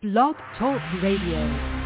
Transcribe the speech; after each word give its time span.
Blog 0.00 0.36
Talk 0.56 0.80
Radio. 1.02 1.77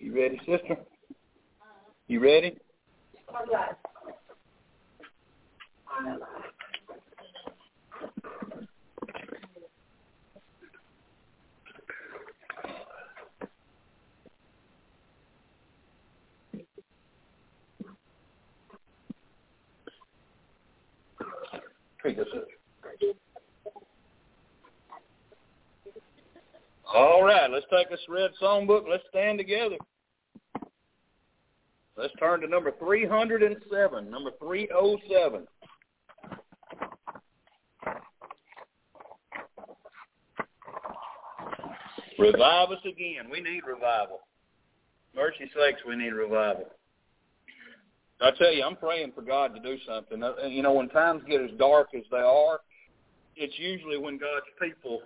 You 0.00 0.14
ready, 0.14 0.38
sister? 0.38 0.76
You 2.06 2.20
ready? 2.20 2.56
All 26.94 27.22
right, 27.22 27.50
let's 27.50 27.66
take 27.70 27.90
this 27.90 28.00
red 28.08 28.30
songbook. 28.40 28.88
Let's 28.88 29.02
stand 29.10 29.38
together. 29.38 29.76
Let's 31.98 32.14
turn 32.20 32.40
to 32.42 32.46
number 32.46 32.72
307, 32.78 34.08
number 34.08 34.30
307. 34.38 35.48
Revive 42.20 42.70
us 42.70 42.78
again. 42.84 43.28
We 43.32 43.40
need 43.40 43.62
revival. 43.66 44.20
Mercy 45.16 45.50
sakes, 45.56 45.80
we 45.88 45.96
need 45.96 46.12
revival. 46.12 46.66
I 48.20 48.30
tell 48.30 48.52
you, 48.52 48.62
I'm 48.62 48.76
praying 48.76 49.10
for 49.12 49.22
God 49.22 49.52
to 49.56 49.60
do 49.60 49.76
something. 49.84 50.22
Uh, 50.22 50.34
You 50.46 50.62
know, 50.62 50.74
when 50.74 50.88
times 50.90 51.22
get 51.28 51.40
as 51.40 51.50
dark 51.58 51.88
as 51.96 52.04
they 52.12 52.18
are, 52.18 52.60
it's 53.34 53.58
usually 53.58 53.98
when 53.98 54.18
God's 54.18 54.46
people 54.60 55.00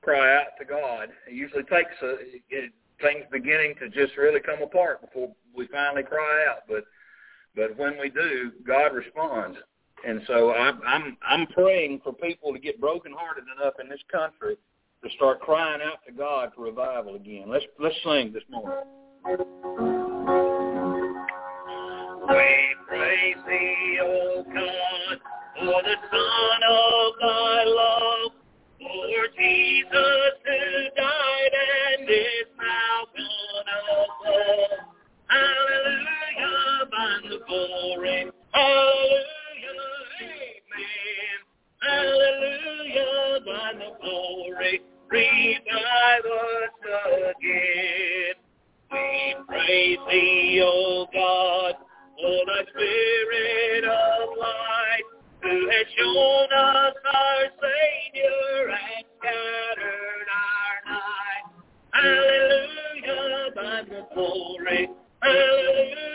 cry 0.00 0.36
out 0.36 0.56
to 0.58 0.64
God. 0.64 1.08
It 1.28 1.34
usually 1.34 1.64
takes 1.64 1.92
a, 2.02 2.14
it, 2.48 2.72
things 3.00 3.24
beginning 3.30 3.74
to 3.80 3.88
just 3.88 4.16
really 4.16 4.40
come 4.40 4.62
apart 4.62 5.00
before 5.00 5.32
we 5.54 5.66
finally 5.68 6.02
cry 6.02 6.46
out. 6.48 6.62
But 6.68 6.84
but 7.56 7.76
when 7.76 7.98
we 7.98 8.10
do, 8.10 8.52
God 8.66 8.94
responds. 8.94 9.58
And 10.06 10.22
so 10.26 10.52
I'm 10.54 10.80
I'm 10.86 11.16
I'm 11.22 11.46
praying 11.48 12.00
for 12.02 12.12
people 12.12 12.52
to 12.52 12.58
get 12.58 12.80
brokenhearted 12.80 13.44
enough 13.58 13.74
in 13.82 13.88
this 13.88 14.00
country 14.10 14.56
to 15.02 15.10
start 15.16 15.40
crying 15.40 15.80
out 15.82 16.04
to 16.06 16.12
God 16.12 16.52
for 16.54 16.62
revival 16.62 17.16
again. 17.16 17.44
Let's 17.48 17.64
let's 17.78 17.96
sing 18.04 18.32
this 18.32 18.42
morning. 18.48 18.78
We 22.28 22.76
praise 22.86 23.36
thee, 23.46 23.98
O 24.02 24.44
God, 24.44 25.18
for 25.58 25.82
the 25.82 25.96
Son 26.10 26.60
of 26.70 27.12
thy 27.20 27.64
love, 27.64 28.32
for 28.78 29.28
Jesus 29.38 30.49
Hallelujah, 38.52 39.26
amen. 40.22 41.38
Hallelujah, 41.82 43.40
by 43.46 43.72
the 43.74 43.90
glory. 44.00 44.80
Revive 45.10 46.24
us 46.24 46.74
again. 47.38 48.34
We 48.92 49.36
praise 49.46 49.98
thee, 50.10 50.62
O 50.64 51.06
God, 51.12 51.74
spirit 52.70 53.84
of 53.84 54.28
light, 54.38 55.06
who 55.42 55.68
has 55.70 55.86
shown 55.96 56.48
us 56.52 56.94
our 57.04 57.44
Savior 57.60 58.70
and 58.70 59.04
scattered 59.18 60.28
our 60.30 60.76
night. 60.86 61.44
Hallelujah, 61.92 63.50
by 63.54 63.82
the 63.88 64.06
glory. 64.14 64.88
Hallelujah, 65.22 66.09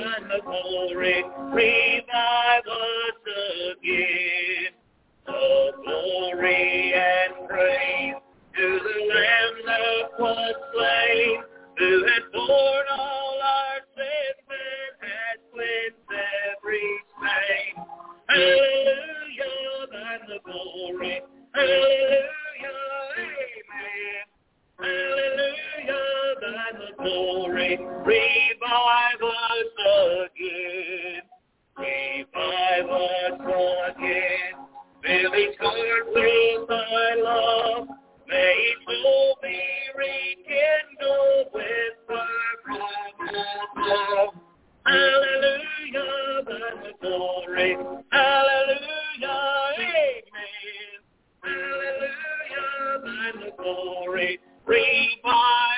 By 0.00 0.16
the 0.28 0.40
glory. 0.42 1.22
Revive 1.52 2.66
us 2.66 3.20
again. 3.76 4.72
Oh, 5.28 5.70
glory 5.84 6.94
and 6.94 7.46
praise 7.46 8.14
to 8.56 8.80
the 8.82 8.96
Lamb 9.12 9.56
that 9.66 10.18
was 10.18 10.54
slain, 10.72 11.42
who 11.76 12.04
had 12.06 12.32
borne 12.32 12.88
all 12.98 13.40
our 13.44 13.80
sins 13.94 14.48
and 14.48 15.10
had 15.10 15.38
cleansed 15.52 16.10
every 16.56 16.90
stain. 17.12 17.84
Hallelujah, 18.30 19.86
by 19.92 20.16
the 20.28 20.38
glory. 20.46 21.20
Hallelujah, 21.54 22.24
amen. 23.18 24.24
Hallelujah, 24.78 25.50
the 25.86 26.19
glory. 26.98 27.76
Revive 27.78 29.22
us 29.22 29.72
again. 30.26 31.22
Revive 31.78 32.90
us 32.90 33.40
again. 33.96 34.54
Fill 35.02 35.34
each 35.34 35.58
heart 35.60 36.06
with 36.14 36.68
thy 36.68 37.14
love. 37.22 37.88
May 38.28 38.54
each 38.70 39.02
soul 39.02 39.36
be 39.42 39.60
rekindled 39.96 41.46
with 41.54 41.94
fire 42.06 42.56
from 42.64 43.36
above. 43.76 44.34
Hallelujah, 44.86 46.44
the 46.44 46.92
glory. 47.00 47.76
Hallelujah, 48.12 49.40
amen. 49.78 51.00
Hallelujah, 51.42 53.32
the 53.34 53.50
glory. 53.62 54.38
Revive 54.66 55.69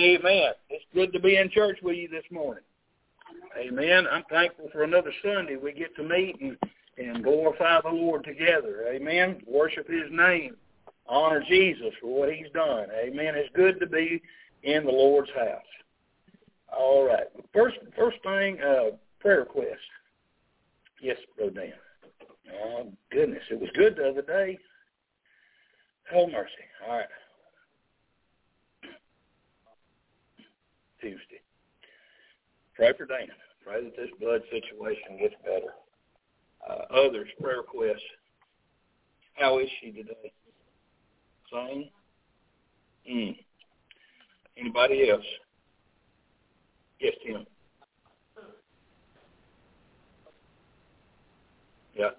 Amen. 0.00 0.52
It's 0.70 0.84
good 0.94 1.12
to 1.12 1.20
be 1.20 1.36
in 1.36 1.50
church 1.50 1.78
with 1.82 1.94
you 1.94 2.08
this 2.08 2.24
morning. 2.30 2.64
Amen. 3.58 4.06
I'm 4.10 4.24
thankful 4.30 4.70
for 4.72 4.82
another 4.82 5.12
Sunday 5.22 5.56
we 5.56 5.72
get 5.72 5.94
to 5.96 6.02
meet 6.02 6.40
and, 6.40 6.56
and 6.96 7.22
glorify 7.22 7.80
the 7.82 7.90
Lord 7.90 8.24
together. 8.24 8.86
Amen. 8.90 9.42
Worship 9.46 9.86
his 9.86 10.10
name. 10.10 10.56
Honor 11.06 11.44
Jesus 11.46 11.92
for 12.00 12.18
what 12.18 12.32
he's 12.32 12.50
done. 12.54 12.86
Amen. 12.98 13.34
It's 13.34 13.54
good 13.54 13.78
to 13.80 13.86
be 13.86 14.22
in 14.62 14.86
the 14.86 14.90
Lord's 14.90 15.30
house. 15.32 15.60
All 16.74 17.06
right. 17.06 17.26
First 17.52 17.76
first 17.94 18.16
thing, 18.22 18.58
uh, 18.62 18.96
prayer 19.18 19.40
request. 19.40 19.80
Yes, 21.02 21.18
Brother 21.36 21.52
Dan. 21.52 21.72
Oh, 22.64 22.92
goodness. 23.10 23.42
It 23.50 23.60
was 23.60 23.70
good 23.76 23.96
the 23.96 24.08
other 24.08 24.22
day. 24.22 24.58
Oh, 26.14 26.26
mercy. 26.26 26.52
All 26.88 26.96
right. 26.96 27.06
Tuesday. 31.00 31.40
Pray 32.74 32.92
for 32.96 33.06
Dana. 33.06 33.32
Pray 33.64 33.84
that 33.84 33.96
this 33.96 34.10
blood 34.20 34.42
situation 34.50 35.18
gets 35.18 35.34
better. 35.44 35.74
Uh, 36.68 36.94
others, 36.94 37.28
prayer 37.40 37.58
requests. 37.58 38.02
How 39.34 39.58
is 39.58 39.68
she 39.80 39.90
today? 39.90 40.32
Same? 41.52 41.88
Mm. 43.10 43.36
Anybody 44.56 45.10
else? 45.10 45.24
Yes, 47.00 47.14
Tim. 47.24 47.46
Yeah. 51.96 52.10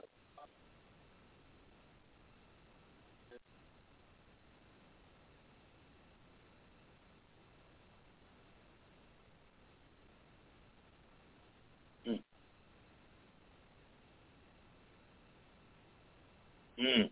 Mm. 16.81 17.09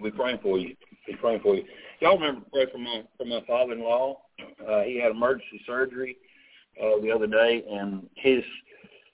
We 0.00 0.10
praying 0.10 0.38
for 0.42 0.58
you. 0.58 0.74
We 1.06 1.16
praying 1.16 1.40
for 1.40 1.54
you. 1.54 1.64
Y'all 2.00 2.18
remember 2.18 2.40
to 2.40 2.50
pray 2.50 2.66
for 2.70 2.78
my 2.78 3.02
for 3.16 3.24
my 3.24 3.40
father-in-law. 3.46 4.20
Uh, 4.68 4.80
he 4.82 5.00
had 5.00 5.12
emergency 5.12 5.60
surgery 5.66 6.16
uh, 6.82 7.00
the 7.00 7.10
other 7.10 7.26
day, 7.26 7.64
and 7.70 8.08
his 8.16 8.42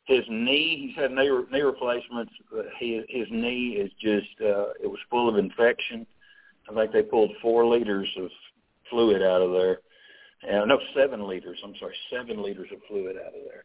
his 0.06 0.24
knee. 0.28 0.86
He's 0.86 1.00
had 1.00 1.12
knee 1.12 1.30
knee 1.52 1.60
replacements. 1.60 2.32
His 2.78 3.04
his 3.08 3.26
knee 3.30 3.76
is 3.78 3.90
just 4.00 4.40
uh, 4.40 4.72
it 4.82 4.88
was 4.90 4.98
full 5.10 5.28
of 5.28 5.36
infection. 5.36 6.06
I 6.70 6.74
think 6.74 6.92
they 6.92 7.02
pulled 7.02 7.32
four 7.42 7.66
liters 7.66 8.08
of 8.18 8.30
fluid 8.88 9.22
out 9.22 9.42
of 9.42 9.52
there. 9.52 9.80
And 10.42 10.68
no, 10.68 10.78
seven 10.96 11.26
liters. 11.26 11.58
I'm 11.62 11.74
sorry, 11.78 11.94
seven 12.10 12.42
liters 12.42 12.68
of 12.72 12.78
fluid 12.88 13.16
out 13.16 13.34
of 13.34 13.44
there. 13.44 13.64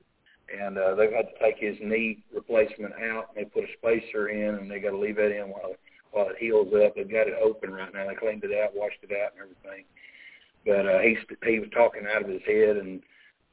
And 0.53 0.77
uh, 0.77 0.95
they've 0.95 1.11
had 1.11 1.27
to 1.27 1.43
take 1.43 1.57
his 1.57 1.77
knee 1.81 2.23
replacement 2.33 2.93
out. 2.93 3.29
And 3.35 3.37
they 3.37 3.45
put 3.45 3.63
a 3.63 3.73
spacer 3.77 4.29
in, 4.29 4.55
and 4.55 4.69
they 4.69 4.79
got 4.79 4.91
to 4.91 4.97
leave 4.97 5.17
that 5.17 5.35
in 5.35 5.49
while 5.49 5.73
while 6.11 6.29
it 6.29 6.37
heals 6.39 6.71
up. 6.73 6.95
They've 6.95 7.11
got 7.11 7.27
it 7.27 7.35
open 7.43 7.71
right 7.71 7.93
now. 7.93 8.07
They 8.07 8.15
cleaned 8.15 8.43
it 8.43 8.57
out, 8.57 8.73
washed 8.73 9.03
it 9.03 9.11
out, 9.11 9.33
and 9.33 9.41
everything. 9.43 9.85
But 10.65 10.87
uh, 10.87 10.99
he's 10.99 11.17
he 11.45 11.59
was 11.59 11.69
talking 11.73 12.03
out 12.07 12.23
of 12.23 12.29
his 12.29 12.41
head, 12.45 12.77
and 12.77 13.01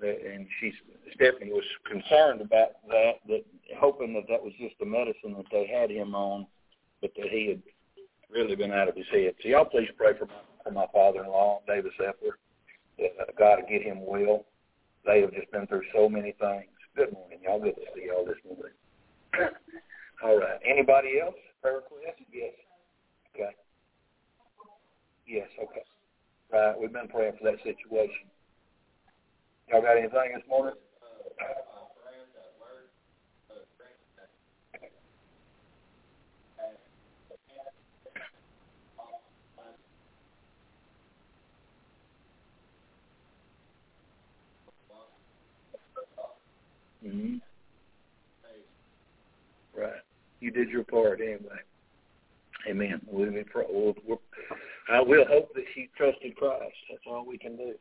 and 0.01 0.47
she's 0.61 0.75
Stephanie 1.15 1.53
was 1.53 1.65
concerned 1.85 2.41
about 2.41 2.71
that, 2.89 3.21
that 3.29 3.45
hoping 3.79 4.15
that 4.15 4.25
that 4.29 4.43
was 4.43 4.53
just 4.59 4.75
the 4.79 4.87
medicine 4.87 5.35
that 5.37 5.47
they 5.51 5.67
had 5.67 5.91
him 5.91 6.15
on, 6.15 6.47
but 7.01 7.13
that 7.17 7.29
he 7.29 7.49
had 7.49 7.63
really 8.31 8.57
been 8.57 8.73
out 8.73 8.89
of 8.89 8.97
his 8.97 9.07
head. 9.13 9.35
So 9.43 9.49
y'all 9.49 9.65
please 9.65 9.91
pray 9.97 10.17
for 10.19 10.27
my 10.27 10.41
for 10.65 10.71
my 10.71 10.87
father-in-law, 10.93 11.63
Davis 11.67 11.93
Epler, 12.01 12.39
uh, 13.05 13.25
God 13.39 13.57
to 13.57 13.63
get 13.63 13.83
him 13.83 14.07
well. 14.07 14.45
They 15.05 15.21
have 15.21 15.35
just 15.35 15.51
been 15.51 15.67
through 15.67 15.83
so 15.93 16.09
many 16.09 16.33
things. 16.39 16.72
Good 16.95 17.13
morning, 17.13 17.39
y'all. 17.43 17.59
Good 17.59 17.75
to 17.77 17.83
see 17.95 18.07
y'all 18.07 18.27
this 18.27 18.37
morning. 18.45 18.77
All 20.25 20.39
right. 20.39 20.61
Anybody 20.61 21.21
else? 21.21 21.35
Prayer 21.63 21.77
request? 21.77 22.21
Yes. 22.31 22.53
Okay. 23.35 23.51
Yes. 25.27 25.49
Okay. 25.57 25.85
Right. 26.53 26.79
We've 26.79 26.93
been 26.93 27.09
praying 27.09 27.33
for 27.41 27.51
that 27.51 27.63
situation. 27.65 28.29
Y'all 29.69 29.81
got 29.81 29.97
anything 29.97 30.37
this 30.37 30.45
morning? 30.49 30.75
Mm-hmm. 47.07 47.37
Right. 49.79 49.93
You 50.41 50.51
did 50.51 50.69
your 50.69 50.85
part 50.85 51.21
anyway. 51.21 51.59
Amen. 52.69 53.01
We'll, 53.07 53.33
we'll, 54.07 54.21
I 54.93 55.01
will 55.01 55.25
hope 55.29 55.55
that 55.55 55.65
she 55.75 55.89
trusted 55.97 56.37
Christ. 56.37 56.75
That's 56.91 57.03
all 57.07 57.25
we 57.27 57.39
can 57.39 57.57
do. 57.57 57.75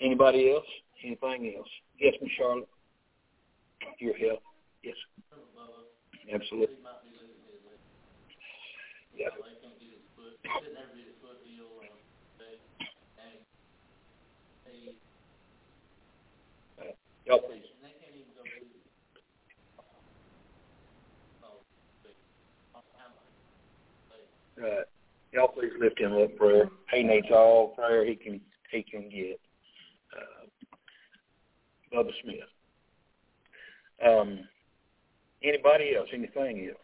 Anybody 0.00 0.52
else? 0.52 0.66
Anything 1.04 1.54
else? 1.56 1.68
Yes, 1.98 2.14
Miss 2.20 2.30
Charlotte. 2.36 2.68
Your 3.98 4.14
help. 4.16 4.42
Yes. 4.82 4.94
Absolutely. 6.32 6.76
Yeah. 9.16 9.26
Y'all 17.26 17.40
please. 17.40 17.62
Right. 24.60 24.84
Y'all 25.32 25.48
please 25.48 25.72
lift 25.78 26.00
him 26.00 26.12
up 26.14 26.36
prayer. 26.36 26.68
He 26.92 27.02
needs 27.02 27.26
all 27.30 27.68
prayer 27.68 28.06
he 28.06 28.16
can 28.16 28.40
he 28.70 28.82
can 28.82 29.08
get. 29.08 29.40
Uh, 30.16 30.46
Bubba 31.94 32.10
Smith. 32.22 32.36
Um, 34.04 34.40
anybody 35.42 35.94
else? 35.96 36.08
Anything 36.12 36.68
else? 36.68 36.78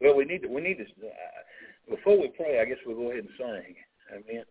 Well, 0.00 0.16
we 0.16 0.24
need 0.24 0.42
to. 0.42 0.48
We 0.48 0.60
need 0.60 0.78
to. 0.78 0.84
Uh, 0.84 1.94
before 1.94 2.20
we 2.20 2.28
pray, 2.28 2.60
I 2.60 2.64
guess 2.64 2.78
we'll 2.86 2.96
go 2.96 3.10
ahead 3.10 3.24
and 3.24 3.32
sing. 3.38 3.74
Amen. 4.12 4.44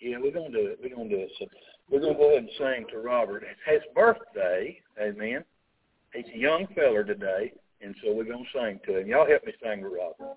Yeah, 0.00 0.16
we're 0.20 0.32
gonna 0.32 0.50
do 0.50 0.66
it. 0.66 0.78
We're 0.82 0.94
gonna 0.94 1.08
do 1.08 1.20
it. 1.20 1.30
So 1.38 1.46
we're 1.90 2.00
gonna 2.00 2.14
go 2.14 2.30
ahead 2.30 2.44
and 2.44 2.50
sing 2.58 2.86
to 2.90 2.98
Robert. 2.98 3.42
It's 3.42 3.60
his 3.66 3.94
birthday. 3.94 4.80
Amen. 5.00 5.44
He's 6.12 6.26
a 6.34 6.38
young 6.38 6.66
feller 6.74 7.04
today, 7.04 7.52
and 7.80 7.94
so 8.02 8.12
we're 8.12 8.24
gonna 8.24 8.44
sing 8.54 8.80
to 8.86 9.00
him. 9.00 9.08
Y'all 9.08 9.26
help 9.26 9.44
me 9.44 9.52
sing 9.62 9.82
to 9.82 9.88
Robert. 9.88 10.36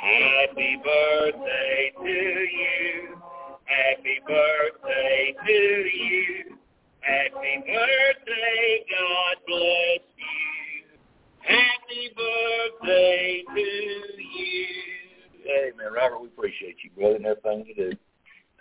Happy 0.00 0.80
birthday 0.84 1.92
to 2.02 2.08
you. 2.08 3.16
Happy 3.64 4.20
birthday 4.26 5.34
to 5.46 5.52
you. 5.52 6.56
Happy 7.00 7.62
birthday, 7.66 8.84
God 8.90 9.36
bless 9.46 10.02
you. 10.18 10.98
Happy 11.40 12.10
birthday 12.14 13.42
to 13.54 13.60
you. 13.60 14.66
Amen. 15.46 15.92
Robert, 15.94 16.20
we 16.20 16.28
appreciate 16.28 16.76
you, 16.82 16.90
brother, 16.90 17.16
and 17.16 17.26
everything 17.26 17.64
you 17.66 17.74
do. 17.74 17.92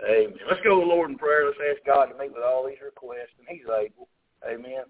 Amen. 0.07 0.37
Let's 0.47 0.61
go 0.63 0.75
to 0.75 0.81
the 0.81 0.87
Lord 0.87 1.09
in 1.09 1.17
prayer. 1.17 1.45
Let's 1.45 1.57
ask 1.71 1.85
God 1.85 2.05
to 2.05 2.17
meet 2.17 2.33
with 2.33 2.43
all 2.43 2.65
these 2.67 2.77
requests, 2.83 3.33
and 3.39 3.47
He's 3.49 3.65
able. 3.65 4.07
Amen. 4.47 4.85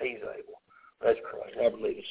He's 0.00 0.18
able. 0.18 0.60
Let's 1.04 1.18
pray. 1.30 1.62
Robert, 1.62 1.80
lead 1.80 1.98
us. 1.98 2.04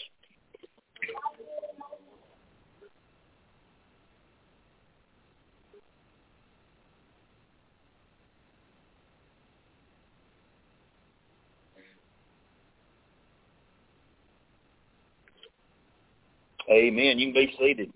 Amen. 16.75 17.19
You 17.19 17.31
can 17.31 17.35
be 17.35 17.55
seated. 17.59 17.91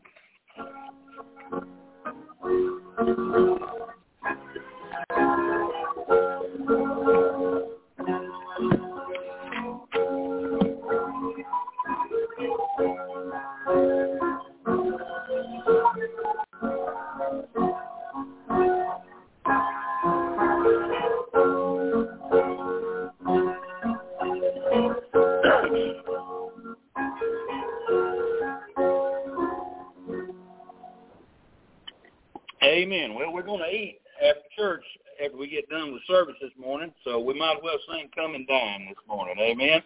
Amen. 32.89 33.13
Well, 33.13 33.31
we're 33.31 33.43
going 33.43 33.61
to 33.61 33.69
eat 33.69 33.99
after 34.17 34.41
church 34.57 34.83
after 35.23 35.37
we 35.37 35.47
get 35.47 35.69
done 35.69 35.93
with 35.93 36.01
service 36.07 36.33
this 36.41 36.49
morning, 36.59 36.91
so 37.03 37.19
we 37.19 37.37
might 37.37 37.57
as 37.57 37.63
well 37.63 37.77
sing 37.87 38.09
"Come 38.15 38.33
and 38.33 38.47
Dine" 38.47 38.87
this 38.89 38.97
morning. 39.07 39.35
Amen. 39.39 39.83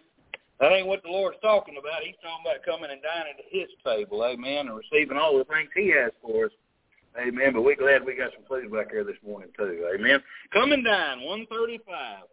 That 0.58 0.72
ain't 0.72 0.86
what 0.86 1.02
the 1.02 1.10
Lord's 1.10 1.36
talking 1.42 1.74
about. 1.78 2.00
He's 2.02 2.14
talking 2.22 2.46
about 2.48 2.64
coming 2.64 2.90
and 2.90 3.02
dining 3.02 3.34
at 3.36 3.44
His 3.50 3.68
table. 3.84 4.24
Amen. 4.24 4.68
And 4.68 4.76
receiving 4.80 5.18
all 5.18 5.36
the 5.36 5.44
things 5.44 5.68
He 5.76 5.92
has 5.92 6.12
for 6.22 6.46
us. 6.46 6.52
Amen. 7.20 7.52
But 7.52 7.60
we're 7.60 7.76
glad 7.76 8.06
we 8.06 8.16
got 8.16 8.32
some 8.32 8.48
food 8.48 8.72
back 8.72 8.90
here 8.90 9.04
this 9.04 9.20
morning 9.22 9.50
too. 9.54 9.86
Amen. 9.94 10.22
Come 10.54 10.72
and 10.72 10.82
dine. 10.82 11.20
One 11.20 11.44
thirty-five. 11.52 12.24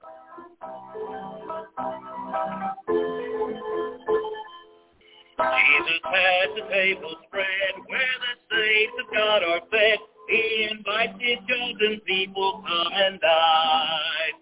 Jesus 5.36 6.00
has 6.06 6.50
the 6.56 6.64
table 6.72 7.16
spread 7.28 7.76
where 7.88 8.16
the 8.24 8.56
saints 8.56 8.94
of 9.04 9.14
God 9.14 9.44
are 9.44 9.60
fed. 9.70 10.00
He 10.32 10.70
invites 10.72 11.20
his 11.20 11.40
chosen 11.44 12.00
people 12.08 12.64
come 12.66 12.94
and 12.96 13.20
dine. 13.20 14.38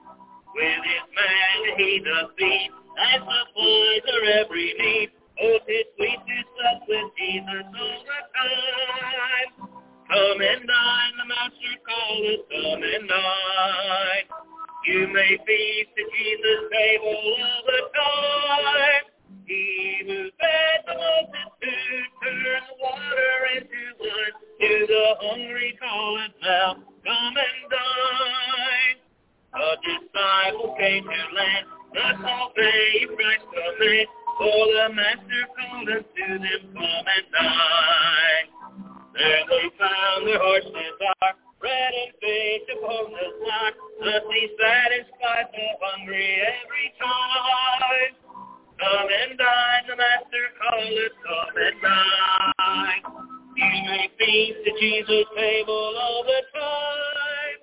With 0.53 0.83
his 0.85 1.05
man 1.17 1.77
he 1.77 1.97
does 2.05 2.29
feed 2.37 2.69
and 2.69 3.23
supplies 3.25 4.05
our 4.13 4.25
every 4.37 4.73
need. 4.77 5.09
Oh, 5.41 5.57
tis 5.65 5.89
sweet 5.97 6.19
to 6.21 6.37
sup 6.45 6.85
with 6.87 7.09
Jesus 7.17 7.65
all 7.73 8.03
the 8.05 8.21
time. 8.37 9.49
Come 10.13 10.41
and 10.45 10.61
dine, 10.61 11.13
the 11.17 11.25
master 11.25 11.75
calleth, 11.81 12.45
come 12.53 12.83
and 12.85 13.09
dine. 13.09 14.25
You 14.85 15.07
may 15.07 15.41
feast 15.41 15.89
at 15.97 16.07
Jesus' 16.13 16.69
table 16.69 17.17
all 17.17 17.61
the 17.65 17.81
time. 17.97 18.98
He 19.49 19.97
who 20.05 20.29
fed 20.37 20.85
the 20.85 20.93
multitude 20.93 22.09
turned 22.21 22.69
water 22.77 23.33
into 23.57 23.81
wine. 23.97 24.35
To 24.61 24.85
the 24.85 25.05
hungry 25.25 25.73
calleth 25.81 26.37
now, 26.43 26.75
come 27.01 27.33
and 27.33 27.61
dine. 27.73 28.97
A 29.49 29.73
disciple 29.81 30.75
came 30.77 31.03
to 31.03 31.23
land, 31.33 31.65
thus 31.97 32.21
obey 32.21 33.09
Christ's 33.09 33.49
command. 33.49 34.07
For 34.37 34.61
the 34.69 34.93
master 34.93 35.43
called 35.57 35.89
us 35.97 36.05
to 36.05 36.27
them, 36.37 36.61
come 36.77 37.05
and 37.09 37.27
dine. 37.33 38.47
There 39.17 39.43
they 39.49 39.65
found 39.81 40.27
their 40.27 40.37
heart's 40.37 40.67
desire, 40.67 41.33
bread 41.59 41.93
and 42.05 42.13
faith 42.21 42.69
upon 42.77 43.17
the 43.17 43.27
fire. 43.41 43.73
Thus 43.97 44.23
he 44.29 44.45
satisfied 44.61 45.49
the 45.57 45.67
hungry 45.81 46.37
every 46.37 46.93
time. 47.01 48.28
Come 48.79 49.07
and 49.11 49.37
dine, 49.37 49.83
the 49.87 49.95
master 49.95 50.45
calleth, 50.55 51.15
come 51.27 51.55
and 51.59 51.81
dine. 51.83 53.03
You 53.57 53.83
may 53.91 54.07
feast 54.17 54.67
at 54.67 54.79
Jesus' 54.79 55.27
table 55.35 55.93
all 55.99 56.23
the 56.23 56.41
time. 56.55 57.59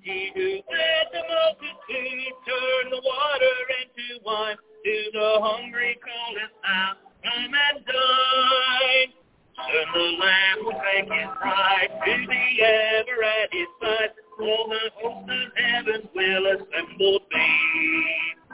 He 0.00 0.30
who 0.34 0.62
fed 0.64 1.06
the 1.12 1.22
multitude 1.28 2.32
turned 2.48 2.92
the 2.92 3.02
water 3.04 3.56
into 3.82 4.24
wine. 4.24 4.56
To 4.56 5.10
the 5.12 5.38
hungry 5.42 5.98
calleth 6.00 6.56
out, 6.64 6.96
come 7.22 7.52
and 7.52 7.84
dine. 7.84 9.12
Soon 9.60 9.86
the 9.92 10.24
Lamb 10.24 10.58
will 10.64 10.80
take 10.80 11.04
his 11.04 11.30
bride 11.42 11.90
to 12.06 12.26
the 12.26 12.64
ever 12.64 13.24
at 13.24 13.52
his 13.52 13.68
side. 13.82 14.10
All 14.40 14.68
the 14.68 14.90
hosts 15.02 15.28
of 15.28 15.52
heaven 15.56 16.08
will 16.14 16.46
assembled 16.46 17.22
be. 17.30 18.45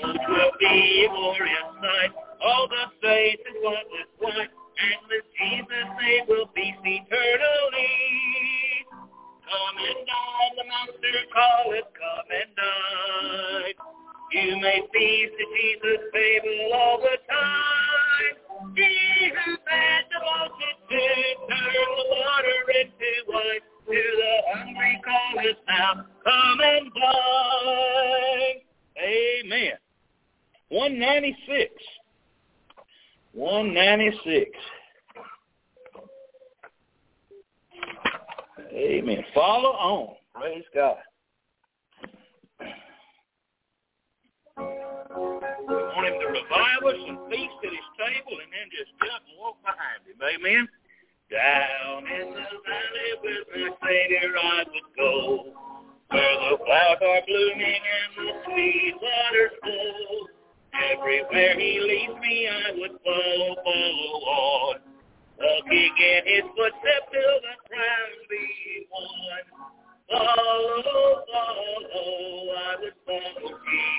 Oh, 0.00 0.14
will 0.14 0.52
be 0.60 1.06
a 1.06 1.08
glorious 1.08 1.70
night. 1.82 2.12
All 2.42 2.68
the 2.68 2.84
faith 3.02 3.40
is 3.40 3.56
spotless 3.58 4.10
white. 4.18 4.50
And 4.78 5.00
with 5.10 5.26
Jesus 5.34 5.86
they 5.98 6.22
will 6.28 6.46
feast 6.54 6.78
eternally. 6.86 7.94
Come 9.42 9.76
and 9.82 10.02
dine, 10.06 10.54
the 10.54 10.64
master 10.70 11.18
calleth, 11.34 11.90
come 11.98 12.30
and 12.30 12.52
dine. 12.54 13.74
You 14.30 14.60
may 14.62 14.86
feast 14.94 15.34
at 15.34 15.50
Jesus' 15.56 16.04
table 16.14 16.72
all 16.74 16.98
the 17.02 17.18
time. 17.26 18.34
He 18.76 19.32
who 19.34 19.56
fed 19.66 20.04
the 20.14 20.20
multitude 20.22 21.38
turned 21.50 21.94
the 21.98 22.06
water 22.14 22.60
into 22.70 23.10
wine. 23.34 23.66
To 23.88 23.94
the 23.94 24.34
hungry 24.52 25.00
calleth 25.02 25.58
now, 25.66 26.06
come 26.22 26.60
and 26.62 26.86
dine. 26.94 28.58
Amen. 29.00 29.87
196. 30.70 31.72
196. 33.32 34.50
Amen. 38.72 39.24
Follow 39.34 39.70
on. 39.70 40.14
Praise 40.34 40.64
God. 40.74 40.96
We 44.58 44.64
want 45.74 46.06
him 46.06 46.20
to 46.20 46.26
revive 46.26 46.82
us 46.86 47.00
and 47.08 47.18
feast 47.30 47.58
at 47.64 47.70
his 47.72 47.88
table 47.96 48.36
and 48.42 48.50
then 48.52 48.68
just 48.70 48.92
jump 49.00 49.24
and 49.24 49.38
walk 49.40 49.56
behind 49.62 50.04
him. 50.04 50.20
Amen. 50.20 50.68
Down 51.30 52.06
in 52.06 52.30
the 52.32 52.46
valley 52.64 53.10
with 53.22 53.44
my 53.52 53.88
Savior 53.88 54.32
I 54.36 54.64
would 54.68 54.90
go, 54.96 55.52
where 56.10 56.36
the 56.50 56.56
flowers 56.64 57.02
are 57.02 57.22
blooming 57.26 57.82
and 57.82 58.10
the 58.16 58.32
sweet 58.44 58.94
waters 59.00 59.52
flow. 59.62 60.37
Everywhere 60.74 61.58
he 61.58 61.80
leads 61.80 62.20
me 62.20 62.48
I 62.48 62.72
would 62.76 62.98
follow, 63.04 63.56
follow 63.64 64.14
on, 64.28 64.76
walking 65.38 65.94
in 65.98 66.22
his 66.26 66.44
footsteps 66.56 67.08
till 67.12 67.38
the 67.42 67.54
crown 67.68 68.10
be 68.28 68.86
won. 68.90 69.44
Follow, 70.10 71.24
follow, 71.32 72.54
I 72.56 72.76
would 72.80 72.94
follow 73.06 73.48
Jesus. 73.48 73.97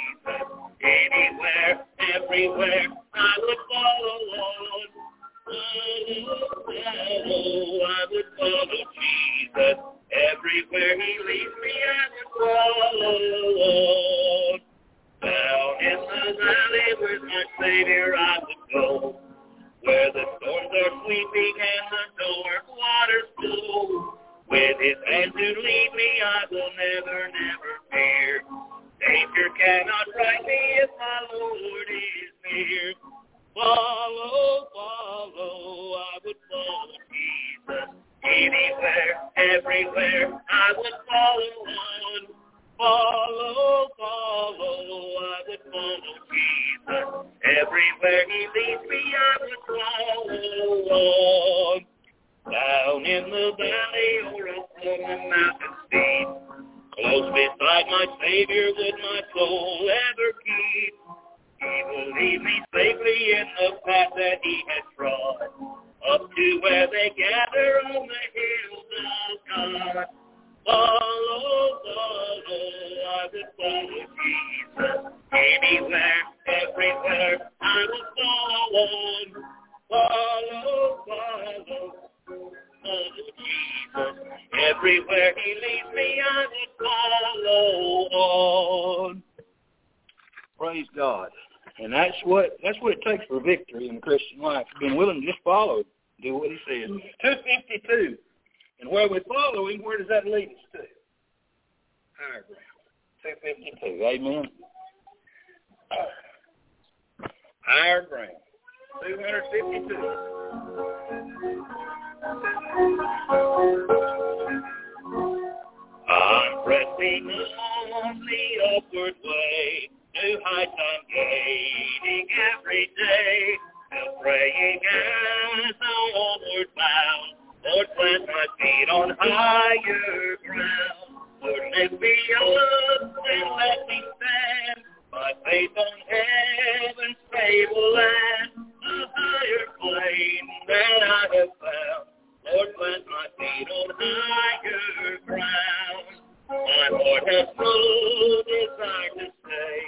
Upward 118.77 119.15
way. 119.23 119.89
New 120.15 120.39
heights 120.43 120.71
I'm 120.73 121.03
gaining 121.13 122.27
every 122.57 122.89
day. 122.97 123.57
Still 123.87 124.21
praying 124.21 124.79
as 124.83 125.75
I'm 125.81 126.15
onward 126.15 126.67
bound. 126.75 127.39
Lord, 127.65 127.87
plant 127.95 128.27
my 128.27 128.45
feet 128.59 128.89
on 128.89 129.17
higher 129.19 130.37
ground. 130.45 131.19
Lord, 131.41 131.61
lift 131.77 132.01
me 132.01 132.15
up 132.35 133.01
and 133.01 133.49
let 133.55 133.87
me 133.87 134.03
stand. 134.17 134.85
My 135.11 135.31
faith 135.45 135.71
on 135.77 135.95
heaven's 136.09 137.17
stable 137.29 137.93
land. 137.93 138.71
A 138.83 139.05
higher 139.15 139.65
plane 139.79 140.49
that 140.67 141.03
I 141.03 141.21
have 141.35 141.53
found. 141.59 142.05
Lord, 142.45 142.75
plant 142.75 143.03
my 143.07 143.27
feet 143.37 143.67
on 143.69 143.89
higher 143.99 145.19
ground. 145.25 146.18
My 146.49 146.55
heart 146.89 147.29
has 147.29 147.47
no 147.59 148.41
desire 148.41 149.13
to 149.21 149.25
stay 149.37 149.79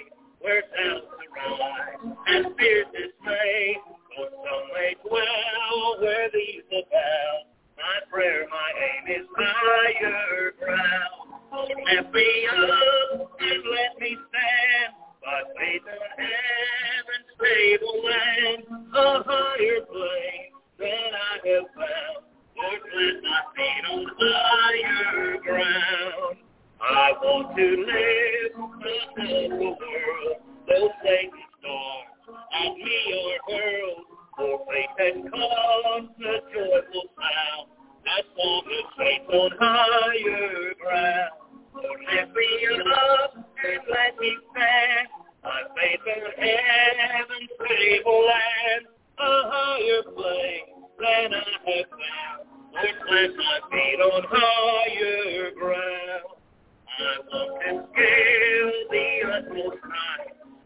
where 0.42 0.62
doubts 0.62 1.10
arise 1.10 2.16
and 2.28 2.56
fears 2.56 2.86
dismay. 2.94 3.78
For 4.16 4.30
some 4.30 4.66
may 4.76 4.94
dwell 5.02 6.02
where 6.02 6.30
these 6.32 6.62
abound. 6.70 7.50
My 7.78 7.98
prayer, 8.12 8.46
my 8.46 8.70
aim 8.78 9.22
is 9.22 9.28
higher 9.36 10.52
ground. 10.60 11.34
Lord, 11.52 12.14
me 12.14 12.48
up 12.54 13.32
and 13.40 13.64
let 13.66 14.00
me 14.00 14.18
stand 14.30 14.94
by 15.26 15.42
faith 15.58 15.82
on 15.90 16.10
heaven's 16.14 17.30
stable 17.42 18.04
land, 18.06 18.64
a 18.94 19.24
higher 19.26 19.82
plane 19.90 20.54
than 20.78 21.10
I 21.10 21.42
have 21.42 21.68
found. 21.74 22.22
Lord, 22.56 22.82
plant 22.94 23.24
my 23.24 23.42
feet 23.58 23.86
on 23.90 24.06
higher 24.20 25.38
ground. 25.42 26.38
I 26.84 27.12
want 27.22 27.56
to 27.56 27.68
live 27.86 28.52
above 28.56 28.80
the 29.16 29.58
world, 29.60 30.38
though 30.68 30.90
Satan's 31.04 31.46
storms 31.60 32.40
at 32.54 32.74
me 32.74 33.00
are 33.14 33.54
hurled. 33.54 34.06
For 34.38 34.66
faith 34.66 35.14
and 35.14 35.30
cause 35.30 36.10
a 36.18 36.34
joyful 36.54 37.06
sound. 37.14 37.68
As 38.18 38.26
long 38.38 38.64
as 38.66 38.86
faith 38.98 39.30
on 39.30 39.52
higher 39.60 40.74
ground. 40.82 41.32
Lift 41.76 42.36
me 42.36 42.82
up 42.96 43.36
and 43.36 43.82
let 43.90 44.18
me 44.20 44.38
stand. 44.52 45.08
My 45.44 45.62
faith 45.76 46.00
in 46.08 46.44
heaven's 46.44 47.50
stable 47.58 48.26
land, 48.26 48.86
a 49.20 49.42
higher 49.52 50.04
place 50.16 50.72
than 50.98 51.34
I 51.34 51.52
have 51.66 51.90
found. 51.92 52.52
My 52.74 53.60
feet 53.72 54.00
on 54.02 54.24
higher 54.30 55.52
ground. 55.52 56.41
I 57.00 57.18
to 57.32 57.88
scale 57.94 58.72
the 58.92 59.06
utmost 59.34 59.78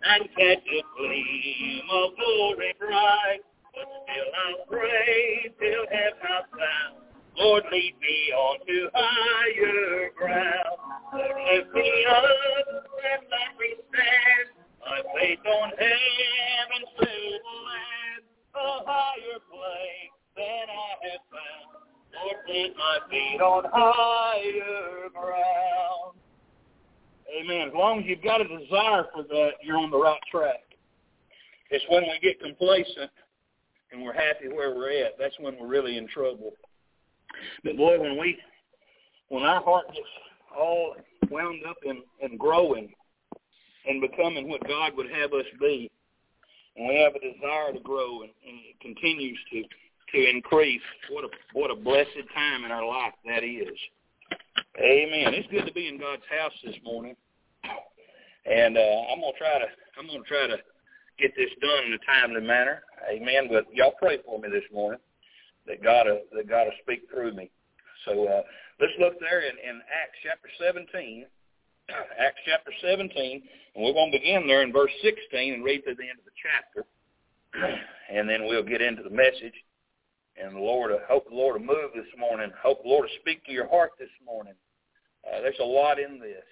and 0.04 0.24
catch 0.38 0.66
a 0.66 0.82
gleam 0.98 1.84
of 1.92 2.16
glory 2.16 2.74
bright. 2.80 3.40
But 3.74 3.88
still 4.04 4.32
I'll 4.46 4.66
pray 4.68 5.54
till 5.60 5.86
heaven 5.92 6.46
found. 6.52 7.06
Lord, 7.38 7.64
lead 7.72 7.96
me 8.02 8.34
on 8.34 8.66
to 8.66 8.90
higher 8.94 10.10
ground. 10.18 10.80
Lord, 11.14 11.36
lift 11.52 11.74
me 11.74 12.06
up 12.10 12.24
and 12.24 13.28
let 13.30 13.60
me 13.60 13.76
stand. 13.90 14.56
On 14.86 15.70
heaven's 15.78 16.90
a 18.56 18.84
higher 18.86 19.40
place 19.52 20.16
than 20.36 20.66
I 20.70 21.10
have 21.10 21.26
found. 21.30 21.85
Plant 22.46 22.74
my 22.78 22.98
feet 23.10 23.42
on 23.42 23.64
higher 23.72 25.10
ground. 25.14 26.16
Amen. 27.40 27.68
As 27.68 27.74
long 27.74 28.00
as 28.00 28.06
you've 28.06 28.24
got 28.24 28.42
a 28.42 28.46
desire 28.46 29.06
for 29.14 29.24
that, 29.24 29.52
you're 29.62 29.78
on 29.78 29.92
the 29.92 29.98
right 29.98 30.20
track. 30.32 30.62
It's 31.70 31.84
when 31.90 32.04
we 32.04 32.20
get 32.22 32.40
complacent 32.40 33.12
and 33.92 34.04
we're 34.04 34.14
happy 34.14 34.48
where 34.48 34.76
we're 34.76 35.06
at, 35.06 35.14
that's 35.20 35.36
when 35.40 35.56
we're 35.60 35.68
really 35.68 35.98
in 35.98 36.08
trouble. 36.08 36.54
But 37.64 37.78
boy, 37.78 38.00
when 38.00 38.18
we, 38.20 38.38
when 39.30 39.44
our 39.44 39.62
heart 39.64 39.88
gets 39.88 40.08
all 40.58 40.96
wound 41.30 41.64
up 41.68 41.78
in, 41.84 42.02
in 42.22 42.38
growing 42.38 42.94
and 43.88 44.02
becoming 44.02 44.48
what 44.50 44.66
God 44.68 44.94
would 44.96 45.10
have 45.10 45.34
us 45.34 45.46
be, 45.60 45.92
and 46.78 46.88
we 46.88 46.96
have 46.98 47.14
a 47.16 47.20
desire 47.20 47.74
to 47.74 47.80
grow 47.80 48.22
and, 48.22 48.32
and 48.48 48.60
it 48.70 48.80
continues 48.82 49.40
to 49.52 49.64
to 50.16 50.30
increase, 50.30 50.82
what 51.12 51.26
a 51.26 51.30
what 51.54 51.72
a 51.72 51.76
blessed 51.76 52.24
time 52.34 52.64
in 52.64 52.72
our 52.72 52.86
life 52.86 53.14
that 53.26 53.44
is. 53.44 53.78
Amen. 54.80 55.34
It's 55.36 55.48
good 55.52 55.66
to 55.66 55.74
be 55.74 55.88
in 55.88 56.00
God's 56.00 56.24
house 56.32 56.54
this 56.64 56.76
morning, 56.84 57.16
and 58.46 58.78
uh, 58.78 59.12
I'm 59.12 59.20
gonna 59.20 59.38
try 59.38 59.60
to 59.60 59.68
I'm 60.00 60.08
gonna 60.08 60.24
try 60.24 60.48
to 60.48 60.58
get 61.20 61.36
this 61.36 61.52
done 61.62 61.92
in 61.92 61.94
a 61.94 62.02
timely 62.06 62.42
manner. 62.42 62.84
Amen. 63.12 63.50
But 63.52 63.66
y'all 63.74 63.96
pray 64.00 64.20
for 64.26 64.40
me 64.40 64.50
this 64.50 64.64
morning 64.74 65.00
that 65.68 65.84
God 65.84 66.08
uh, 66.08 66.24
that 66.36 66.48
God 66.48 66.66
will 66.66 66.80
speak 66.82 67.04
through 67.12 67.34
me. 67.34 67.52
So 68.06 68.26
uh, 68.28 68.42
let's 68.80 68.94
look 69.00 69.20
there 69.20 69.42
in, 69.42 69.56
in 69.58 69.82
Acts 69.92 70.20
chapter 70.24 70.48
17. 70.64 71.26
Acts 72.20 72.42
chapter 72.46 72.72
17, 72.82 73.44
and 73.76 73.84
we're 73.84 73.94
going 73.94 74.12
to 74.12 74.18
begin 74.18 74.48
there 74.48 74.64
in 74.64 74.72
verse 74.72 74.92
16 75.04 75.54
and 75.54 75.64
read 75.64 75.84
to 75.86 75.94
the 75.94 76.08
end 76.08 76.18
of 76.18 76.26
the 76.26 76.38
chapter, 76.38 76.86
and 78.12 78.30
then 78.30 78.48
we'll 78.48 78.64
get 78.64 78.82
into 78.82 79.04
the 79.04 79.10
message. 79.10 79.54
And 80.42 80.56
the 80.56 80.60
Lord, 80.60 80.92
I 80.92 80.98
hope 81.08 81.30
the 81.30 81.36
Lord 81.36 81.60
will 81.60 81.68
move 81.68 81.92
this 81.96 82.12
morning. 82.18 82.52
Hope 82.62 82.84
the 82.84 82.90
Lord 82.90 83.04
will 83.04 83.20
speak 83.22 83.46
to 83.46 83.52
your 83.52 83.70
heart 83.70 83.92
this 83.98 84.12
morning. 84.26 84.54
Uh, 85.26 85.42
there's 85.42 85.60
a 85.62 85.66
lot 85.66 86.00
in 86.00 86.20
this. 86.20 86.44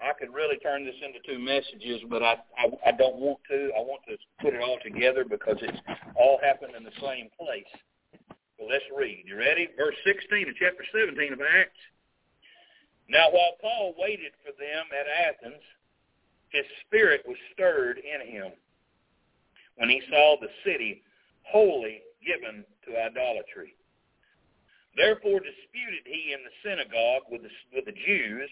I 0.00 0.12
could 0.18 0.32
really 0.34 0.56
turn 0.58 0.84
this 0.84 0.94
into 1.04 1.18
two 1.26 1.38
messages, 1.38 2.00
but 2.08 2.22
I, 2.22 2.34
I 2.58 2.90
I 2.90 2.92
don't 2.92 3.16
want 3.16 3.38
to. 3.50 3.70
I 3.76 3.80
want 3.80 4.02
to 4.08 4.16
put 4.40 4.54
it 4.54 4.60
all 4.60 4.78
together 4.82 5.24
because 5.24 5.56
it's 5.60 5.78
all 6.16 6.40
happened 6.42 6.74
in 6.76 6.82
the 6.82 6.96
same 7.00 7.28
place. 7.38 7.70
So 8.58 8.66
let's 8.68 8.84
read. 8.96 9.24
You 9.26 9.36
ready? 9.38 9.68
Verse 9.76 9.94
16 10.06 10.48
of 10.48 10.54
chapter 10.56 10.84
17 10.92 11.34
of 11.34 11.40
Acts. 11.40 11.78
Now 13.08 13.30
while 13.30 13.54
Paul 13.60 13.94
waited 13.98 14.32
for 14.42 14.52
them 14.58 14.86
at 14.90 15.06
Athens, 15.06 15.62
his 16.50 16.64
spirit 16.86 17.22
was 17.26 17.36
stirred 17.52 17.98
in 17.98 18.26
him 18.26 18.52
when 19.76 19.88
he 19.88 20.02
saw 20.10 20.36
the 20.40 20.48
city 20.64 21.02
wholly 21.42 22.02
given 22.24 22.64
to 22.86 22.98
idolatry. 22.98 23.74
Therefore 24.96 25.40
disputed 25.40 26.04
he 26.04 26.32
in 26.32 26.40
the 26.44 26.56
synagogue 26.62 27.24
with 27.30 27.42
the, 27.42 27.52
with 27.74 27.86
the 27.86 27.96
Jews 28.06 28.50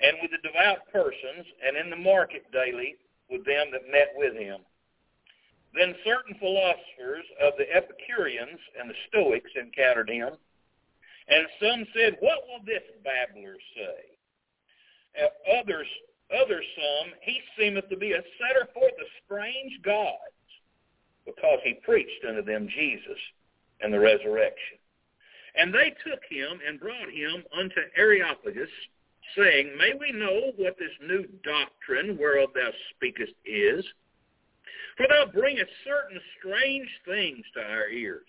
and 0.00 0.16
with 0.22 0.30
the 0.30 0.42
devout 0.46 0.88
persons 0.92 1.46
and 1.64 1.76
in 1.76 1.90
the 1.90 2.00
market 2.00 2.50
daily 2.52 2.96
with 3.30 3.44
them 3.44 3.68
that 3.72 3.90
met 3.90 4.12
with 4.16 4.34
him. 4.34 4.60
Then 5.74 5.94
certain 6.04 6.34
philosophers 6.40 7.26
of 7.42 7.52
the 7.58 7.68
Epicureans 7.68 8.60
and 8.80 8.88
the 8.88 8.96
Stoics 9.08 9.50
encountered 9.60 10.08
him, 10.08 10.32
and 11.28 11.46
some 11.60 11.84
said, 11.92 12.16
What 12.20 12.46
will 12.48 12.64
this 12.64 12.84
babbler 13.04 13.56
say? 13.74 14.16
Others, 15.60 15.88
others 16.32 16.64
some, 16.76 17.12
he 17.22 17.40
seemeth 17.58 17.88
to 17.88 17.96
be 17.96 18.12
a 18.12 18.22
setter 18.40 18.68
forth 18.72 18.92
of 18.92 19.08
strange 19.24 19.82
gods, 19.82 20.35
because 21.26 21.58
he 21.64 21.74
preached 21.74 22.24
unto 22.26 22.42
them 22.42 22.68
Jesus 22.68 23.18
and 23.80 23.92
the 23.92 24.00
resurrection. 24.00 24.78
And 25.56 25.74
they 25.74 25.94
took 26.04 26.20
him 26.30 26.60
and 26.66 26.80
brought 26.80 27.10
him 27.10 27.42
unto 27.58 27.80
Areopagus, 27.96 28.70
saying, 29.36 29.76
May 29.76 29.92
we 29.98 30.12
know 30.12 30.52
what 30.56 30.78
this 30.78 30.92
new 31.02 31.26
doctrine 31.42 32.16
whereof 32.18 32.50
thou 32.54 32.70
speakest 32.94 33.32
is? 33.44 33.84
For 34.96 35.06
thou 35.08 35.26
bringest 35.32 35.70
certain 35.84 36.20
strange 36.38 36.88
things 37.04 37.44
to 37.54 37.60
our 37.60 37.88
ears. 37.88 38.26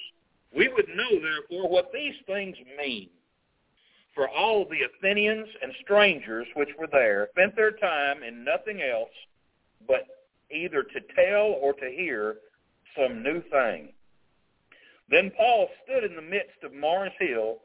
We 0.55 0.67
would 0.69 0.87
know, 0.89 1.19
therefore, 1.21 1.69
what 1.69 1.91
these 1.93 2.15
things 2.25 2.55
mean. 2.77 3.09
For 4.15 4.27
all 4.29 4.65
the 4.65 4.81
Athenians 4.81 5.47
and 5.61 5.71
strangers 5.83 6.47
which 6.55 6.69
were 6.79 6.87
there 6.91 7.29
spent 7.33 7.55
their 7.55 7.71
time 7.71 8.23
in 8.23 8.43
nothing 8.43 8.81
else 8.81 9.11
but 9.87 10.07
either 10.49 10.81
to 10.81 10.99
tell 11.15 11.57
or 11.61 11.73
to 11.73 11.91
hear 11.91 12.37
some 12.97 13.23
new 13.23 13.41
thing. 13.51 13.89
Then 15.09 15.31
Paul 15.37 15.69
stood 15.83 16.03
in 16.03 16.15
the 16.15 16.21
midst 16.21 16.63
of 16.63 16.73
Mars 16.73 17.13
Hill 17.19 17.57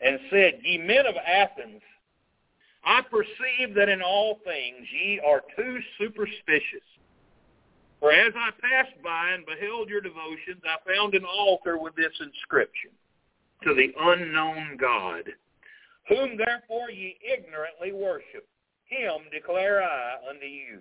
and 0.00 0.18
said, 0.30 0.60
Ye 0.62 0.78
men 0.78 1.06
of 1.06 1.14
Athens, 1.16 1.80
I 2.84 3.02
perceive 3.02 3.74
that 3.74 3.88
in 3.88 4.02
all 4.02 4.38
things 4.44 4.86
ye 4.92 5.20
are 5.20 5.42
too 5.56 5.78
superstitious. 5.98 6.84
For 8.00 8.12
as 8.12 8.32
I 8.34 8.50
passed 8.60 9.00
by 9.04 9.30
and 9.32 9.44
beheld 9.44 9.90
your 9.90 10.00
devotions, 10.00 10.62
I 10.64 10.76
found 10.90 11.14
an 11.14 11.24
altar 11.24 11.76
with 11.76 11.94
this 11.96 12.12
inscription, 12.20 12.90
To 13.64 13.74
the 13.74 13.92
unknown 13.98 14.78
God, 14.78 15.24
whom 16.08 16.38
therefore 16.38 16.90
ye 16.90 17.18
ignorantly 17.22 17.92
worship. 17.92 18.46
Him 18.86 19.28
declare 19.30 19.82
I 19.82 20.16
unto 20.28 20.46
you. 20.46 20.80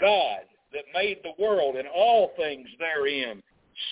God, 0.00 0.40
that 0.72 0.84
made 0.94 1.18
the 1.22 1.42
world 1.42 1.76
and 1.76 1.88
all 1.88 2.32
things 2.36 2.68
therein, 2.78 3.42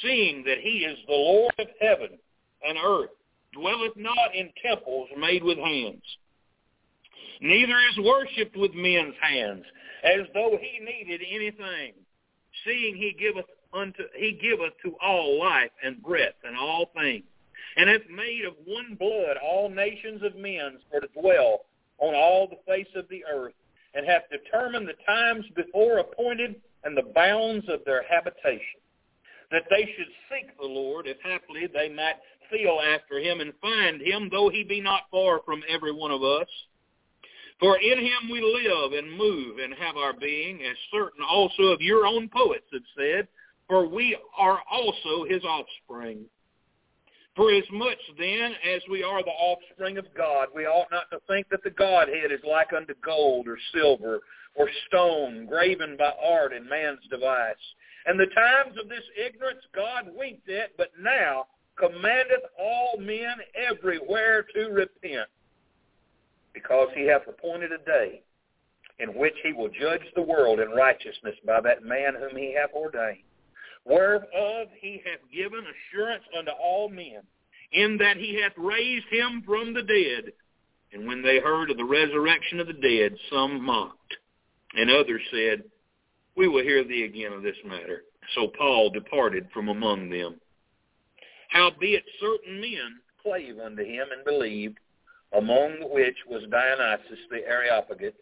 seeing 0.02 0.44
that 0.44 0.58
he 0.58 0.84
is 0.84 0.98
the 1.06 1.12
Lord 1.12 1.54
of 1.58 1.68
heaven 1.80 2.18
and 2.66 2.78
earth, 2.78 3.10
dwelleth 3.52 3.96
not 3.96 4.34
in 4.34 4.50
temples 4.62 5.08
made 5.18 5.42
with 5.42 5.58
hands, 5.58 6.02
neither 7.40 7.78
is 7.90 7.98
worshipped 7.98 8.56
with 8.56 8.74
men's 8.74 9.14
hands, 9.20 9.64
as 10.04 10.26
though 10.34 10.58
he 10.60 10.84
needed 10.84 11.20
anything, 11.28 11.92
seeing 12.64 12.96
he 12.96 13.16
giveth 13.18 13.46
unto 13.72 14.04
he 14.14 14.32
giveth 14.32 14.72
to 14.82 14.94
all 15.02 15.38
life 15.38 15.70
and 15.82 16.02
breath 16.02 16.34
and 16.44 16.56
all 16.56 16.90
things, 16.94 17.24
and 17.76 17.88
hath 17.88 18.08
made 18.10 18.44
of 18.44 18.54
one 18.66 18.94
blood 18.98 19.36
all 19.42 19.68
nations 19.68 20.22
of 20.22 20.36
men 20.36 20.78
for 20.90 21.00
to 21.00 21.08
dwell 21.18 21.64
on 21.98 22.14
all 22.14 22.46
the 22.46 22.58
face 22.66 22.88
of 22.94 23.08
the 23.08 23.24
earth, 23.24 23.54
and 23.96 24.06
hath 24.06 24.22
determined 24.30 24.86
the 24.86 25.04
times 25.06 25.44
before 25.56 25.98
appointed 25.98 26.56
and 26.84 26.96
the 26.96 27.10
bounds 27.14 27.66
of 27.68 27.80
their 27.84 28.04
habitation 28.08 28.80
that 29.50 29.64
they 29.70 29.82
should 29.96 30.08
seek 30.28 30.56
the 30.58 30.66
Lord, 30.66 31.06
if 31.06 31.16
haply 31.22 31.66
they 31.72 31.88
might 31.88 32.16
feel 32.50 32.80
after 32.94 33.18
him 33.18 33.40
and 33.40 33.52
find 33.60 34.00
him, 34.00 34.28
though 34.30 34.48
he 34.48 34.64
be 34.64 34.80
not 34.80 35.02
far 35.10 35.40
from 35.44 35.62
every 35.68 35.92
one 35.92 36.10
of 36.10 36.22
us. 36.22 36.48
For 37.58 37.78
in 37.78 37.98
him 37.98 38.30
we 38.30 38.40
live 38.40 38.92
and 38.92 39.16
move 39.16 39.58
and 39.58 39.72
have 39.74 39.96
our 39.96 40.12
being, 40.12 40.62
as 40.62 40.76
certain 40.92 41.24
also 41.28 41.64
of 41.64 41.80
your 41.80 42.06
own 42.06 42.28
poets 42.28 42.66
have 42.72 42.82
said, 42.96 43.28
for 43.68 43.88
we 43.88 44.16
are 44.36 44.60
also 44.70 45.24
his 45.24 45.42
offspring. 45.44 46.24
For 47.36 47.52
as 47.52 47.64
much 47.70 47.98
then 48.18 48.52
as 48.74 48.80
we 48.90 49.02
are 49.02 49.22
the 49.22 49.28
offspring 49.28 49.98
of 49.98 50.06
God, 50.16 50.48
we 50.54 50.64
ought 50.64 50.90
not 50.90 51.10
to 51.10 51.20
think 51.28 51.48
that 51.50 51.62
the 51.62 51.70
Godhead 51.70 52.32
is 52.32 52.40
like 52.48 52.72
unto 52.74 52.94
gold 53.04 53.46
or 53.46 53.58
silver 53.74 54.20
or 54.54 54.70
stone 54.88 55.44
graven 55.44 55.96
by 55.98 56.12
art 56.24 56.54
and 56.54 56.66
man's 56.66 57.06
device. 57.10 57.54
And 58.06 58.18
the 58.18 58.32
times 58.34 58.78
of 58.82 58.88
this 58.88 59.04
ignorance 59.22 59.60
God 59.74 60.04
winked 60.16 60.48
at, 60.48 60.74
but 60.78 60.92
now 60.98 61.46
commandeth 61.78 62.44
all 62.58 62.96
men 62.98 63.36
everywhere 63.54 64.46
to 64.54 64.68
repent, 64.70 65.28
because 66.54 66.88
he 66.96 67.06
hath 67.06 67.28
appointed 67.28 67.70
a 67.72 67.84
day 67.84 68.22
in 68.98 69.10
which 69.10 69.34
he 69.42 69.52
will 69.52 69.68
judge 69.68 70.00
the 70.14 70.22
world 70.22 70.58
in 70.58 70.70
righteousness 70.70 71.34
by 71.44 71.60
that 71.60 71.84
man 71.84 72.14
whom 72.14 72.34
he 72.34 72.54
hath 72.54 72.70
ordained. 72.72 73.18
Whereof 73.86 74.68
he 74.80 75.00
hath 75.04 75.20
given 75.32 75.64
assurance 75.64 76.24
unto 76.36 76.50
all 76.50 76.88
men, 76.88 77.20
in 77.72 77.96
that 77.98 78.16
he 78.16 78.40
hath 78.40 78.52
raised 78.56 79.06
him 79.10 79.42
from 79.46 79.72
the 79.72 79.82
dead. 79.82 80.32
And 80.92 81.06
when 81.06 81.22
they 81.22 81.38
heard 81.38 81.70
of 81.70 81.76
the 81.76 81.84
resurrection 81.84 82.60
of 82.60 82.66
the 82.66 82.72
dead, 82.72 83.16
some 83.30 83.62
mocked, 83.64 84.16
and 84.74 84.90
others 84.90 85.22
said, 85.30 85.64
We 86.36 86.48
will 86.48 86.62
hear 86.62 86.84
thee 86.84 87.04
again 87.04 87.32
of 87.32 87.42
this 87.42 87.56
matter. 87.64 88.02
So 88.34 88.48
Paul 88.58 88.90
departed 88.90 89.48
from 89.52 89.68
among 89.68 90.10
them. 90.10 90.40
Howbeit 91.48 92.04
certain 92.20 92.60
men 92.60 93.00
clave 93.22 93.58
unto 93.64 93.84
him 93.84 94.06
and 94.14 94.24
believed, 94.24 94.78
among 95.32 95.92
which 95.92 96.16
was 96.28 96.42
Dionysius 96.50 97.18
the 97.30 97.46
Areopagite, 97.46 98.14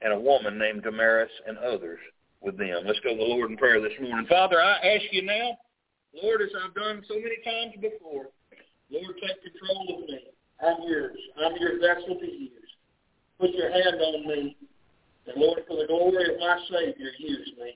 and 0.00 0.12
a 0.12 0.20
woman 0.20 0.58
named 0.58 0.82
Damaris 0.82 1.30
and 1.46 1.58
others 1.58 2.00
with 2.42 2.58
them. 2.58 2.82
Let's 2.84 3.00
go 3.00 3.10
to 3.10 3.16
the 3.16 3.22
Lord 3.22 3.50
in 3.50 3.56
prayer 3.56 3.80
this 3.80 3.92
morning. 4.00 4.26
Father, 4.26 4.60
I 4.60 4.76
ask 4.78 5.04
you 5.10 5.22
now, 5.22 5.58
Lord, 6.22 6.42
as 6.42 6.50
I've 6.52 6.74
done 6.74 7.02
so 7.08 7.14
many 7.14 7.38
times 7.44 7.74
before, 7.80 8.28
Lord, 8.90 9.14
take 9.22 9.40
control 9.40 10.02
of 10.02 10.08
me. 10.08 10.20
I'm 10.60 10.76
yours. 10.86 11.18
I'm 11.38 11.56
your 11.56 11.80
vessel 11.80 12.18
to 12.18 12.26
use. 12.26 12.70
Put 13.40 13.50
your 13.50 13.72
hand 13.72 14.00
on 14.00 14.26
me. 14.28 14.56
And 15.26 15.36
Lord, 15.40 15.62
for 15.66 15.76
the 15.76 15.86
glory 15.86 16.34
of 16.34 16.40
my 16.40 16.58
Savior, 16.68 17.10
use 17.18 17.52
me. 17.58 17.74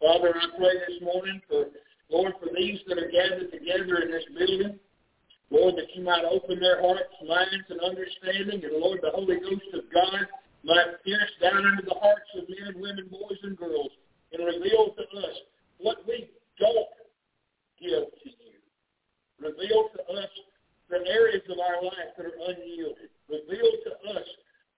Father, 0.00 0.34
I 0.36 0.46
pray 0.56 0.74
this 0.86 1.02
morning 1.02 1.40
for, 1.48 1.66
Lord, 2.10 2.34
for 2.38 2.48
these 2.54 2.78
that 2.86 2.98
are 2.98 3.10
gathered 3.10 3.50
together 3.50 3.98
in 4.04 4.10
this 4.12 4.24
building, 4.36 4.78
Lord, 5.50 5.74
that 5.76 5.88
you 5.94 6.04
might 6.04 6.24
open 6.24 6.60
their 6.60 6.80
hearts, 6.80 7.10
minds, 7.26 7.66
and 7.68 7.80
understanding, 7.80 8.62
and 8.62 8.80
Lord, 8.80 9.00
the 9.02 9.10
Holy 9.10 9.40
Ghost 9.40 9.64
of 9.74 9.84
God 9.92 10.28
might 10.64 11.02
pierce 11.04 11.32
down 11.40 11.66
into 11.66 11.84
the 11.86 11.94
hearts 11.94 12.30
of 12.36 12.48
men, 12.48 12.74
and 12.74 12.80
women, 12.80 13.06
boys, 13.10 13.38
and 13.42 13.56
girls, 13.56 13.90
and 14.32 14.44
reveal 14.44 14.94
to 14.94 15.04
us 15.18 15.36
what 15.78 15.98
we 16.06 16.30
don't 16.58 16.94
give 17.80 18.10
to 18.22 18.28
you. 18.28 18.58
Reveal 19.38 19.88
to 19.94 20.00
us 20.18 20.32
the 20.90 20.98
areas 21.06 21.42
of 21.48 21.58
our 21.60 21.82
life 21.84 22.10
that 22.16 22.26
are 22.26 22.38
unyielded. 22.48 23.10
Reveal 23.28 23.70
to 23.86 23.92
us 24.18 24.26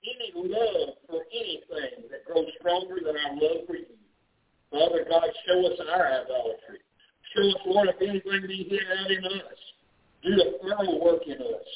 any 0.04 0.32
love 0.34 0.96
for 1.08 1.22
anything 1.32 2.08
that 2.10 2.24
grows 2.24 2.48
stronger 2.58 3.00
than 3.04 3.16
our 3.16 3.34
love 3.34 3.66
for 3.66 3.76
you. 3.76 3.96
Father 4.70 5.04
God, 5.08 5.28
show 5.46 5.66
us 5.66 5.78
our 5.92 6.06
idolatry. 6.06 6.80
Show 7.34 7.48
us, 7.48 7.62
Lord, 7.66 7.88
if 7.88 8.00
anything 8.02 8.46
be 8.46 8.66
hid 8.68 8.86
out 8.98 9.10
in 9.10 9.24
us. 9.24 9.60
Do 10.22 10.30
a 10.36 10.46
thorough 10.62 11.04
work 11.04 11.22
in 11.26 11.40
us. 11.40 11.68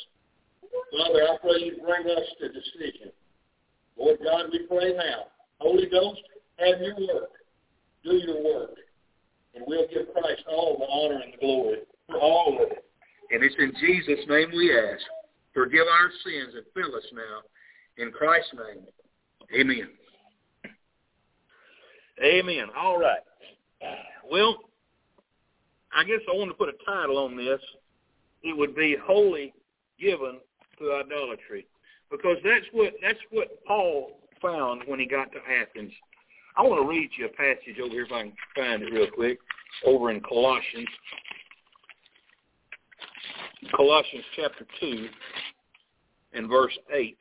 Father, 0.92 1.22
I 1.22 1.36
pray 1.40 1.64
you 1.64 1.80
bring 1.82 2.06
us 2.16 2.26
to 2.40 2.48
decision. 2.48 3.10
Lord 3.98 4.18
God, 4.24 4.46
we 4.52 4.66
pray 4.66 4.92
now. 4.92 5.26
Wholly 5.58 5.86
Ghost, 5.90 6.20
have 6.58 6.80
your 6.80 6.94
work. 6.96 7.30
Do 8.02 8.14
your 8.14 8.42
work. 8.42 8.76
And 9.54 9.64
we'll 9.66 9.86
give 9.88 10.12
Christ 10.12 10.42
all 10.48 10.76
the 10.78 10.86
honor 10.86 11.22
and 11.22 11.32
the 11.32 11.38
glory 11.38 11.78
for 12.08 12.18
all 12.18 12.58
of 12.60 12.70
it. 12.72 12.84
And 13.30 13.42
it's 13.42 13.54
in 13.58 13.72
Jesus' 13.80 14.24
name 14.28 14.50
we 14.54 14.76
ask. 14.76 15.02
Forgive 15.52 15.86
our 15.86 16.10
sins 16.24 16.54
and 16.54 16.64
fill 16.74 16.96
us 16.96 17.04
now. 17.14 18.02
In 18.04 18.10
Christ's 18.10 18.52
name, 18.54 18.84
amen. 19.60 19.88
Amen. 22.22 22.66
All 22.76 22.98
right. 22.98 23.20
Well, 24.30 24.56
I 25.94 26.02
guess 26.04 26.20
I 26.28 26.36
want 26.36 26.50
to 26.50 26.54
put 26.54 26.68
a 26.68 26.84
title 26.84 27.18
on 27.18 27.36
this. 27.36 27.60
It 28.42 28.56
would 28.56 28.74
be 28.74 28.96
Holy 29.04 29.54
given 30.00 30.38
to 30.78 30.92
idolatry 30.92 31.66
because 32.10 32.36
that's 32.44 32.66
what 32.72 32.94
that's 33.02 33.18
what 33.30 33.48
Paul 33.66 34.18
found 34.40 34.82
when 34.86 35.00
he 35.00 35.06
got 35.06 35.30
to 35.32 35.38
Athens. 35.38 35.92
I 36.56 36.62
want 36.62 36.82
to 36.82 36.88
read 36.88 37.10
you 37.18 37.26
a 37.26 37.28
passage 37.30 37.78
over 37.82 37.90
here 37.90 38.04
if 38.04 38.12
I 38.12 38.22
can 38.22 38.32
find 38.54 38.82
it 38.82 38.92
real 38.92 39.10
quick, 39.10 39.38
over 39.84 40.10
in 40.10 40.20
Colossians, 40.20 40.88
Colossians 43.74 44.24
chapter 44.36 44.66
two, 44.78 45.08
and 46.32 46.48
verse 46.48 46.76
eight. 46.92 47.18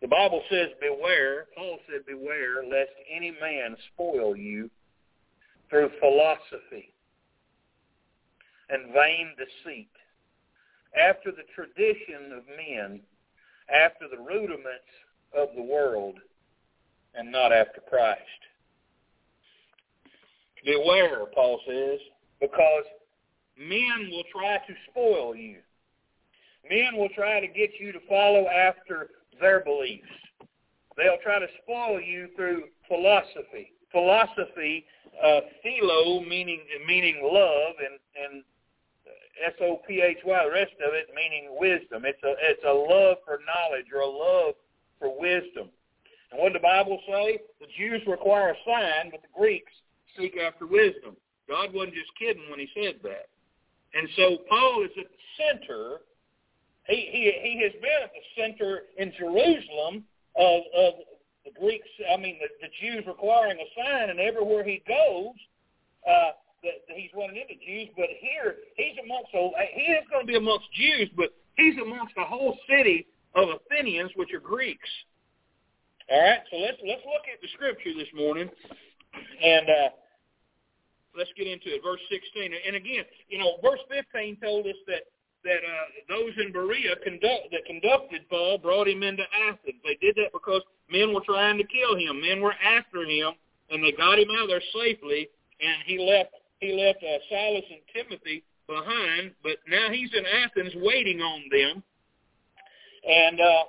The 0.00 0.08
Bible 0.08 0.42
says, 0.50 0.68
"Beware." 0.80 1.46
Paul 1.56 1.80
said, 1.90 2.06
"Beware 2.06 2.64
lest 2.64 2.92
any 3.10 3.32
man 3.32 3.76
spoil 3.92 4.36
you 4.36 4.70
through 5.68 5.90
philosophy 5.98 6.94
and 8.70 8.92
vain 8.92 9.34
deceit." 9.36 9.90
After 10.94 11.30
the 11.30 11.44
tradition 11.54 12.32
of 12.36 12.44
men, 12.56 13.00
after 13.70 14.06
the 14.08 14.22
rudiments 14.22 14.92
of 15.36 15.48
the 15.56 15.62
world, 15.62 16.16
and 17.14 17.32
not 17.32 17.52
after 17.52 17.80
Christ. 17.88 18.20
Beware, 20.64 21.26
Paul 21.34 21.60
says, 21.66 22.00
because 22.40 22.84
men 23.58 24.10
will 24.10 24.24
try 24.32 24.58
to 24.58 24.74
spoil 24.90 25.34
you. 25.34 25.58
Men 26.68 26.96
will 26.96 27.08
try 27.10 27.40
to 27.40 27.46
get 27.46 27.70
you 27.78 27.92
to 27.92 28.00
follow 28.08 28.46
after 28.48 29.08
their 29.40 29.60
beliefs. 29.60 30.08
They'll 30.96 31.18
try 31.22 31.38
to 31.38 31.46
spoil 31.62 32.00
you 32.00 32.28
through 32.36 32.64
philosophy. 32.88 33.72
Philosophy, 33.92 34.84
uh, 35.22 35.40
philo, 35.62 36.20
meaning 36.22 36.60
meaning 36.86 37.20
love, 37.22 37.74
and 37.78 37.98
and 38.24 38.42
S-O-P-H-Y, 39.44 40.44
the 40.44 40.50
rest 40.50 40.72
of 40.86 40.94
it 40.94 41.08
meaning 41.14 41.56
wisdom. 41.58 42.04
It's 42.04 42.22
a, 42.24 42.34
it's 42.40 42.64
a 42.64 42.72
love 42.72 43.18
for 43.24 43.40
knowledge 43.44 43.86
or 43.92 44.00
a 44.00 44.08
love 44.08 44.54
for 44.98 45.18
wisdom. 45.18 45.68
And 46.32 46.40
what 46.40 46.52
did 46.52 46.62
the 46.62 46.66
Bible 46.66 47.00
say? 47.06 47.40
The 47.60 47.66
Jews 47.76 48.02
require 48.06 48.50
a 48.50 48.56
sign, 48.64 49.10
but 49.10 49.22
the 49.22 49.32
Greeks 49.36 49.72
seek 50.16 50.36
after 50.36 50.66
wisdom. 50.66 51.16
God 51.48 51.72
wasn't 51.72 51.94
just 51.94 52.10
kidding 52.18 52.50
when 52.50 52.58
he 52.58 52.68
said 52.74 52.96
that. 53.02 53.28
And 53.94 54.08
so 54.16 54.38
Paul 54.48 54.84
is 54.84 54.90
at 54.98 55.06
the 55.06 55.32
center. 55.38 56.00
He, 56.88 57.08
he, 57.12 57.32
he 57.42 57.62
has 57.62 57.72
been 57.72 58.02
at 58.02 58.12
the 58.12 58.26
center 58.40 58.82
in 58.98 59.12
Jerusalem 59.18 60.04
of, 60.36 60.62
of 60.76 60.94
the 61.44 61.52
Greeks, 61.58 61.88
I 62.12 62.16
mean, 62.16 62.38
the, 62.40 62.48
the 62.60 62.72
Jews 62.80 63.04
requiring 63.06 63.58
a 63.58 63.68
sign, 63.80 64.10
and 64.10 64.18
everywhere 64.18 64.64
he 64.64 64.82
goes, 64.86 65.34
uh, 66.06 66.32
that, 66.66 66.82
he's 66.90 67.10
running 67.14 67.38
into 67.38 67.54
Jews, 67.62 67.88
but 67.96 68.10
here 68.18 68.66
he's 68.76 68.98
amongst 69.02 69.30
he 69.30 69.94
is 69.94 70.04
going 70.10 70.26
to 70.26 70.30
be 70.30 70.36
amongst 70.36 70.66
Jews, 70.74 71.08
but 71.16 71.30
he's 71.54 71.78
amongst 71.78 72.14
the 72.14 72.26
whole 72.26 72.58
city 72.68 73.06
of 73.34 73.48
Athenians, 73.48 74.10
which 74.16 74.34
are 74.34 74.40
Greeks. 74.40 74.88
All 76.10 76.20
right, 76.20 76.42
so 76.50 76.56
let's 76.58 76.78
let's 76.86 77.02
look 77.06 77.26
at 77.32 77.40
the 77.42 77.48
scripture 77.54 77.94
this 77.94 78.10
morning, 78.14 78.50
and 79.42 79.66
uh, 79.66 79.90
let's 81.16 81.30
get 81.36 81.46
into 81.46 81.74
it. 81.74 81.82
Verse 81.82 82.00
16, 82.10 82.52
and 82.66 82.76
again, 82.76 83.04
you 83.28 83.38
know, 83.38 83.58
verse 83.62 83.80
15 83.90 84.38
told 84.42 84.66
us 84.66 84.78
that 84.86 85.02
that 85.44 85.62
uh, 85.62 85.86
those 86.08 86.32
in 86.38 86.52
Berea 86.52 86.94
conduct, 87.02 87.50
that 87.52 87.64
conducted 87.66 88.28
Paul 88.28 88.58
brought 88.58 88.88
him 88.88 89.02
into 89.02 89.22
Athens. 89.46 89.78
They 89.84 89.96
did 90.00 90.16
that 90.16 90.32
because 90.32 90.62
men 90.90 91.14
were 91.14 91.22
trying 91.24 91.58
to 91.58 91.64
kill 91.64 91.96
him. 91.96 92.20
Men 92.20 92.40
were 92.40 92.54
after 92.54 93.02
him, 93.04 93.34
and 93.70 93.82
they 93.82 93.92
got 93.92 94.18
him 94.18 94.28
out 94.38 94.48
there 94.48 94.62
safely, 94.74 95.28
and 95.60 95.82
he 95.86 95.98
left 95.98 96.34
he 96.60 96.72
left 96.72 97.02
uh, 97.02 97.18
Silas 97.28 97.64
and 97.70 97.84
Timothy 97.92 98.42
behind, 98.66 99.32
but 99.42 99.58
now 99.68 99.90
he's 99.90 100.10
in 100.14 100.24
Athens 100.24 100.72
waiting 100.76 101.20
on 101.20 101.42
them. 101.50 101.82
And 103.06 103.40
uh, 103.40 103.64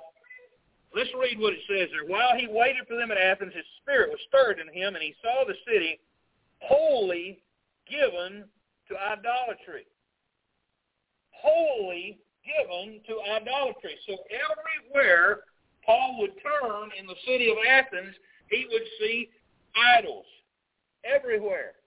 let's 0.94 1.10
read 1.18 1.38
what 1.38 1.52
it 1.52 1.60
says 1.68 1.88
there. 1.92 2.08
While 2.08 2.36
he 2.36 2.48
waited 2.48 2.86
for 2.88 2.96
them 2.96 3.10
at 3.10 3.18
Athens, 3.18 3.52
his 3.54 3.66
spirit 3.82 4.10
was 4.10 4.18
stirred 4.28 4.58
in 4.58 4.72
him, 4.72 4.94
and 4.94 5.02
he 5.02 5.14
saw 5.22 5.44
the 5.46 5.54
city 5.66 6.00
wholly 6.60 7.38
given 7.88 8.44
to 8.88 8.94
idolatry. 8.96 9.86
Wholly 11.30 12.18
given 12.42 13.00
to 13.06 13.14
idolatry. 13.30 13.94
So 14.08 14.16
everywhere 14.32 15.40
Paul 15.84 16.16
would 16.20 16.32
turn 16.42 16.90
in 16.98 17.06
the 17.06 17.14
city 17.26 17.50
of 17.50 17.56
Athens, 17.68 18.14
he 18.50 18.66
would 18.72 18.82
see 18.98 19.30
idols. 19.76 20.26
Everywhere 21.04 21.77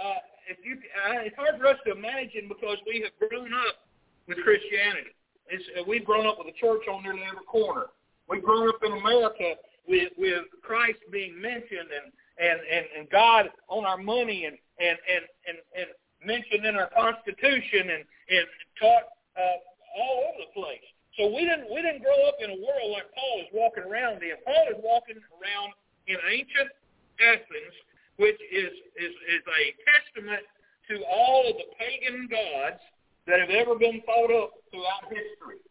uh, 0.00 0.20
if 0.48 0.58
you, 0.64 0.74
uh, 0.74 1.20
it's 1.22 1.36
hard 1.36 1.60
for 1.60 1.66
us 1.66 1.76
to 1.86 1.92
imagine 1.92 2.48
because 2.48 2.78
we 2.86 3.04
have 3.04 3.14
grown 3.28 3.52
up 3.54 3.86
with 4.26 4.38
Christianity. 4.42 5.14
It's, 5.48 5.64
uh, 5.78 5.82
we've 5.86 6.04
grown 6.04 6.26
up 6.26 6.38
with 6.38 6.48
a 6.48 6.56
church 6.58 6.82
on 6.90 7.02
nearly 7.02 7.22
every 7.22 7.44
corner. 7.46 7.86
We've 8.28 8.42
grown 8.42 8.68
up 8.68 8.78
in 8.82 8.92
America 8.92 9.58
with 9.88 10.12
with 10.16 10.46
Christ 10.62 11.02
being 11.10 11.40
mentioned 11.40 11.90
and 11.90 12.06
and 12.38 12.58
and, 12.62 12.84
and 12.98 13.10
God 13.10 13.50
on 13.68 13.84
our 13.84 13.98
money 13.98 14.46
and 14.46 14.56
and 14.78 14.96
and 15.10 15.24
and, 15.50 15.58
and 15.74 15.88
mentioned 16.24 16.64
in 16.64 16.76
our 16.76 16.90
Constitution 16.94 17.90
and 17.90 18.04
and 18.30 18.46
taught 18.78 19.06
uh, 19.34 19.58
all 19.98 20.30
over 20.30 20.46
the 20.46 20.52
place. 20.54 20.86
So 21.18 21.26
we 21.26 21.42
didn't 21.42 21.66
we 21.66 21.82
didn't 21.82 22.06
grow 22.06 22.20
up 22.30 22.38
in 22.38 22.50
a 22.54 22.58
world 22.62 22.94
like 22.94 23.10
Paul 23.10 23.34
is 23.42 23.50
walking 23.52 23.84
around 23.84 24.22
in. 24.22 24.38
Paul 24.46 24.66
is 24.70 24.78
walking 24.78 25.18
around 25.18 25.74
in 26.06 26.16
ancient 26.30 26.70
Athens 27.18 27.74
which 28.20 28.36
is, 28.52 28.72
is, 29.00 29.14
is 29.32 29.42
a 29.48 29.62
testament 29.88 30.44
to 30.92 31.00
all 31.08 31.48
of 31.48 31.56
the 31.56 31.68
pagan 31.80 32.28
gods 32.28 32.84
that 33.24 33.40
have 33.40 33.48
ever 33.48 33.74
been 33.80 34.04
thought 34.04 34.28
up 34.28 34.52
throughout 34.68 35.08
history. 35.08 35.64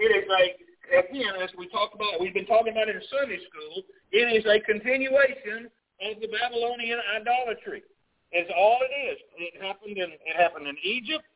It 0.00 0.08
is 0.08 0.24
a, 0.24 0.44
again, 0.96 1.36
as 1.44 1.52
we 1.60 1.68
talked 1.68 1.94
about, 1.94 2.16
we've 2.16 2.32
been 2.32 2.48
talking 2.48 2.72
about 2.72 2.88
in 2.88 2.96
Sunday 3.12 3.38
school, 3.44 3.84
it 4.16 4.32
is 4.32 4.48
a 4.48 4.64
continuation 4.64 5.68
of 6.00 6.16
the 6.24 6.28
Babylonian 6.32 6.98
idolatry. 7.20 7.84
Is 8.32 8.46
all 8.54 8.78
it 8.78 8.94
is. 9.10 9.18
It 9.42 9.60
happened 9.60 9.98
in 9.98 10.14
it 10.14 10.36
happened 10.38 10.68
in 10.68 10.78
Egypt. 10.86 11.26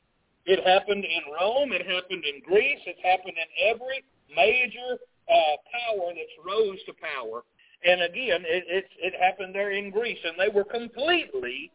It 0.47 0.63
happened 0.63 1.03
in 1.03 1.23
Rome. 1.35 1.73
It 1.73 1.83
happened 1.83 2.23
in 2.23 2.39
Greece. 2.47 2.79
It's 2.87 3.03
happened 3.03 3.35
in 3.35 3.51
every 3.67 4.07
major 4.31 5.03
uh, 5.27 5.57
power 5.75 6.15
that's 6.15 6.39
rose 6.47 6.79
to 6.87 6.95
power. 6.95 7.43
And 7.85 8.03
again, 8.03 8.43
it, 8.49 8.65
it 8.67 8.87
it 8.99 9.15
happened 9.21 9.55
there 9.55 9.73
in 9.73 9.91
Greece, 9.91 10.19
and 10.25 10.35
they 10.39 10.49
were 10.49 10.65
completely, 10.65 11.71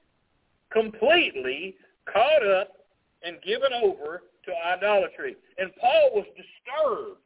completely 0.71 1.75
caught 2.11 2.45
up 2.45 2.73
and 3.23 3.37
given 3.43 3.69
over 3.73 4.23
to 4.45 4.51
idolatry. 4.73 5.35
And 5.57 5.69
Paul 5.79 6.11
was 6.15 6.25
disturbed. 6.33 7.21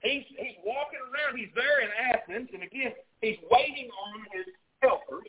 He's 0.00 0.24
he's 0.38 0.56
walking 0.64 1.00
around. 1.12 1.36
He's 1.36 1.52
there 1.54 1.84
in 1.84 1.90
Athens, 1.92 2.48
and 2.54 2.62
again, 2.62 2.92
he's 3.20 3.38
waiting 3.50 3.88
on 3.92 4.24
his 4.32 4.46
helpers. 4.80 5.28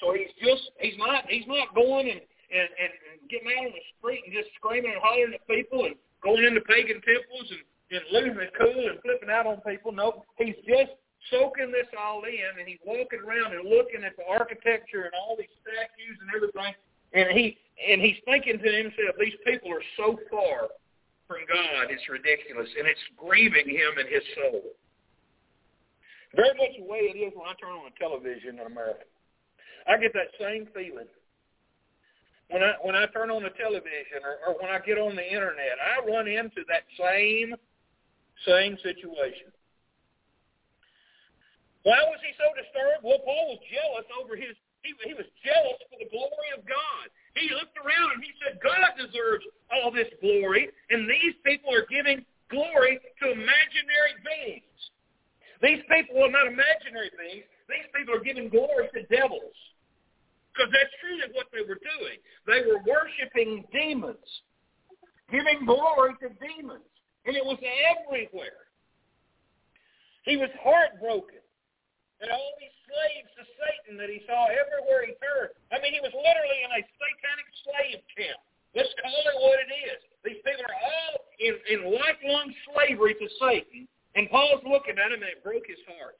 So 0.00 0.12
he's 0.12 0.30
just 0.44 0.70
he's 0.78 0.98
not 0.98 1.24
he's 1.28 1.48
not 1.48 1.74
going 1.74 2.10
and 2.10 2.20
and, 2.48 2.68
and, 2.80 2.92
getting 3.28 3.48
out 3.56 3.68
on 3.68 3.72
the 3.76 3.84
street 4.00 4.24
and 4.24 4.32
just 4.32 4.48
screaming 4.56 4.92
and 4.92 5.02
hollering 5.04 5.36
at 5.36 5.44
people 5.48 5.84
and 5.84 5.96
going 6.24 6.44
into 6.44 6.60
pagan 6.64 6.96
temples 7.04 7.48
and, 7.52 7.60
and 7.92 8.04
losing 8.08 8.40
his 8.40 8.52
cool 8.56 8.88
and 8.88 8.96
flipping 9.04 9.28
out 9.28 9.44
on 9.44 9.60
people. 9.68 9.92
No, 9.92 10.24
he's 10.40 10.56
just 10.64 10.96
soaking 11.30 11.72
this 11.72 11.88
all 11.98 12.22
in 12.24 12.52
and 12.58 12.66
he's 12.66 12.82
walking 12.86 13.20
around 13.20 13.54
and 13.54 13.68
looking 13.68 14.04
at 14.04 14.16
the 14.16 14.26
architecture 14.28 15.10
and 15.10 15.14
all 15.18 15.36
these 15.36 15.52
statues 15.62 16.16
and 16.22 16.30
everything. 16.34 16.74
And 17.14 17.32
he 17.36 17.58
and 17.78 18.02
he's 18.02 18.18
thinking 18.24 18.58
to 18.58 18.70
himself, 18.70 19.14
these 19.18 19.38
people 19.46 19.70
are 19.70 19.84
so 19.96 20.18
far 20.30 20.68
from 21.30 21.44
God, 21.46 21.92
it's 21.92 22.04
ridiculous, 22.08 22.68
and 22.78 22.88
it's 22.88 23.00
grieving 23.14 23.68
him 23.68 24.00
in 24.00 24.06
his 24.08 24.24
soul. 24.34 24.74
Very 26.34 26.56
much 26.58 26.74
the 26.76 26.84
way 26.84 27.06
it 27.06 27.16
is 27.16 27.32
when 27.36 27.46
I 27.46 27.54
turn 27.56 27.72
on 27.72 27.86
the 27.86 27.96
television 27.96 28.58
in 28.58 28.66
America. 28.66 29.06
I 29.86 29.96
get 29.96 30.12
that 30.12 30.34
same 30.36 30.68
feeling 30.74 31.08
when 32.50 32.62
I 32.62 32.72
when 32.82 32.94
I 32.94 33.06
turn 33.06 33.30
on 33.30 33.42
the 33.42 33.50
television 33.50 34.24
or, 34.24 34.40
or 34.46 34.60
when 34.60 34.70
I 34.70 34.78
get 34.80 34.98
on 34.98 35.16
the 35.16 35.26
internet, 35.26 35.76
I 35.76 36.04
run 36.06 36.26
into 36.26 36.64
that 36.68 36.84
same 36.98 37.54
same 38.46 38.76
situation. 38.82 39.52
Why 41.86 42.00
was 42.10 42.20
he 42.22 42.34
so 42.34 42.50
disturbed? 42.58 43.06
Well, 43.06 43.22
Paul 43.22 43.54
was 43.54 43.62
jealous 43.70 44.08
over 44.18 44.34
his 44.34 44.58
he, 44.82 44.94
he 45.04 45.14
was 45.14 45.26
jealous 45.42 45.78
for 45.90 45.98
the 45.98 46.10
glory 46.10 46.50
of 46.54 46.62
God. 46.62 47.10
He 47.34 47.50
looked 47.50 47.74
around 47.78 48.14
and 48.14 48.22
he 48.22 48.30
said, 48.38 48.62
God 48.62 48.94
deserves 48.94 49.44
all 49.70 49.90
this 49.90 50.10
glory, 50.22 50.70
and 50.90 51.10
these 51.10 51.34
people 51.42 51.74
are 51.74 51.86
giving 51.90 52.22
glory 52.50 52.98
to 53.20 53.24
imaginary 53.30 54.14
beings. 54.22 54.78
These 55.62 55.82
people 55.90 56.22
are 56.22 56.30
not 56.30 56.46
imaginary 56.46 57.10
beings. 57.18 57.46
These 57.66 57.88
people 57.94 58.14
are 58.14 58.22
giving 58.22 58.48
glory 58.48 58.86
to 58.94 59.02
devils. 59.10 59.58
Because 60.54 60.70
that's 60.72 60.94
truly 61.02 61.26
what 61.34 61.50
they 61.50 61.62
were 61.62 61.78
doing. 61.78 62.18
They 62.46 62.62
were 62.66 62.82
worshiping 62.86 63.66
demons, 63.70 64.26
giving 65.30 65.66
glory 65.66 66.14
to 66.22 66.30
demons. 66.38 66.86
And 67.26 67.36
it 67.36 67.44
was 67.44 67.58
everywhere. 67.60 68.70
He 70.24 70.36
was 70.36 70.50
heartbroken 70.62 71.37
at 72.22 72.30
all 72.34 72.50
these 72.58 72.74
slaves 72.86 73.30
to 73.38 73.44
Satan 73.58 73.94
that 73.98 74.10
he 74.10 74.22
saw 74.26 74.50
everywhere 74.50 75.06
he 75.06 75.14
turned. 75.22 75.54
I 75.70 75.78
mean, 75.78 75.94
he 75.94 76.02
was 76.02 76.14
literally 76.14 76.60
in 76.66 76.70
a 76.74 76.82
satanic 76.82 77.48
slave 77.62 78.00
camp. 78.14 78.40
Let's 78.74 78.92
call 79.00 79.22
it 79.32 79.38
what 79.38 79.58
it 79.62 79.70
is. 79.70 80.00
These 80.26 80.40
people 80.42 80.66
are 80.66 80.80
all 80.82 81.14
in, 81.40 81.54
in 81.70 81.78
lifelong 81.88 82.52
slavery 82.68 83.14
to 83.16 83.26
Satan. 83.40 83.88
And 84.18 84.26
Paul's 84.28 84.64
looking 84.66 84.98
at 84.98 85.14
him 85.14 85.22
and 85.22 85.30
it 85.30 85.44
broke 85.46 85.66
his 85.68 85.80
heart. 85.86 86.18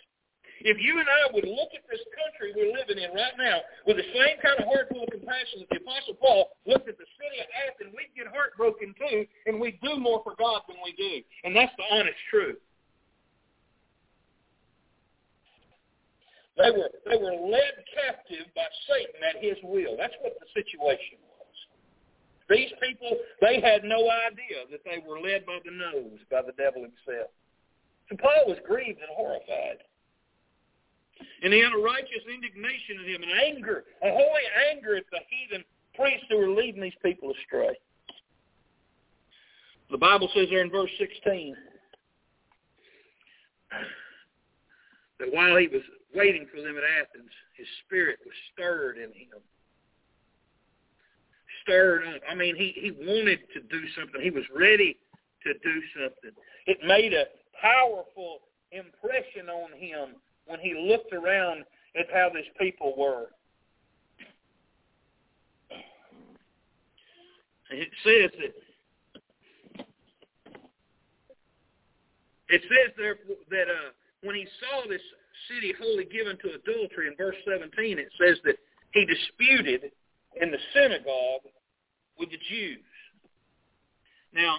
If 0.60 0.78
you 0.82 0.98
and 0.98 1.06
I 1.06 1.30
would 1.30 1.46
look 1.46 1.70
at 1.70 1.86
this 1.86 2.02
country 2.10 2.50
we're 2.50 2.74
living 2.74 2.98
in 2.98 3.14
right 3.14 3.34
now 3.38 3.62
with 3.86 3.98
the 3.98 4.08
same 4.10 4.42
kind 4.42 4.58
of 4.58 4.66
heart 4.66 4.90
full 4.90 5.06
of 5.06 5.10
compassion 5.14 5.62
that 5.62 5.70
the 5.70 5.78
Apostle 5.78 6.18
Paul 6.18 6.50
looked 6.66 6.90
at 6.90 6.98
the 6.98 7.06
city 7.14 7.38
of 7.38 7.48
Athens, 7.66 7.94
we'd 7.94 8.10
get 8.18 8.26
heartbroken 8.26 8.90
too, 8.98 9.22
and 9.46 9.62
we'd 9.62 9.78
do 9.82 9.94
more 10.02 10.18
for 10.26 10.34
God 10.34 10.66
than 10.66 10.82
we 10.82 10.98
do. 10.98 11.22
And 11.46 11.54
that's 11.54 11.70
the 11.78 11.86
honest 11.94 12.18
truth. 12.30 12.58
They 16.58 16.70
were 16.74 16.90
they 17.06 17.16
were 17.16 17.38
led 17.38 17.74
captive 17.94 18.50
by 18.54 18.66
Satan 18.90 19.22
at 19.22 19.38
his 19.38 19.56
will. 19.62 19.94
That's 19.96 20.14
what 20.20 20.34
the 20.42 20.50
situation 20.50 21.22
was. 21.22 21.54
These 22.50 22.74
people, 22.82 23.16
they 23.40 23.60
had 23.60 23.84
no 23.84 24.10
idea 24.26 24.66
that 24.72 24.82
they 24.84 24.98
were 25.06 25.20
led 25.20 25.46
by 25.46 25.62
the 25.64 25.70
nose 25.70 26.18
by 26.30 26.42
the 26.42 26.56
devil 26.58 26.82
himself. 26.82 27.30
So 28.10 28.16
Paul 28.16 28.50
was 28.50 28.58
grieved 28.66 28.98
and 28.98 29.12
horrified. 29.14 29.86
And 31.42 31.52
he 31.52 31.60
had 31.60 31.72
a 31.72 31.82
righteous 31.82 32.24
indignation 32.26 33.04
in 33.04 33.14
him, 33.14 33.22
an 33.22 33.34
anger, 33.38 33.84
a 34.02 34.10
holy 34.10 34.46
anger 34.70 34.96
at 34.96 35.04
the 35.10 35.18
heathen 35.30 35.64
priests 35.94 36.26
who 36.30 36.38
were 36.38 36.50
leading 36.50 36.82
these 36.82 36.98
people 37.04 37.32
astray. 37.32 37.76
The 39.90 39.98
Bible 39.98 40.28
says 40.34 40.48
there 40.50 40.62
in 40.62 40.70
verse 40.70 40.90
16 40.98 41.56
that 45.18 45.32
while 45.32 45.56
he 45.56 45.66
was 45.68 45.82
waiting 46.14 46.46
for 46.52 46.60
them 46.60 46.76
at 46.76 46.84
Athens, 46.84 47.30
his 47.56 47.66
spirit 47.84 48.18
was 48.24 48.34
stirred 48.52 48.96
in 48.96 49.10
him. 49.10 49.40
Stirred 51.62 52.06
up. 52.06 52.22
I 52.28 52.34
mean, 52.34 52.56
he, 52.56 52.72
he 52.76 52.90
wanted 52.90 53.40
to 53.54 53.60
do 53.60 53.82
something. 53.98 54.20
He 54.20 54.30
was 54.30 54.44
ready 54.54 54.96
to 55.44 55.52
do 55.52 55.82
something. 55.94 56.30
It 56.66 56.78
made 56.86 57.12
a 57.12 57.24
powerful 57.60 58.40
impression 58.72 59.48
on 59.48 59.72
him 59.78 60.16
when 60.46 60.60
he 60.60 60.74
looked 60.74 61.12
around 61.12 61.64
at 61.98 62.06
how 62.12 62.30
these 62.34 62.50
people 62.58 62.94
were. 62.96 63.26
It 67.70 67.90
says 68.02 68.30
that 68.40 68.54
it 72.48 72.62
says 72.62 72.94
there 72.96 73.16
that 73.50 73.68
uh, 73.68 73.92
when 74.22 74.34
he 74.34 74.46
saw 74.58 74.88
this 74.88 75.02
city 75.46 75.74
wholly 75.78 76.04
given 76.04 76.36
to 76.38 76.54
adultery 76.54 77.08
in 77.08 77.16
verse 77.16 77.36
17, 77.46 77.98
it 77.98 78.08
says 78.18 78.38
that 78.44 78.56
he 78.92 79.04
disputed 79.06 79.92
in 80.40 80.50
the 80.50 80.58
synagogue 80.74 81.46
with 82.18 82.30
the 82.30 82.38
Jews. 82.48 82.80
Now, 84.32 84.58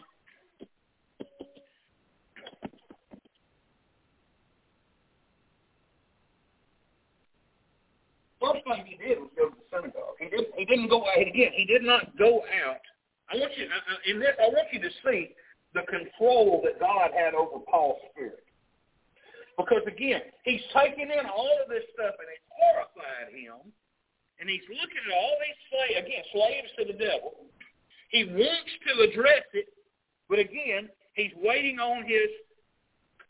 First 8.40 8.64
thing 8.64 8.86
he 8.88 8.96
did 8.96 9.20
was 9.20 9.30
go 9.36 9.50
to 9.50 9.56
the 9.56 9.68
synagogue. 9.68 10.16
He 10.18 10.30
didn't. 10.30 10.48
He 10.56 10.66
didn't 10.66 10.88
go. 10.88 11.04
Out. 11.04 11.20
Again, 11.20 11.52
he 11.54 11.66
did 11.66 11.84
not 11.84 12.18
go 12.18 12.44
out. 12.66 12.80
I 13.32 13.38
want 13.38 13.52
you 13.58 13.68
in 14.08 14.20
this. 14.20 14.30
I 14.40 14.48
want 14.48 14.72
you 14.72 14.80
to 14.80 14.90
see 15.04 15.36
the 15.74 15.82
control 15.82 16.62
that 16.64 16.80
God 16.80 17.12
had 17.14 17.34
over 17.34 17.60
Paul's 17.70 18.00
spirit. 18.12 18.44
Because 19.60 19.84
again, 19.92 20.24
he's 20.48 20.64
taking 20.72 21.12
in 21.12 21.26
all 21.28 21.52
of 21.60 21.68
this 21.68 21.84
stuff 21.92 22.16
and 22.16 22.30
it's 22.32 22.48
horrified 22.48 23.36
him. 23.36 23.60
And 24.40 24.48
he's 24.48 24.64
looking 24.72 25.04
at 25.04 25.12
all 25.12 25.36
these 25.44 25.60
slaves, 25.68 26.00
again, 26.00 26.24
slaves 26.32 26.72
to 26.80 26.84
the 26.88 26.96
devil. 26.96 27.44
He 28.08 28.24
wants 28.24 28.72
to 28.88 29.04
address 29.04 29.44
it, 29.52 29.68
but 30.32 30.40
again, 30.40 30.88
he's 31.14 31.36
waiting 31.44 31.78
on 31.78 32.08
his 32.08 32.32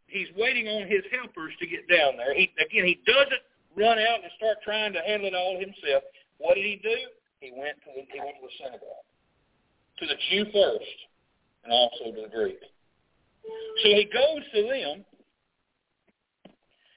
he's 0.05 0.29
waiting 0.37 0.69
on 0.69 0.85
his 0.85 1.01
helpers 1.09 1.51
to 1.59 1.65
get 1.65 1.89
down 1.89 2.13
there. 2.15 2.37
He 2.37 2.53
again, 2.61 2.85
he 2.85 3.01
doesn't 3.09 3.43
run 3.73 3.97
out 3.97 4.21
and 4.21 4.29
start 4.37 4.61
trying 4.63 4.93
to 4.93 5.01
handle 5.01 5.27
it 5.27 5.33
all 5.33 5.57
himself. 5.57 6.05
What 6.37 6.55
did 6.55 6.63
he 6.63 6.77
do? 6.77 7.09
He 7.41 7.49
went 7.57 7.81
to 7.81 7.89
the, 7.89 8.05
he 8.05 8.19
went 8.21 8.37
to 8.37 8.45
the 8.45 8.55
synagogue, 8.61 9.07
to 9.97 10.05
the 10.05 10.17
Jew 10.29 10.45
first, 10.53 10.97
and 11.65 11.73
also 11.73 12.13
to 12.13 12.21
the 12.21 12.29
Greek. 12.29 12.61
So 13.81 13.89
he 13.89 14.05
goes 14.13 14.45
to 14.53 14.61
them, 14.69 15.08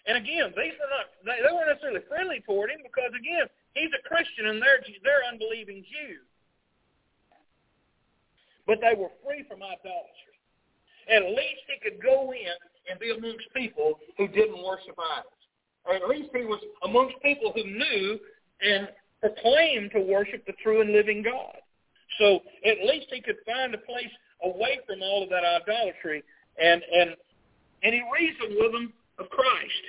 and 0.07 0.19
again, 0.19 0.51
these 0.57 0.75
were 0.79 0.91
not 0.91 1.07
they, 1.25 1.39
they 1.43 1.53
weren't 1.53 1.71
necessarily 1.71 2.03
friendly 2.09 2.41
toward 2.43 2.71
him 2.71 2.83
because 2.83 3.15
again, 3.15 3.47
he's 3.75 3.93
a 3.95 4.03
Christian 4.07 4.51
and 4.51 4.61
they're 4.61 4.83
they're 5.03 5.27
unbelieving 5.31 5.85
Jews. 5.87 6.27
But 8.67 8.79
they 8.81 8.95
were 8.95 9.11
free 9.27 9.43
from 9.47 9.63
idolatry. 9.63 10.37
At 11.11 11.35
least 11.35 11.67
he 11.67 11.83
could 11.83 11.99
go 12.03 12.31
in 12.31 12.55
and 12.91 12.99
be 12.99 13.11
amongst 13.11 13.51
people 13.55 13.99
who 14.17 14.29
didn't 14.29 14.63
worship 14.63 14.95
idols 14.95 15.43
or 15.85 15.95
at 15.95 16.09
least 16.09 16.31
he 16.35 16.45
was 16.45 16.61
amongst 16.85 17.21
people 17.23 17.53
who 17.55 17.65
knew 17.65 18.19
and 18.61 18.89
proclaimed 19.21 19.91
to 19.93 20.01
worship 20.01 20.45
the 20.47 20.53
true 20.63 20.81
and 20.81 20.93
living 20.93 21.23
God. 21.23 21.57
So 22.19 22.41
at 22.65 22.79
least 22.85 23.07
he 23.11 23.21
could 23.21 23.37
find 23.47 23.75
a 23.75 23.79
place 23.79 24.11
away 24.43 24.79
from 24.87 25.03
all 25.03 25.23
of 25.23 25.31
that 25.31 25.45
idolatry, 25.45 26.23
and 26.61 26.83
and 26.83 27.17
and 27.83 27.95
he 27.95 28.03
reasoned 28.13 28.57
with 28.61 28.73
them 28.73 28.93
of 29.23 29.31
Christ. 29.31 29.85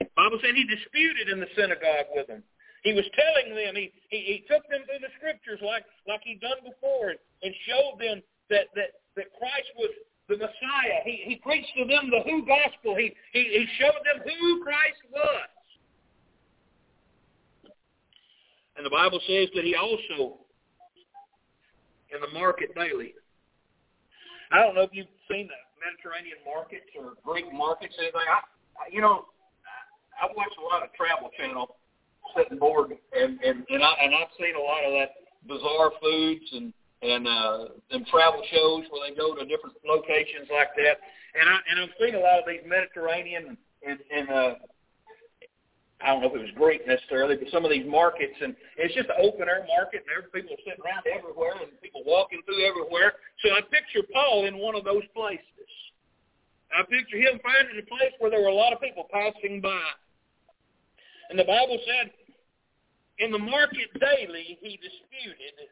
The 0.00 0.08
Bible 0.16 0.40
said 0.40 0.56
he 0.56 0.64
disputed 0.64 1.28
in 1.28 1.40
the 1.40 1.52
synagogue 1.52 2.08
with 2.16 2.26
them. 2.26 2.42
He 2.82 2.96
was 2.96 3.04
telling 3.12 3.52
them, 3.52 3.76
he, 3.76 3.92
he, 4.08 4.40
he 4.40 4.44
took 4.48 4.64
them 4.72 4.80
through 4.88 5.04
the 5.04 5.12
scriptures 5.20 5.60
like, 5.60 5.84
like 6.08 6.24
he'd 6.24 6.40
done 6.40 6.64
before 6.64 7.12
and, 7.12 7.20
and 7.44 7.52
showed 7.68 8.00
them 8.00 8.24
that, 8.48 8.72
that, 8.72 9.04
that 9.20 9.28
Christ 9.36 9.68
was 9.76 9.92
the 10.32 10.40
Messiah. 10.40 11.04
He, 11.04 11.20
he 11.28 11.36
preached 11.36 11.76
to 11.76 11.84
them 11.84 12.08
the 12.08 12.24
who 12.24 12.40
gospel. 12.48 12.96
He, 12.96 13.12
he, 13.36 13.44
he 13.44 13.66
showed 13.76 14.00
them 14.08 14.24
who 14.24 14.64
Christ 14.64 15.04
was. 15.12 15.50
And 18.80 18.86
the 18.86 18.90
Bible 18.90 19.20
says 19.28 19.52
that 19.54 19.64
he 19.64 19.76
also, 19.76 20.40
in 22.08 22.20
the 22.24 22.32
market 22.32 22.74
daily. 22.74 23.12
I 24.50 24.64
don't 24.64 24.74
know 24.74 24.88
if 24.88 24.90
you've 24.96 25.12
seen 25.28 25.46
the 25.52 25.60
Mediterranean 25.84 26.40
markets 26.48 26.88
or 26.96 27.12
Greek 27.22 27.52
markets, 27.52 27.94
anything. 28.00 28.24
I, 28.24 28.40
you 28.90 29.00
know, 29.00 29.26
I 30.20 30.26
watch 30.36 30.52
a 30.58 30.64
lot 30.64 30.82
of 30.82 30.92
Travel 30.94 31.30
Channel, 31.36 31.76
sitting 32.36 32.58
bored, 32.58 32.92
and 33.12 33.40
and 33.40 33.64
and, 33.68 33.82
I, 33.82 33.92
and 34.02 34.14
I've 34.14 34.32
seen 34.38 34.54
a 34.54 34.60
lot 34.60 34.84
of 34.84 34.92
that 34.92 35.10
bizarre 35.48 35.92
foods 36.00 36.44
and 36.52 36.72
and 37.02 37.26
uh, 37.26 37.58
them 37.90 38.04
travel 38.10 38.42
shows 38.52 38.84
where 38.90 39.08
they 39.08 39.16
go 39.16 39.34
to 39.34 39.44
different 39.46 39.76
locations 39.84 40.48
like 40.52 40.76
that. 40.76 41.00
And 41.34 41.48
I 41.48 41.56
and 41.70 41.76
I've 41.80 41.96
seen 42.00 42.14
a 42.14 42.20
lot 42.20 42.40
of 42.40 42.44
these 42.46 42.64
Mediterranean 42.66 43.56
and 43.86 43.98
and 44.12 44.28
uh, 44.28 44.54
I 46.00 46.12
don't 46.12 46.22
know 46.24 46.32
if 46.32 46.36
it 46.36 46.48
was 46.48 46.56
Greek 46.56 46.86
necessarily, 46.88 47.36
but 47.36 47.52
some 47.52 47.64
of 47.64 47.70
these 47.70 47.84
markets, 47.84 48.36
and 48.40 48.56
it's 48.76 48.94
just 48.94 49.08
an 49.12 49.20
open 49.20 49.48
air 49.48 49.68
market, 49.68 50.04
and 50.04 50.08
there 50.08 50.24
people 50.32 50.56
sitting 50.64 50.80
around 50.80 51.04
everywhere, 51.04 51.60
and 51.60 51.68
people 51.84 52.02
walking 52.08 52.40
through 52.48 52.64
everywhere. 52.64 53.20
So 53.44 53.52
I 53.52 53.60
picture 53.68 54.00
Paul 54.12 54.46
in 54.48 54.56
one 54.56 54.74
of 54.74 54.84
those 54.84 55.04
places. 55.12 55.44
I 56.70 56.82
picture 56.86 57.18
him 57.18 57.40
finding 57.42 57.78
a 57.78 57.86
place 57.86 58.14
where 58.18 58.30
there 58.30 58.40
were 58.40 58.54
a 58.54 58.54
lot 58.54 58.72
of 58.72 58.80
people 58.80 59.06
passing 59.10 59.60
by. 59.60 59.90
And 61.30 61.38
the 61.38 61.44
Bible 61.44 61.78
said, 61.86 62.10
in 63.18 63.30
the 63.30 63.38
market 63.38 63.90
daily 64.00 64.58
he 64.62 64.78
disputed 64.80 65.70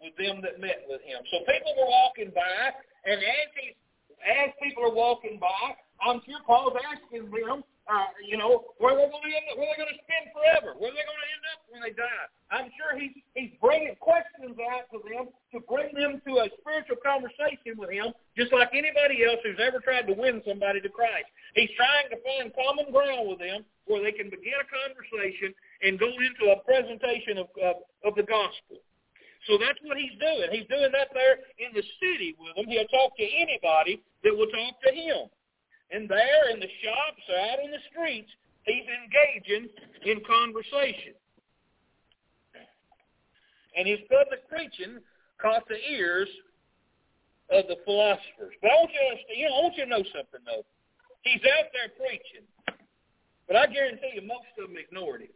with 0.00 0.16
them 0.16 0.40
that 0.42 0.60
met 0.60 0.86
with 0.88 1.02
him. 1.02 1.20
So 1.30 1.44
people 1.44 1.74
were 1.76 1.90
walking 1.90 2.32
by, 2.34 2.72
and 3.04 3.20
as 3.20 3.48
he, 3.58 3.76
as 4.24 4.50
people 4.62 4.84
are 4.84 4.94
walking 4.94 5.38
by, 5.38 5.76
I'm 6.00 6.22
sure 6.24 6.40
Paul's 6.46 6.78
asking 6.80 7.30
them, 7.30 7.62
uh, 7.90 8.06
you 8.22 8.38
know, 8.38 8.70
where 8.78 8.94
they're 8.94 9.10
going 9.10 9.26
to 9.26 9.34
end 9.34 9.50
up, 9.50 9.58
where 9.58 9.66
they're 9.74 9.82
going 9.82 9.90
to 9.90 10.02
spend 10.06 10.30
forever, 10.30 10.78
where 10.78 10.94
they're 10.94 11.10
going 11.10 11.22
to 11.26 11.30
end 11.34 11.44
up 11.50 11.58
when 11.74 11.80
they 11.82 11.90
die. 11.90 12.26
I'm 12.54 12.70
sure 12.78 12.94
he's 12.94 13.14
he's 13.34 13.50
bringing 13.58 13.98
questions 13.98 14.54
out 14.70 14.86
to 14.94 15.02
them 15.02 15.34
to 15.50 15.58
bring 15.66 15.90
them 15.98 16.22
to 16.22 16.32
a 16.42 16.46
spiritual 16.62 17.02
conversation 17.02 17.74
with 17.74 17.90
him, 17.90 18.14
just 18.38 18.54
like 18.54 18.70
anybody 18.70 19.26
else 19.26 19.42
who's 19.42 19.58
ever 19.58 19.82
tried 19.82 20.06
to 20.06 20.14
win 20.14 20.38
somebody 20.46 20.78
to 20.78 20.90
Christ. 20.90 21.26
He's 21.58 21.74
trying 21.74 22.14
to 22.14 22.18
find 22.22 22.54
common 22.54 22.94
ground 22.94 23.26
with 23.26 23.42
them 23.42 23.66
where 23.90 24.02
they 24.06 24.14
can 24.14 24.30
begin 24.30 24.54
a 24.54 24.66
conversation 24.70 25.50
and 25.82 25.98
go 25.98 26.10
into 26.14 26.54
a 26.54 26.62
presentation 26.62 27.42
of 27.42 27.50
of, 27.58 27.82
of 28.06 28.14
the 28.14 28.26
gospel. 28.26 28.78
So 29.48 29.58
that's 29.58 29.80
what 29.82 29.96
he's 29.98 30.14
doing. 30.20 30.46
He's 30.52 30.68
doing 30.68 30.92
that 30.94 31.10
there 31.10 31.42
in 31.58 31.74
the 31.74 31.82
city 31.98 32.36
with 32.38 32.54
them. 32.54 32.70
He'll 32.70 32.86
talk 32.92 33.16
to 33.16 33.26
anybody 33.26 33.98
that 34.22 34.36
will 34.36 34.50
talk 34.52 34.78
to 34.84 34.92
him. 34.92 35.32
And 35.90 36.08
there 36.08 36.50
in 36.54 36.60
the 36.60 36.70
shops 36.82 37.22
or 37.26 37.38
out 37.50 37.58
in 37.64 37.70
the 37.70 37.82
streets, 37.90 38.30
he's 38.62 38.86
engaging 38.86 39.68
in 40.06 40.22
conversation. 40.22 41.18
And 43.76 43.86
his 43.86 43.98
public 44.06 44.46
preaching 44.48 45.02
caught 45.42 45.66
the 45.66 45.78
ears 45.90 46.28
of 47.50 47.66
the 47.66 47.78
philosophers. 47.84 48.54
But 48.62 48.70
I 48.70 48.74
want 48.78 48.90
you 48.94 49.02
to 49.02 49.34
you 49.34 49.46
know, 49.50 49.54
I 49.54 49.60
want 49.66 49.76
you 49.76 49.84
to 49.84 49.90
know 49.90 50.04
something 50.14 50.42
though. 50.46 50.62
He's 51.26 51.42
out 51.58 51.68
there 51.74 51.90
preaching, 51.98 52.46
but 53.46 53.56
I 53.56 53.66
guarantee 53.66 54.14
you 54.14 54.22
most 54.22 54.48
of 54.56 54.70
them 54.70 54.78
ignored 54.78 55.26
him. 55.26 55.34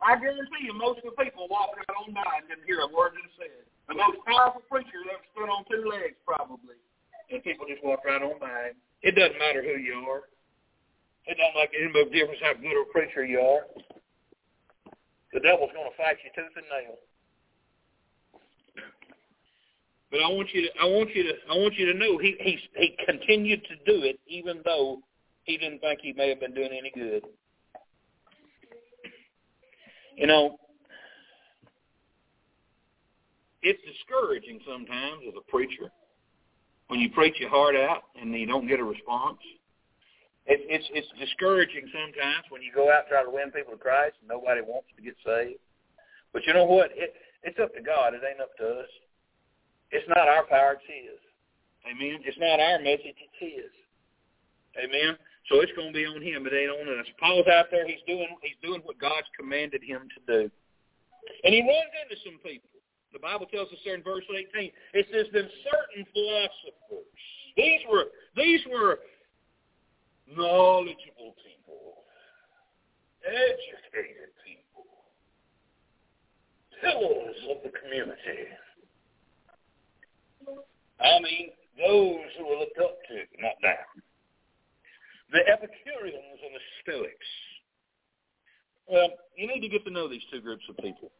I 0.00 0.16
guarantee 0.16 0.64
you 0.64 0.72
most 0.72 1.04
of 1.04 1.12
the 1.12 1.16
people 1.20 1.44
walking 1.50 1.84
out 1.84 2.08
on 2.08 2.14
by 2.16 2.40
didn't 2.48 2.64
hear 2.64 2.80
a 2.80 2.88
word 2.88 3.12
he 3.18 3.26
said. 3.36 3.66
The 3.90 3.98
most 3.98 4.22
powerful 4.24 4.64
preacher 4.70 4.96
that 5.04 5.20
ever 5.20 5.26
stood 5.34 5.50
on 5.52 5.66
two 5.68 5.84
legs, 5.84 6.16
probably 6.24 6.80
and 7.32 7.42
people 7.42 7.66
just 7.68 7.84
walk 7.84 8.00
right 8.04 8.22
on 8.22 8.38
by. 8.38 8.70
It 9.02 9.14
doesn't 9.14 9.38
matter 9.38 9.62
who 9.62 9.80
you 9.80 9.94
are. 10.08 10.22
It 11.26 11.36
doesn't 11.38 11.54
make 11.54 11.70
any 11.78 12.10
difference 12.10 12.40
how 12.42 12.54
good 12.54 12.74
a 12.74 12.84
preacher 12.92 13.24
you 13.24 13.40
are. 13.40 13.66
The 15.32 15.40
devil's 15.40 15.70
going 15.72 15.90
to 15.90 15.96
fight 15.96 16.16
you 16.24 16.30
tooth 16.34 16.52
and 16.56 16.66
nail. 16.66 16.96
But 20.10 20.22
I 20.22 20.28
want 20.28 20.48
you 20.52 20.62
to, 20.62 20.68
I 20.80 20.84
want 20.86 21.14
you 21.14 21.22
to, 21.22 21.32
I 21.48 21.54
want 21.54 21.74
you 21.74 21.86
to 21.92 21.96
know 21.96 22.18
he 22.18 22.36
he 22.40 22.58
he 22.76 22.96
continued 23.06 23.62
to 23.64 23.76
do 23.86 24.02
it 24.02 24.18
even 24.26 24.60
though 24.64 24.98
he 25.44 25.56
didn't 25.56 25.78
think 25.80 26.00
he 26.02 26.12
may 26.12 26.28
have 26.30 26.40
been 26.40 26.52
doing 26.52 26.70
any 26.76 26.90
good. 26.92 27.24
You 30.16 30.26
know, 30.26 30.58
it's 33.62 33.80
discouraging 33.86 34.58
sometimes 34.66 35.22
as 35.28 35.34
a 35.38 35.48
preacher 35.48 35.92
when 36.90 36.98
you 36.98 37.08
preach 37.08 37.38
your 37.38 37.48
heart 37.48 37.76
out 37.76 38.10
and 38.20 38.34
you 38.34 38.46
don't 38.46 38.66
get 38.66 38.80
a 38.80 38.84
response. 38.84 39.38
It, 40.50 40.58
it's 40.66 40.84
it's 40.90 41.06
discouraging 41.22 41.86
sometimes 41.94 42.50
when 42.50 42.66
you 42.66 42.74
go 42.74 42.90
out 42.90 43.06
and 43.06 43.10
try 43.14 43.22
to 43.22 43.30
win 43.30 43.54
people 43.54 43.78
to 43.78 43.78
Christ 43.78 44.18
and 44.18 44.26
nobody 44.26 44.58
wants 44.58 44.90
to 44.98 45.02
get 45.02 45.14
saved. 45.22 45.62
But 46.34 46.42
you 46.50 46.52
know 46.52 46.66
what? 46.66 46.90
It, 46.98 47.14
it's 47.46 47.62
up 47.62 47.70
to 47.78 47.82
God. 47.82 48.18
It 48.18 48.26
ain't 48.26 48.42
up 48.42 48.50
to 48.58 48.82
us. 48.82 48.90
It's 49.94 50.06
not 50.10 50.26
our 50.26 50.42
power. 50.50 50.74
It's 50.82 50.90
His. 50.90 51.22
Amen. 51.86 52.26
It's 52.26 52.38
not 52.42 52.58
our 52.58 52.82
message. 52.82 53.14
It's 53.22 53.38
His. 53.38 53.70
Amen. 54.82 55.14
So 55.46 55.62
it's 55.62 55.72
going 55.78 55.94
to 55.94 55.96
be 55.96 56.10
on 56.10 56.18
Him. 56.18 56.42
It 56.50 56.54
ain't 56.58 56.74
on 56.74 56.90
us. 56.98 57.06
Paul's 57.22 57.46
out 57.46 57.70
there. 57.70 57.86
He's 57.86 58.02
doing 58.10 58.34
he's 58.42 58.58
doing 58.58 58.82
what 58.82 58.98
God's 58.98 59.30
commanded 59.38 59.86
him 59.86 60.10
to 60.10 60.20
do, 60.26 60.50
and 61.46 61.54
he 61.54 61.62
runs 61.62 61.94
into 62.02 62.18
some 62.26 62.42
people. 62.42 62.69
The 63.12 63.18
Bible 63.18 63.46
tells 63.46 63.68
us 63.72 63.78
there 63.84 63.94
in 63.94 64.02
verse 64.02 64.24
18, 64.30 64.70
it 64.94 65.06
says, 65.12 65.26
then 65.32 65.48
certain 65.66 66.06
philosophers, 66.12 67.10
these 67.56 67.80
were, 67.90 68.06
these 68.36 68.60
were 68.70 69.00
knowledgeable 70.30 71.34
people, 71.42 72.06
educated 73.26 74.30
people, 74.46 74.86
pillars 76.80 77.36
of 77.50 77.58
the 77.64 77.72
community. 77.82 78.46
I 81.00 81.18
mean, 81.20 81.50
those 81.76 82.30
who 82.38 82.46
were 82.46 82.56
looked 82.56 82.78
up 82.78 82.98
to, 83.08 83.16
not 83.42 83.58
down. 83.62 83.90
The 85.32 85.40
Epicureans 85.50 86.40
and 86.44 86.54
the 86.54 86.64
Stoics. 86.82 87.30
Well, 88.86 89.08
you 89.36 89.46
need 89.46 89.60
to 89.60 89.68
get 89.68 89.84
to 89.84 89.90
know 89.90 90.08
these 90.08 90.22
two 90.30 90.40
groups 90.40 90.64
of 90.68 90.76
people. 90.78 91.10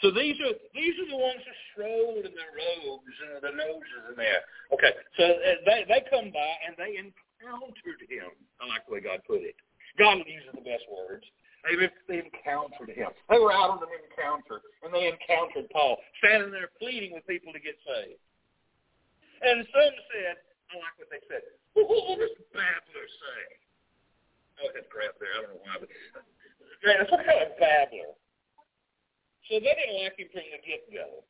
So 0.00 0.08
these 0.10 0.36
are 0.40 0.56
these 0.72 0.96
are 0.96 1.08
the 1.12 1.20
ones 1.20 1.44
who 1.44 1.54
strolled 1.72 2.24
in 2.24 2.32
their 2.32 2.54
robes 2.56 3.14
and 3.20 3.44
their 3.44 3.56
noses 3.56 4.02
in 4.08 4.16
there. 4.16 4.40
Okay, 4.72 4.96
so 5.20 5.24
uh, 5.24 5.60
they 5.68 5.84
they 5.84 6.00
come 6.08 6.32
by 6.32 6.52
and 6.64 6.72
they 6.80 6.96
encountered 6.96 8.00
him. 8.08 8.32
I 8.60 8.68
like 8.68 8.88
the 8.88 8.96
way 8.96 9.04
God 9.04 9.20
put 9.28 9.44
it. 9.44 9.56
God 10.00 10.24
uses 10.24 10.56
the 10.56 10.64
best 10.64 10.88
words. 10.88 11.24
They, 11.60 11.76
they 12.08 12.24
encountered 12.24 12.88
him. 12.88 13.12
They 13.28 13.36
were 13.36 13.52
out 13.52 13.76
on 13.76 13.84
an 13.84 13.92
encounter, 13.92 14.64
and 14.80 14.88
they 14.88 15.12
encountered 15.12 15.68
Paul, 15.68 16.00
standing 16.16 16.48
there 16.48 16.72
pleading 16.80 17.12
with 17.12 17.28
people 17.28 17.52
to 17.52 17.60
get 17.60 17.76
saved. 17.84 18.16
And 19.44 19.68
some 19.68 19.96
said, 20.08 20.40
I 20.72 20.80
like 20.80 20.96
what 20.96 21.12
they 21.12 21.20
said. 21.28 21.44
What 21.76 21.84
will 21.88 22.16
this 22.16 22.32
babbler 22.56 23.08
say? 23.08 23.40
Oh, 24.64 24.68
that's 24.72 24.88
crap 24.88 25.20
there. 25.20 25.32
I 25.36 25.44
don't 25.44 25.56
know 25.56 25.64
why, 25.64 25.76
but 25.80 25.92
man, 26.84 27.04
what 27.12 27.24
kind 27.28 27.44
of 27.44 27.52
babbler? 27.60 28.16
So 29.50 29.58
they 29.58 29.74
didn't 29.74 29.98
like 29.98 30.14
him 30.14 30.30
from 30.30 30.46
the 30.46 30.62
get-go. 30.62 31.26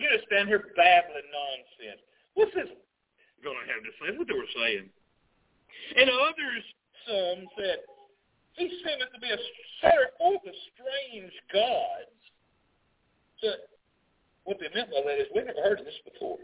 You 0.00 0.08
just 0.08 0.24
stand 0.24 0.48
here 0.48 0.72
babbling 0.72 1.28
nonsense. 1.28 2.00
What's 2.32 2.56
this 2.56 2.72
going 3.44 3.60
to 3.60 3.66
have 3.68 3.84
to 3.84 3.92
say? 4.00 4.16
What 4.16 4.24
they 4.24 4.40
were 4.40 4.56
saying. 4.56 4.88
And 6.00 6.08
others, 6.08 6.64
some 7.04 7.44
said, 7.60 7.84
he 8.56 8.72
seemeth 8.80 9.12
to 9.12 9.20
be 9.20 9.28
a 9.28 9.40
setter 9.84 10.16
forth 10.16 10.42
of 10.48 10.56
strange 10.72 11.34
gods. 11.52 12.18
So 13.44 13.52
what 14.48 14.56
they 14.58 14.72
meant 14.72 14.88
by 14.88 15.04
that 15.04 15.20
is 15.20 15.28
we've 15.30 15.44
never 15.44 15.60
heard 15.60 15.78
of 15.78 15.86
this 15.86 16.00
before. 16.08 16.40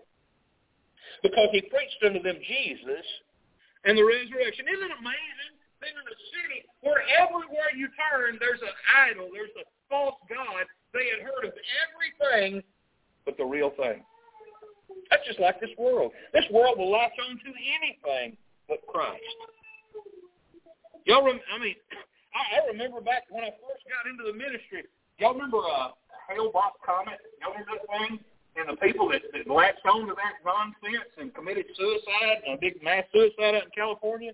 Because 1.25 1.49
he 1.57 1.65
preached 1.73 2.05
unto 2.05 2.21
them 2.21 2.37
Jesus 2.45 3.07
and 3.89 3.97
the 3.97 4.05
resurrection. 4.05 4.69
Isn't 4.69 4.93
it 4.93 5.01
amazing? 5.01 5.53
Then 5.81 5.97
in 5.97 6.05
a 6.05 6.19
city 6.37 6.69
where 6.85 7.01
everywhere 7.17 7.73
you 7.73 7.89
turn, 7.97 8.37
there's 8.39 8.61
an 8.61 8.77
idol, 8.93 9.33
there's 9.33 9.53
a 9.57 9.65
false 9.89 10.21
god, 10.29 10.69
they 10.95 11.11
had 11.11 11.27
heard 11.27 11.45
of 11.45 11.55
everything 11.83 12.63
but 13.25 13.37
the 13.37 13.45
real 13.45 13.71
thing. 13.77 14.05
That's 15.11 15.25
just 15.27 15.41
like 15.41 15.61
this 15.61 15.71
world. 15.79 16.13
This 16.33 16.45
world 16.51 16.79
will 16.79 16.91
latch 16.91 17.17
on 17.29 17.37
to 17.37 17.51
anything 17.51 18.37
but 18.69 18.85
Christ. 18.87 19.21
Y'all, 21.05 21.25
rem- 21.25 21.41
I 21.53 21.59
mean, 21.59 21.77
I, 22.33 22.61
I 22.61 22.73
remember 22.73 23.01
back 23.01 23.25
when 23.29 23.45
I 23.45 23.53
first 23.61 23.85
got 23.89 24.09
into 24.09 24.25
the 24.25 24.33
ministry. 24.33 24.89
Y'all 25.19 25.35
remember 25.35 25.61
uh, 25.61 25.93
Hale-Bopp 26.29 26.81
Comet? 26.85 27.21
Y'all 27.41 27.53
remember 27.53 27.77
that 27.77 27.89
thing? 27.93 28.19
And 28.57 28.71
the 28.71 28.79
people 28.79 29.11
that, 29.11 29.21
that 29.35 29.51
latched 29.51 29.85
on 29.85 30.07
to 30.07 30.15
that 30.15 30.39
nonsense 30.47 31.11
and 31.19 31.35
committed 31.35 31.67
suicide, 31.77 32.47
a 32.47 32.57
big 32.57 32.81
mass 32.83 33.05
suicide 33.13 33.59
out 33.59 33.67
in 33.67 33.75
California. 33.75 34.33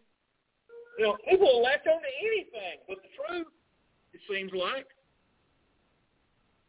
You 0.99 1.05
know, 1.05 1.17
people 1.25 1.49
will 1.49 1.63
latch 1.63 1.87
on 1.89 1.99
to 1.99 2.13
anything 2.21 2.85
but 2.87 2.99
the 3.01 3.11
truth. 3.17 3.49
It 4.13 4.21
seems 4.29 4.53
like. 4.53 4.87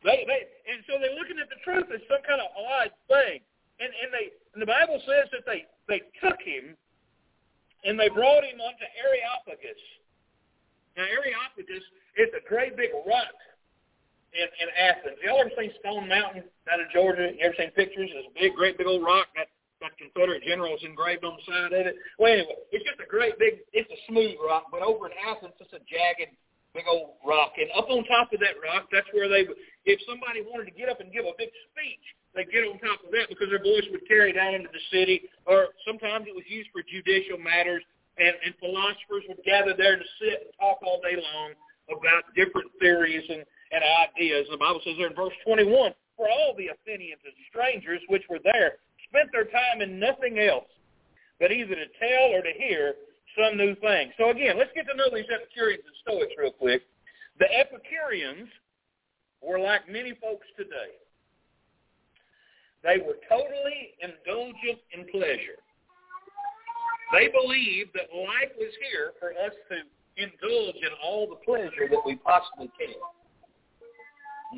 They, 0.02 0.26
they, 0.26 0.42
and 0.66 0.82
so 0.90 0.98
they're 0.98 1.14
looking 1.14 1.38
at 1.38 1.50
the 1.50 1.62
truth 1.62 1.86
as 1.94 2.02
some 2.10 2.26
kind 2.26 2.42
of 2.42 2.50
odd 2.58 2.90
thing. 3.06 3.46
And, 3.78 3.90
and 3.90 4.10
they, 4.10 4.34
and 4.54 4.62
the 4.62 4.70
Bible 4.70 4.98
says 5.06 5.30
that 5.34 5.46
they, 5.46 5.66
they 5.86 6.02
took 6.22 6.42
him 6.42 6.74
and 7.86 7.98
they 7.98 8.10
brought 8.10 8.46
him 8.46 8.62
unto 8.62 8.86
Areopagus. 8.98 9.82
Now, 10.98 11.06
Areopagus 11.06 11.86
is 12.18 12.30
a 12.34 12.42
great 12.46 12.78
big 12.78 12.94
rock 13.06 13.34
in, 14.34 14.48
in 14.48 14.68
Athens. 14.78 15.18
Y'all 15.24 15.42
ever 15.42 15.54
seen 15.58 15.72
Stone 15.80 16.10
Mountain 16.10 16.44
down 16.66 16.82
in 16.82 16.90
Georgia? 16.94 17.32
You 17.34 17.42
ever 17.46 17.58
seen 17.58 17.72
pictures? 17.72 18.10
It's 18.12 18.28
a 18.30 18.36
big, 18.38 18.54
great 18.54 18.78
big 18.78 18.88
old 18.88 19.04
rock 19.04 19.28
that 19.36 19.50
got 19.82 19.98
Confederate 19.98 20.46
generals 20.46 20.80
engraved 20.86 21.26
on 21.26 21.38
the 21.38 21.44
side 21.50 21.74
of 21.74 21.86
it. 21.90 21.96
Well, 22.22 22.32
anyway, 22.32 22.62
it's 22.70 22.86
just 22.86 23.02
a 23.02 23.10
great 23.10 23.38
big, 23.40 23.66
it's 23.74 23.90
a 23.90 24.00
smooth 24.08 24.38
rock, 24.46 24.70
but 24.70 24.86
over 24.86 25.10
in 25.10 25.14
Athens, 25.26 25.58
it's 25.58 25.74
a 25.74 25.82
jagged, 25.90 26.38
big 26.74 26.88
old 26.88 27.20
rock. 27.26 27.56
And 27.60 27.70
up 27.76 27.90
on 27.90 28.04
top 28.06 28.32
of 28.34 28.40
that 28.40 28.60
rock, 28.60 28.88
that's 28.92 29.08
where 29.12 29.28
they, 29.28 29.44
would, 29.44 29.58
if 29.86 30.00
somebody 30.08 30.42
wanted 30.42 30.72
to 30.72 30.76
get 30.76 30.90
up 30.90 31.00
and 31.00 31.12
give 31.12 31.26
a 31.26 31.36
big 31.38 31.52
speech, 31.72 32.06
they'd 32.36 32.52
get 32.52 32.64
on 32.68 32.80
top 32.80 33.04
of 33.04 33.12
that 33.12 33.28
because 33.28 33.52
their 33.52 33.64
voice 33.64 33.86
would 33.92 34.08
carry 34.08 34.32
down 34.32 34.56
into 34.56 34.72
the 34.72 34.84
city, 34.92 35.28
or 35.46 35.76
sometimes 35.86 36.28
it 36.28 36.36
was 36.36 36.48
used 36.48 36.72
for 36.72 36.84
judicial 36.84 37.38
matters, 37.38 37.84
and, 38.20 38.36
and 38.44 38.56
philosophers 38.60 39.28
would 39.28 39.44
gather 39.44 39.76
there 39.76 40.00
to 40.00 40.08
sit 40.20 40.48
and 40.48 40.52
talk 40.60 40.80
all 40.84 41.00
day 41.04 41.20
long 41.20 41.56
about 41.92 42.24
different 42.36 42.72
theories 42.80 43.24
and, 43.28 43.44
and 43.72 43.82
ideas. 44.08 44.48
The 44.52 44.60
Bible 44.60 44.80
says 44.84 44.96
there 44.96 45.12
in 45.12 45.16
verse 45.16 45.36
21, 45.44 45.92
for 46.16 46.28
all 46.30 46.56
the 46.56 46.72
Athenians 46.72 47.24
and 47.26 47.36
strangers 47.52 48.00
which 48.08 48.24
were 48.30 48.40
there 48.44 48.80
spent 49.12 49.28
their 49.32 49.46
time 49.46 49.84
in 49.84 50.00
nothing 50.00 50.40
else 50.40 50.70
but 51.40 51.52
either 51.52 51.76
to 51.76 51.88
tell 52.00 52.32
or 52.32 52.42
to 52.42 52.54
hear 52.56 52.94
some 53.38 53.58
new 53.58 53.76
thing. 53.76 54.12
So 54.18 54.30
again, 54.30 54.58
let's 54.58 54.72
get 54.76 54.86
to 54.88 54.96
know 54.96 55.10
these 55.14 55.30
Epicureans 55.32 55.84
and 55.86 55.96
Stoics 56.02 56.34
real 56.38 56.52
quick. 56.52 56.84
The 57.40 57.48
Epicureans 57.52 58.50
were 59.42 59.60
like 59.60 59.90
many 59.90 60.14
folks 60.22 60.46
today. 60.58 61.00
They 62.84 62.98
were 62.98 63.18
totally 63.30 63.94
indulgent 64.02 64.80
in 64.94 65.06
pleasure. 65.12 65.62
They 67.12 67.28
believed 67.28 67.92
that 67.94 68.08
life 68.16 68.52
was 68.58 68.74
here 68.90 69.12
for 69.20 69.32
us 69.32 69.54
to 69.70 69.76
indulge 70.18 70.76
in 70.76 70.94
all 71.04 71.28
the 71.28 71.36
pleasure 71.46 71.88
that 71.90 72.02
we 72.06 72.16
possibly 72.16 72.72
can. 72.80 72.96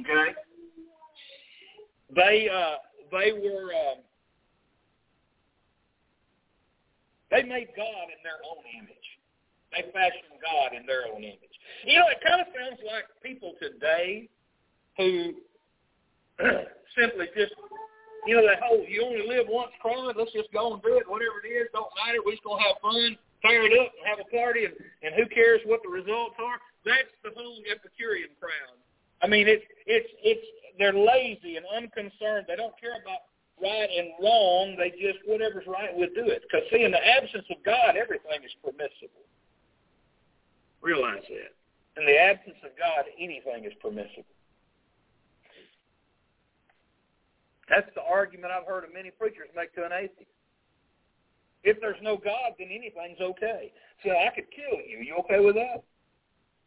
Okay? 0.02 0.34
They 2.16 2.50
uh, 2.50 2.76
they 3.12 3.32
were 3.32 3.72
uh, 3.74 3.96
they 7.34 7.42
made 7.42 7.74
God 7.74 8.14
in 8.14 8.22
their 8.22 8.38
own 8.46 8.62
image. 8.78 9.08
They 9.74 9.90
fashioned 9.90 10.38
God 10.38 10.78
in 10.78 10.86
their 10.86 11.10
own 11.10 11.26
image. 11.26 11.58
You 11.82 11.98
know, 11.98 12.06
it 12.14 12.22
kind 12.22 12.38
of 12.38 12.48
sounds 12.54 12.78
like 12.86 13.10
people 13.26 13.58
today 13.58 14.30
who 15.02 15.34
simply 16.94 17.26
just, 17.34 17.58
you 18.30 18.38
know, 18.38 18.46
that 18.46 18.62
whole 18.62 18.86
you 18.86 19.02
only 19.02 19.26
live 19.26 19.50
once 19.50 19.74
crowd, 19.82 20.14
let's 20.14 20.30
just 20.30 20.54
go 20.54 20.78
and 20.78 20.82
do 20.86 21.02
it, 21.02 21.10
whatever 21.10 21.42
it 21.42 21.50
is, 21.50 21.74
don't 21.74 21.90
matter, 21.98 22.22
we're 22.22 22.38
just 22.38 22.46
going 22.46 22.62
to 22.62 22.68
have 22.70 22.78
fun, 22.86 23.18
tear 23.42 23.66
it 23.66 23.74
up 23.82 23.90
and 23.98 24.06
have 24.06 24.22
a 24.22 24.30
party, 24.30 24.70
and, 24.70 24.78
and 25.02 25.18
who 25.18 25.26
cares 25.26 25.66
what 25.66 25.82
the 25.82 25.90
results 25.90 26.38
are? 26.38 26.62
That's 26.86 27.10
the 27.26 27.34
whole 27.34 27.58
Epicurean 27.66 28.30
crowd. 28.38 28.78
I 29.26 29.28
mean, 29.28 29.50
it's, 29.50 29.66
it's, 29.90 30.10
it's, 30.22 30.46
they're 30.78 30.94
lazy 30.94 31.58
and 31.58 31.66
unconcerned. 31.66 32.46
They 32.46 32.62
don't 32.62 32.78
care 32.78 33.02
about 33.02 33.33
right 33.64 33.90
and 33.90 34.12
wrong. 34.20 34.76
They 34.78 34.92
just, 34.92 35.24
whatever's 35.26 35.66
right, 35.68 35.90
we'll 35.96 36.14
do 36.14 36.28
it. 36.28 36.44
Because, 36.44 36.68
see, 36.70 36.84
in 36.84 36.92
the 36.92 37.00
absence 37.00 37.48
of 37.50 37.58
God, 37.64 37.96
everything 37.96 38.44
is 38.44 38.52
permissible. 38.60 39.24
Realize 40.82 41.24
that. 41.32 41.56
In 41.96 42.06
the 42.06 42.18
absence 42.20 42.60
of 42.68 42.76
God, 42.76 43.08
anything 43.18 43.64
is 43.64 43.74
permissible. 43.82 44.28
That's 47.70 47.88
the 47.96 48.04
argument 48.04 48.52
I've 48.52 48.68
heard 48.68 48.84
of 48.84 48.94
many 48.94 49.10
preachers 49.10 49.48
make 49.56 49.74
to 49.76 49.86
an 49.86 49.96
atheist. 49.96 50.30
If 51.64 51.80
there's 51.80 52.02
no 52.04 52.18
God, 52.18 52.60
then 52.60 52.68
anything's 52.68 53.24
okay. 53.24 53.72
So 54.04 54.12
I 54.12 54.36
could 54.36 54.52
kill 54.52 54.84
you. 54.84 55.00
You 55.00 55.16
okay 55.24 55.40
with 55.40 55.56
that? 55.56 55.80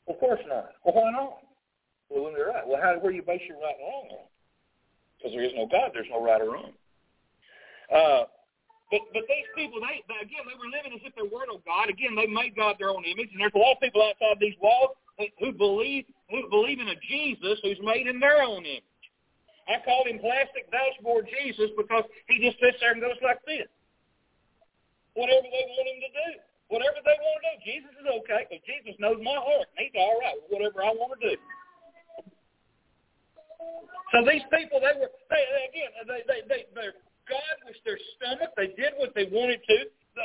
Of 0.09 0.19
course 0.19 0.41
not. 0.49 0.73
Well, 0.85 0.97
why 0.97 1.11
not? 1.13 1.45
Well, 2.09 2.25
when 2.25 2.33
they're 2.33 2.49
right. 2.49 2.67
Well, 2.67 2.81
how, 2.81 2.97
where 2.99 3.13
do 3.13 3.17
you 3.17 3.23
base 3.23 3.43
your 3.47 3.61
right 3.61 3.77
and 3.77 3.85
wrong 3.85 4.09
on? 4.11 4.27
because 5.27 5.33
there 5.33 5.45
is 5.45 5.53
no 5.55 5.67
God. 5.67 5.91
There's 5.93 6.07
no 6.11 6.23
right 6.23 6.41
or 6.41 6.53
wrong. 6.53 6.73
Uh, 7.93 8.25
but 8.91 9.03
but 9.11 9.27
these 9.27 9.51
people, 9.59 9.83
they, 9.83 10.03
they 10.07 10.19
again, 10.23 10.47
they 10.47 10.59
were 10.59 10.71
living 10.71 10.95
as 10.95 11.03
if 11.03 11.15
there 11.19 11.27
were 11.27 11.47
no 11.47 11.59
God. 11.67 11.91
Again, 11.91 12.15
they 12.15 12.31
made 12.31 12.55
God 12.55 12.79
their 12.79 12.91
own 12.91 13.03
image, 13.03 13.35
and 13.35 13.43
there's 13.43 13.55
a 13.55 13.59
lot 13.59 13.79
of 13.79 13.83
people 13.83 14.03
outside 14.03 14.39
these 14.39 14.55
walls 14.63 14.95
who 15.19 15.51
believe 15.51 16.07
who 16.31 16.47
believe 16.51 16.79
in 16.79 16.89
a 16.89 16.99
Jesus 17.09 17.59
who's 17.63 17.81
made 17.83 18.07
in 18.07 18.21
their 18.23 18.43
own 18.43 18.63
image. 18.63 18.87
I 19.67 19.83
called 19.83 20.07
him 20.07 20.23
plastic 20.23 20.71
dashboard 20.71 21.27
Jesus 21.27 21.75
because 21.75 22.07
he 22.31 22.39
just 22.39 22.63
sits 22.63 22.79
there 22.79 22.95
and 22.95 23.03
goes 23.03 23.19
like 23.19 23.43
this. 23.51 23.67
Whatever 25.19 25.43
they 25.43 25.65
want 25.75 25.91
him 25.91 26.01
to 26.07 26.13
do. 26.13 26.29
Whatever 26.71 26.99
they 27.03 27.19
want 27.19 27.39
to 27.43 27.51
do. 27.51 27.55
Jesus 27.67 27.93
is 27.99 28.07
okay 28.23 28.47
because 28.47 28.63
Jesus 28.63 28.95
knows 29.03 29.19
my 29.19 29.35
heart. 29.35 29.67
And 29.75 29.91
he's 29.91 29.97
all 29.99 30.23
right 30.23 30.39
with 30.39 30.51
whatever 30.55 30.87
I 30.87 30.95
want 30.95 31.19
to 31.19 31.21
do. 31.23 31.35
So 34.15 34.23
these 34.23 34.47
people, 34.55 34.79
they 34.79 34.95
were, 34.95 35.11
they, 35.11 35.43
again, 35.67 35.91
they, 36.07 36.23
they, 36.31 36.41
they, 36.47 36.61
their 36.79 36.95
God 37.29 37.57
was 37.67 37.77
their 37.85 37.99
stomach. 38.17 38.55
They 38.57 38.75
did 38.75 38.95
what 38.97 39.15
they 39.15 39.29
wanted 39.31 39.61
to. 39.67 39.79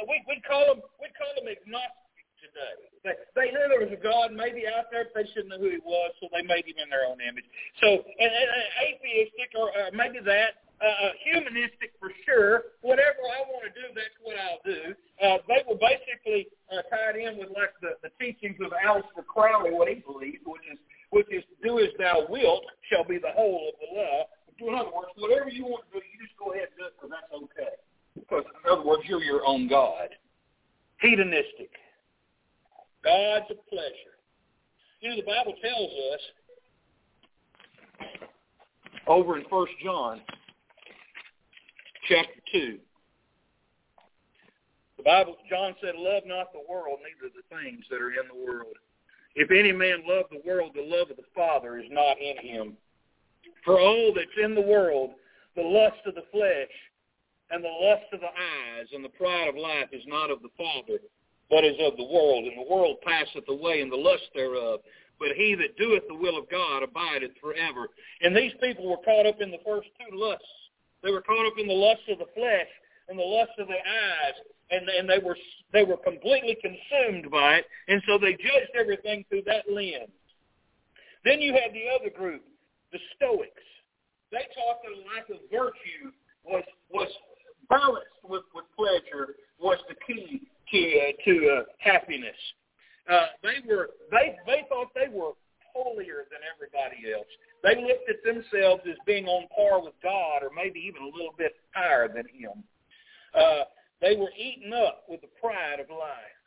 We, 0.08 0.24
we'd 0.30 0.45
call 0.47 0.66
them, 0.72 0.82
we'd 1.02 1.14
call 1.18 1.34
them 1.36 1.52
agnostic 1.52 2.26
today. 2.39 2.76
They, 3.04 3.16
they 3.36 3.47
knew 3.52 3.66
there 3.68 3.84
was 3.84 3.93
a 3.93 3.99
God 3.99 4.32
maybe 4.32 4.70
out 4.70 4.88
there, 4.93 5.10
but 5.10 5.26
they 5.26 5.28
didn't 5.34 5.49
know 5.49 5.60
who 5.60 5.74
he 5.74 5.84
was, 5.84 6.14
so 6.22 6.30
they 6.32 6.45
made 6.45 6.64
him 6.70 6.78
in 6.80 6.88
their 6.88 7.10
own 7.10 7.20
image. 7.20 7.45
So, 7.82 8.02
and, 8.02 8.32
and, 8.32 8.49
and 8.49 8.68
atheistic, 8.88 9.52
or 9.58 9.74
uh, 9.74 9.91
maybe 9.91 10.22
that, 10.24 10.64
uh, 10.82 11.14
humanistic 11.22 11.93
for 12.02 12.10
sure. 12.26 12.74
Whatever 12.82 13.22
I 13.30 13.45
want 13.45 13.70
to 13.70 13.74
do, 13.74 13.86
that's 13.93 14.18
what 14.26 14.34
I'll 14.38 14.64
do. 14.66 14.97
Uh, 15.22 15.38
they 15.45 15.62
were 15.70 15.78
basically 15.78 16.49
uh, 16.74 16.82
tied 16.89 17.22
in 17.22 17.38
with 17.38 17.54
like 17.54 17.78
the, 17.86 18.02
the 18.02 18.10
teachings 18.18 18.58
of 18.62 18.74
Aleister 18.74 19.26
Crowley, 19.26 19.70
what 19.72 19.88
he 19.88 20.02
believed, 20.02 20.41
which 20.45 20.66
is 20.72 20.80
which 21.12 21.28
is 21.30 21.43
do 21.62 21.78
as 21.80 21.91
thou 21.99 22.26
wilt 22.30 22.64
shall 22.89 23.04
be 23.04 23.18
the 23.20 23.32
whole 23.36 23.70
of 23.70 23.76
the 23.78 23.89
law. 23.99 24.26
In 24.62 24.76
other 24.76 24.91
words, 24.93 25.09
whatever 25.18 25.49
you 25.49 25.66
want 25.66 25.84
to 25.91 25.99
do, 25.99 26.05
you 26.05 26.26
just 26.26 26.38
go 26.38 26.53
ahead 26.53 26.70
and 26.70 26.78
do 26.78 26.86
it 26.86 26.93
because 26.95 27.09
that's 27.09 27.34
okay. 27.34 27.76
Because 28.14 28.45
in 28.45 28.72
other 28.72 28.86
words, 28.86 29.03
you're 29.05 29.24
your 29.24 29.45
own 29.45 29.68
God. 29.68 30.09
Hedonistic. 31.01 31.72
Gods 33.03 33.45
of 33.49 33.57
pleasure. 33.68 34.16
You 35.01 35.09
know, 35.09 35.16
the 35.16 35.26
Bible 35.26 35.55
tells 35.62 35.91
us 36.14 36.22
over 39.07 39.38
in 39.38 39.45
First 39.49 39.74
John 39.84 40.22
chapter 42.07 42.39
2. 42.51 42.78
The 44.97 45.03
Bible, 45.03 45.38
John 45.49 45.74
said, 45.82 45.95
love 45.97 46.24
not 46.28 46.53
the 46.53 46.62
world, 46.70 46.99
neither 47.01 47.34
the 47.34 47.41
things 47.49 47.84
that 47.89 47.99
are 47.99 48.12
in 48.12 48.28
the 48.30 48.45
world. 48.45 48.78
If 49.34 49.49
any 49.49 49.72
man 49.72 50.03
love 50.05 50.26
the 50.30 50.41
world, 50.45 50.74
the 50.76 50.84
love 50.84 51.09
of 51.09 51.18
the 51.18 51.24
Father 51.34 51.80
is 51.80 51.88
not 51.89 52.18
in 52.20 52.38
him. 52.38 52.78
For 53.64 53.80
all 53.80 54.14
that's 54.16 54.38
in 54.43 54.55
the 54.55 54.62
world, 54.62 55.12
the 55.55 55.62
lust 55.62 56.01
of 56.05 56.16
the 56.16 56.26
flesh 56.32 56.74
and 57.51 57.64
the 57.64 57.68
lust 57.68 58.07
of 58.14 58.22
the 58.22 58.32
eyes 58.32 58.88
and 58.93 59.03
the 59.03 59.09
pride 59.09 59.47
of 59.49 59.55
life 59.55 59.89
is 59.91 60.03
not 60.07 60.32
of 60.32 60.41
the 60.41 60.55
Father, 60.57 60.99
but 61.49 61.66
is 61.66 61.76
of 61.80 61.97
the 61.97 62.07
world. 62.07 62.45
And 62.45 62.57
the 62.57 62.72
world 62.72 62.97
passeth 63.03 63.47
away 63.49 63.82
and 63.82 63.91
the 63.91 63.97
lust 63.97 64.30
thereof. 64.34 64.80
But 65.20 65.36
he 65.36 65.53
that 65.55 65.78
doeth 65.78 66.07
the 66.07 66.16
will 66.16 66.38
of 66.38 66.49
God 66.49 66.82
abideth 66.82 67.38
forever. 67.39 67.89
And 68.22 68.36
these 68.36 68.53
people 68.62 68.89
were 68.89 69.03
caught 69.05 69.28
up 69.28 69.41
in 69.41 69.51
the 69.51 69.62
first 69.66 69.89
two 69.99 70.18
lusts. 70.18 70.45
They 71.03 71.12
were 71.12 71.22
caught 71.22 71.45
up 71.45 71.59
in 71.59 71.68
the 71.68 71.74
lust 71.74 72.01
of 72.09 72.18
the 72.18 72.32
flesh 72.34 72.70
and 73.09 73.20
the 73.20 73.24
lust 73.24 73.51
of 73.59 73.68
the 73.68 73.78
eyes 73.78 74.36
and 74.72 74.88
and 74.89 75.09
they 75.09 75.20
were 75.20 75.38
they 75.74 75.84
were 75.84 75.97
completely 75.97 76.57
consumed 76.62 77.30
by 77.30 77.57
it, 77.57 77.66
and 77.88 78.01
so 78.07 78.18
they 78.18 78.32
judged 78.32 78.72
everything 78.80 79.24
through 79.30 79.43
that 79.45 79.66
lens. 79.70 80.09
Then 81.24 81.39
you 81.39 81.53
had 81.53 81.74
the 81.74 81.86
other 81.93 82.09
group, 82.09 82.43
the 82.92 83.00
Stoics. 83.16 83.68
They 84.32 84.48
taught 84.56 84.80
that 84.84 84.96
life 85.12 85.30
of 85.30 85.42
virtue 85.52 86.12
was 86.46 86.64
was 86.92 87.10
balanced 87.70 88.20
with, 88.24 88.44
with 88.54 88.66
pleasure 88.76 89.36
was 89.60 89.78
the 89.88 89.96
key 90.08 90.42
to 90.72 90.80
uh, 90.80 91.12
to 91.26 91.34
uh, 91.50 91.64
happiness. 91.80 92.38
Uh, 93.10 93.28
they 93.44 93.60
were 93.68 93.89
they 94.12 94.38
they 94.46 94.64
thought 94.70 94.88
they 94.96 95.10
were 95.12 95.32
holier 95.74 96.28
than 96.32 96.42
everybody 96.48 97.12
else. 97.14 97.28
They 97.64 97.80
looked 97.80 98.10
at 98.10 98.24
themselves 98.24 98.82
as 98.89 98.98
being 99.06 99.26
on 99.26 99.48
par 99.56 99.82
with 99.82 99.94
God, 100.04 100.44
or 100.44 100.52
maybe 100.56 100.80
even 100.80 101.04
a 101.04 101.06
little 101.06 101.36
bit 101.38 101.54
higher 101.74 102.08
than 102.08 102.26
Him. 102.28 102.64
Uh, 103.34 103.64
they 104.02 104.16
were 104.16 104.32
eaten 104.38 104.74
up 104.74 105.04
with 105.08 105.22
the 105.22 105.30
pride 105.39 105.80
of 105.80 105.89
life. 105.89 106.41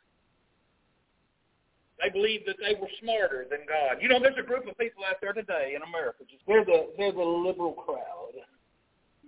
They 2.01 2.09
believed 2.11 2.43
that 2.47 2.59
they 2.59 2.75
were 2.75 2.91
smarter 3.01 3.47
than 3.49 3.63
God. 3.63 4.03
You 4.03 4.09
know, 4.09 4.19
there's 4.19 4.37
a 4.37 4.45
group 4.45 4.67
of 4.67 4.77
people 4.77 5.03
out 5.07 5.17
there 5.21 5.31
today 5.31 5.73
in 5.75 5.81
America. 5.81 6.27
Just 6.27 6.43
they're 6.47 6.65
the 6.65 6.91
they're 6.97 7.15
the 7.15 7.23
liberal 7.23 7.73
crowd. 7.73 8.35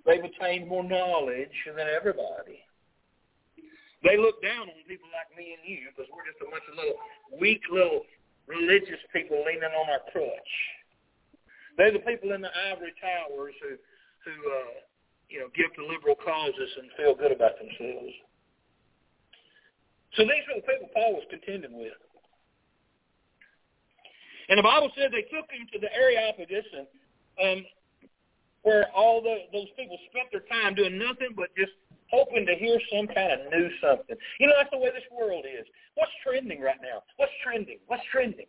They've 0.06 0.24
attained 0.24 0.68
more 0.68 0.84
knowledge 0.84 1.56
than 1.66 1.88
everybody. 1.88 2.64
They 4.04 4.16
look 4.16 4.44
down 4.44 4.68
on 4.68 4.78
people 4.88 5.10
like 5.16 5.32
me 5.36 5.56
and 5.56 5.64
you 5.64 5.90
because 5.92 6.12
we're 6.12 6.28
just 6.28 6.44
a 6.44 6.48
bunch 6.52 6.64
of 6.70 6.76
little 6.76 7.00
weak 7.40 7.64
little 7.72 8.04
religious 8.48 9.00
people 9.12 9.44
leaning 9.48 9.72
on 9.72 9.88
our 9.90 10.04
crutch. 10.12 10.54
They're 11.76 11.96
the 11.96 12.04
people 12.04 12.32
in 12.36 12.42
the 12.44 12.52
ivory 12.72 12.94
towers 13.00 13.56
who 13.64 13.80
who 14.28 14.36
uh, 14.36 14.88
you 15.30 15.40
know, 15.40 15.52
give 15.56 15.74
to 15.76 15.84
liberal 15.84 16.16
causes 16.16 16.72
and 16.80 16.88
feel 16.96 17.16
good 17.16 17.32
about 17.32 17.60
themselves. 17.60 18.16
So 20.16 20.24
these 20.24 20.46
are 20.48 20.58
the 20.64 20.68
people 20.68 20.90
Paul 20.96 21.20
was 21.20 21.28
contending 21.30 21.76
with. 21.78 22.00
And 24.50 24.58
the 24.58 24.64
Bible 24.64 24.90
said 24.96 25.12
they 25.12 25.28
took 25.28 25.52
him 25.52 25.68
to 25.74 25.80
the 25.80 25.92
Areopagus, 25.94 26.66
and 26.76 26.88
um, 27.60 27.66
where 28.64 28.88
all 28.96 29.22
the, 29.22 29.48
those 29.52 29.68
people 29.76 29.98
spent 30.12 30.32
their 30.32 30.48
time 30.48 30.76
doing 30.76 30.98
nothing 30.98 31.36
but 31.36 31.52
just 31.56 31.72
hoping 32.12 32.48
to 32.48 32.56
hear 32.56 32.80
some 32.92 33.08
kind 33.12 33.32
of 33.36 33.52
new 33.52 33.68
something. 33.84 34.16
You 34.40 34.48
know, 34.48 34.56
that's 34.56 34.72
the 34.72 34.80
way 34.80 34.92
this 34.96 35.08
world 35.12 35.44
is. 35.44 35.68
What's 35.96 36.12
trending 36.24 36.62
right 36.62 36.80
now? 36.80 37.04
What's 37.18 37.36
trending? 37.44 37.80
What's 37.88 38.04
trending? 38.12 38.48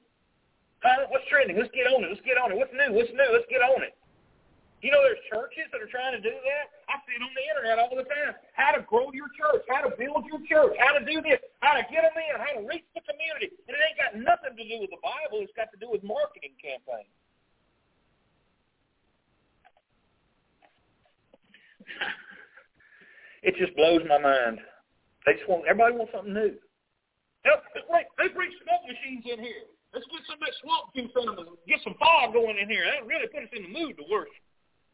Huh? 0.82 1.10
What's 1.10 1.26
trending? 1.26 1.58
Let's 1.58 1.74
get 1.74 1.90
on 1.90 2.06
it. 2.06 2.10
Let's 2.10 2.22
get 2.22 2.38
on 2.38 2.54
it. 2.54 2.56
What's 2.56 2.70
new? 2.70 2.94
What's 2.94 3.10
new? 3.10 3.28
Let's 3.34 3.50
get 3.50 3.62
on 3.62 3.82
it. 3.82 3.97
You 4.78 4.94
know, 4.94 5.02
there's 5.02 5.18
churches 5.26 5.66
that 5.74 5.82
are 5.82 5.90
trying 5.90 6.14
to 6.14 6.22
do 6.22 6.30
that. 6.30 6.64
I 6.86 7.02
see 7.02 7.18
it 7.18 7.22
on 7.22 7.34
the 7.34 7.42
internet 7.50 7.82
all 7.82 7.90
the 7.98 8.06
time. 8.06 8.38
How 8.54 8.70
to 8.78 8.82
grow 8.86 9.10
your 9.10 9.26
church, 9.34 9.66
how 9.66 9.82
to 9.82 9.90
build 9.90 10.22
your 10.30 10.38
church, 10.46 10.78
how 10.78 10.94
to 10.94 11.02
do 11.02 11.18
this, 11.18 11.42
how 11.58 11.74
to 11.74 11.82
get 11.90 12.06
them 12.06 12.14
in, 12.14 12.38
how 12.38 12.62
to 12.62 12.62
reach 12.62 12.86
the 12.94 13.02
community. 13.02 13.50
And 13.66 13.74
it 13.74 13.82
ain't 13.82 13.98
got 13.98 14.14
nothing 14.14 14.54
to 14.54 14.62
do 14.62 14.76
with 14.78 14.94
the 14.94 15.02
Bible. 15.02 15.42
It's 15.42 15.50
got 15.58 15.74
to 15.74 15.78
do 15.82 15.90
with 15.90 16.06
marketing 16.06 16.54
campaigns. 16.62 17.10
it 23.46 23.58
just 23.58 23.74
blows 23.74 24.06
my 24.06 24.22
mind. 24.22 24.62
They 25.26 25.34
just 25.34 25.50
want 25.50 25.66
everybody 25.66 25.98
wants 25.98 26.14
something 26.14 26.32
new. 26.32 26.54
Help, 27.42 27.66
they 27.74 28.30
bring 28.30 28.54
smoke 28.62 28.86
machines 28.86 29.26
in 29.26 29.42
here. 29.42 29.66
Let's 29.90 30.06
get 30.06 30.22
some 30.30 30.38
of 30.38 30.46
that 30.46 30.54
swamp 30.62 30.94
juice 30.94 31.10
on 31.16 31.34
them 31.34 31.56
get 31.66 31.80
some 31.82 31.96
fog 31.98 32.36
going 32.36 32.58
in 32.60 32.68
here. 32.68 32.84
That'll 32.84 33.08
really 33.08 33.26
put 33.26 33.42
us 33.42 33.52
in 33.56 33.66
the 33.66 33.72
mood 33.72 33.96
to 33.96 34.04
worship. 34.06 34.38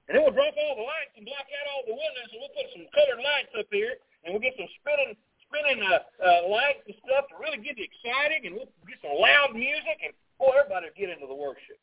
And 0.08 0.12
then 0.16 0.20
we'll 0.20 0.36
drop 0.36 0.52
all 0.52 0.76
the 0.76 0.84
lights 0.84 1.16
and 1.16 1.24
block 1.24 1.48
out 1.48 1.66
all 1.72 1.84
the 1.88 1.96
windows, 1.96 2.28
and 2.28 2.38
we'll 2.44 2.52
put 2.52 2.68
some 2.76 2.84
colored 2.92 3.22
lights 3.24 3.52
up 3.56 3.68
here, 3.72 3.96
and 4.24 4.36
we'll 4.36 4.44
get 4.44 4.52
some 4.60 4.68
spinning 4.80 5.16
spinning 5.48 5.80
uh, 5.86 6.02
uh, 6.18 6.40
lights 6.50 6.82
and 6.84 6.98
stuff 7.06 7.30
to 7.30 7.38
really 7.38 7.62
get 7.62 7.78
it 7.78 7.88
exciting, 7.88 8.48
and 8.48 8.52
we'll 8.58 8.68
get 8.84 9.00
some 9.00 9.14
loud 9.16 9.54
music, 9.54 9.96
and 10.02 10.12
boy, 10.36 10.52
everybody 10.60 10.90
will 10.90 10.98
get 10.98 11.08
into 11.14 11.30
the 11.30 11.36
worship. 11.36 11.78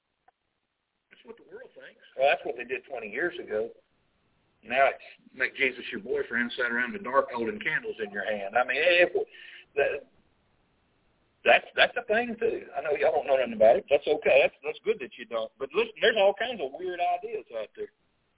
That's 1.09 1.23
what 1.23 1.37
the 1.39 1.47
world 1.49 1.71
thinks. 1.73 2.03
Well, 2.13 2.27
that's 2.29 2.43
what 2.45 2.59
they 2.59 2.67
did 2.67 2.85
20 2.85 3.09
years 3.09 3.33
ago. 3.39 3.71
Now 4.61 4.93
it's 4.93 5.07
make 5.33 5.57
Jesus 5.57 5.81
your 5.89 6.05
boyfriend, 6.05 6.53
sit 6.53 6.69
around 6.69 6.93
in 6.93 7.01
the 7.01 7.05
dark 7.09 7.33
holding 7.33 7.57
candles 7.57 7.97
in 7.97 8.13
your 8.13 8.25
hand. 8.25 8.53
I 8.53 8.61
mean, 8.61 8.77
it, 8.77 9.09
that, 9.73 10.05
that's 11.41 11.65
that's 11.73 11.97
a 11.97 12.05
thing 12.05 12.37
too. 12.37 12.69
I 12.77 12.85
know 12.85 12.93
y'all 12.93 13.17
don't 13.17 13.25
know 13.25 13.37
nothing 13.41 13.57
about 13.57 13.81
it. 13.81 13.85
That's 13.89 14.05
okay. 14.05 14.45
That's 14.45 14.57
that's 14.61 14.77
good 14.85 15.01
that 15.01 15.17
you 15.17 15.25
don't. 15.25 15.49
But 15.57 15.73
listen, 15.73 15.97
there's 16.01 16.17
all 16.17 16.37
kinds 16.37 16.61
of 16.61 16.77
weird 16.77 17.01
ideas 17.01 17.45
out 17.57 17.73
there. 17.73 17.89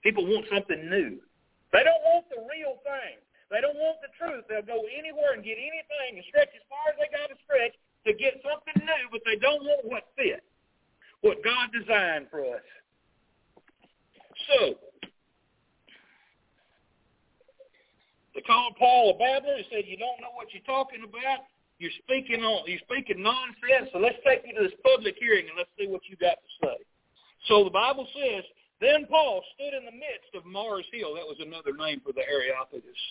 People 0.04 0.28
want 0.28 0.44
something 0.52 0.84
new. 0.92 1.16
They 1.72 1.82
don't 1.82 2.04
want 2.04 2.28
the 2.28 2.44
real 2.44 2.78
thing. 2.84 3.18
They 3.50 3.64
don't 3.64 3.80
want 3.80 3.98
the 4.04 4.12
truth. 4.14 4.44
They'll 4.46 4.62
go 4.68 4.84
anywhere 4.92 5.32
and 5.32 5.42
get 5.42 5.56
anything 5.56 6.20
and 6.20 6.24
stretch 6.28 6.52
as 6.52 6.64
far 6.68 6.92
as 6.92 6.96
they 7.00 7.08
got 7.08 7.32
to 7.32 7.38
stretch 7.42 7.74
to 8.04 8.12
get 8.12 8.38
something 8.44 8.78
new, 8.84 9.04
but 9.10 9.24
they 9.24 9.40
don't 9.40 9.64
want 9.64 9.82
what 9.88 10.12
fit, 10.14 10.44
what 11.24 11.40
God 11.40 11.72
designed 11.72 12.28
for 12.30 12.44
us. 12.44 12.68
So, 14.52 14.76
they 18.34 18.42
called 18.44 18.76
Paul 18.76 19.14
a 19.14 19.18
babbler. 19.18 19.56
They 19.56 19.66
said, 19.72 19.84
you 19.88 19.96
don't 19.96 20.20
know 20.20 20.36
what 20.36 20.52
you're 20.52 20.68
talking 20.68 21.00
about. 21.00 21.48
You're 21.78 21.94
speaking 22.06 22.44
on 22.44 22.66
you're 22.66 22.82
speaking 22.86 23.22
nonsense. 23.22 23.90
So 23.92 23.98
let's 23.98 24.18
take 24.26 24.46
you 24.46 24.54
to 24.54 24.62
this 24.68 24.78
public 24.84 25.16
hearing 25.18 25.48
and 25.48 25.56
let's 25.58 25.70
see 25.78 25.88
what 25.88 26.02
you 26.06 26.16
got 26.16 26.38
to 26.38 26.50
say. 26.62 26.78
So 27.48 27.64
the 27.64 27.70
Bible 27.70 28.06
says, 28.14 28.44
then 28.80 29.06
Paul 29.06 29.42
stood 29.54 29.74
in 29.76 29.84
the 29.84 29.94
midst 29.94 30.32
of 30.34 30.44
Mars 30.44 30.86
Hill. 30.92 31.14
That 31.14 31.26
was 31.26 31.38
another 31.40 31.76
name 31.76 32.00
for 32.04 32.12
the 32.12 32.26
Areopagus. 32.26 33.02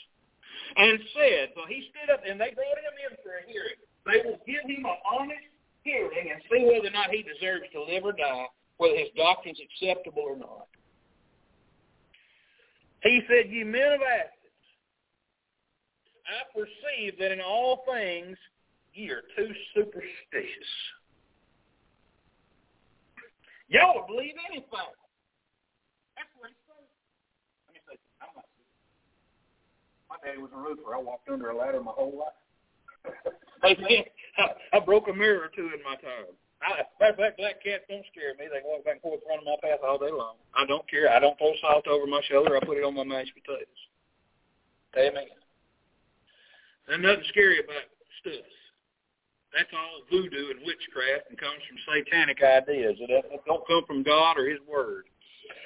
And 0.76 1.00
said, 1.16 1.54
so 1.56 1.66
he 1.68 1.90
stood 1.90 2.14
up 2.14 2.22
and 2.28 2.40
they 2.40 2.54
brought 2.54 2.82
him 2.82 2.98
in 3.10 3.14
for 3.24 3.40
a 3.40 3.44
hearing. 3.48 3.80
They 4.06 4.22
will 4.28 4.40
give 4.46 4.64
him 4.68 4.86
an 4.86 5.00
honest 5.08 5.50
hearing 5.84 6.32
and 6.32 6.42
see 6.52 6.66
whether 6.66 6.88
or 6.88 6.96
not 6.96 7.10
he 7.10 7.24
deserves 7.24 7.66
to 7.74 7.84
live 7.84 8.04
or 8.06 8.14
die, 8.14 8.48
whether 8.78 8.96
his 8.96 9.10
doctrine's 9.16 9.60
acceptable 9.60 10.24
or 10.24 10.38
not. 10.38 10.68
He 13.02 13.22
said, 13.28 13.52
you 13.52 13.66
men 13.66 13.94
of 13.94 14.02
Athens, 14.02 14.64
I 16.24 16.40
perceive 16.56 17.20
that 17.20 17.32
in 17.32 17.42
all 17.42 17.84
things 17.84 18.38
Ye 18.94 19.10
are 19.10 19.26
too 19.36 19.50
superstitious. 19.74 20.72
Y'all 23.70 23.96
will 23.96 24.08
believe 24.08 24.38
anything. 24.52 24.94
That's 26.14 26.30
what 26.38 26.54
he 26.54 26.58
said. 26.70 26.86
Let 27.66 27.74
me 27.74 27.82
say, 27.90 27.98
I'm 28.22 28.30
not 28.38 28.46
My 30.14 30.22
daddy 30.22 30.38
was 30.38 30.54
a 30.54 30.62
roofer. 30.62 30.94
I 30.94 31.02
walked 31.02 31.26
under 31.26 31.50
a 31.50 31.58
ladder 31.58 31.82
my 31.82 31.92
whole 31.98 32.14
life. 32.14 32.38
I, 33.66 34.78
I 34.78 34.80
broke 34.80 35.10
a 35.10 35.14
mirror 35.14 35.50
or 35.50 35.52
two 35.56 35.74
in 35.74 35.82
my 35.82 35.98
time. 35.98 36.30
I, 36.62 36.86
matter 37.02 37.18
of 37.18 37.18
fact, 37.18 37.38
black 37.42 37.58
cats 37.66 37.90
don't 37.90 38.06
scare 38.14 38.38
me. 38.38 38.46
They 38.46 38.62
walk 38.62 38.86
back 38.86 39.02
and 39.02 39.04
forth 39.04 39.20
in 39.20 39.28
front 39.28 39.42
of 39.42 39.50
my 39.50 39.58
path 39.58 39.82
all 39.82 39.98
day 39.98 40.14
long. 40.14 40.38
I 40.54 40.70
don't 40.70 40.86
care. 40.86 41.10
I 41.10 41.18
don't 41.18 41.34
throw 41.42 41.58
salt 41.60 41.90
over 41.90 42.06
my 42.06 42.22
shoulder. 42.30 42.56
I 42.56 42.62
put 42.62 42.78
it 42.78 42.86
on 42.86 42.94
my 42.94 43.04
mashed 43.04 43.34
potatoes. 43.34 43.82
Amen. 44.94 45.34
There's 46.86 47.02
nothing 47.02 47.26
scary 47.34 47.58
about 47.58 47.90
stuff. 48.22 48.46
That's 49.58 49.74
all 49.74 50.06
voodoo 50.14 50.54
and 50.54 50.62
witchcraft 50.62 51.34
and 51.34 51.38
comes 51.42 51.62
from 51.66 51.78
satanic 51.90 52.38
ideas. 52.42 53.02
It 53.02 53.10
don't 53.46 53.66
come 53.66 53.86
from 53.90 54.06
God 54.06 54.38
or 54.38 54.46
his 54.46 54.62
word. 54.70 55.10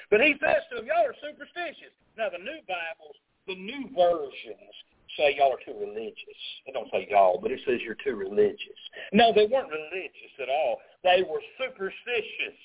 But 0.08 0.24
he 0.24 0.40
says 0.40 0.64
to 0.72 0.80
them, 0.80 0.88
y'all 0.88 1.04
are 1.04 1.16
superstitious. 1.20 1.92
Now, 2.16 2.32
the 2.32 2.40
new 2.40 2.58
Bibles, 2.64 3.16
the 3.48 3.56
new 3.56 3.88
versions 3.96 4.74
say 5.16 5.34
y'all 5.36 5.52
are 5.52 5.64
too 5.64 5.74
religious. 5.74 6.40
It 6.66 6.72
don't 6.72 6.90
say 6.92 7.08
y'all, 7.10 7.40
but 7.42 7.50
it 7.50 7.60
says 7.66 7.80
you're 7.82 7.98
too 7.98 8.14
religious. 8.14 8.78
No, 9.12 9.32
they 9.34 9.50
weren't 9.50 9.72
religious 9.72 10.32
at 10.40 10.48
all. 10.48 10.78
They 11.02 11.26
were 11.26 11.42
superstitious. 11.58 12.60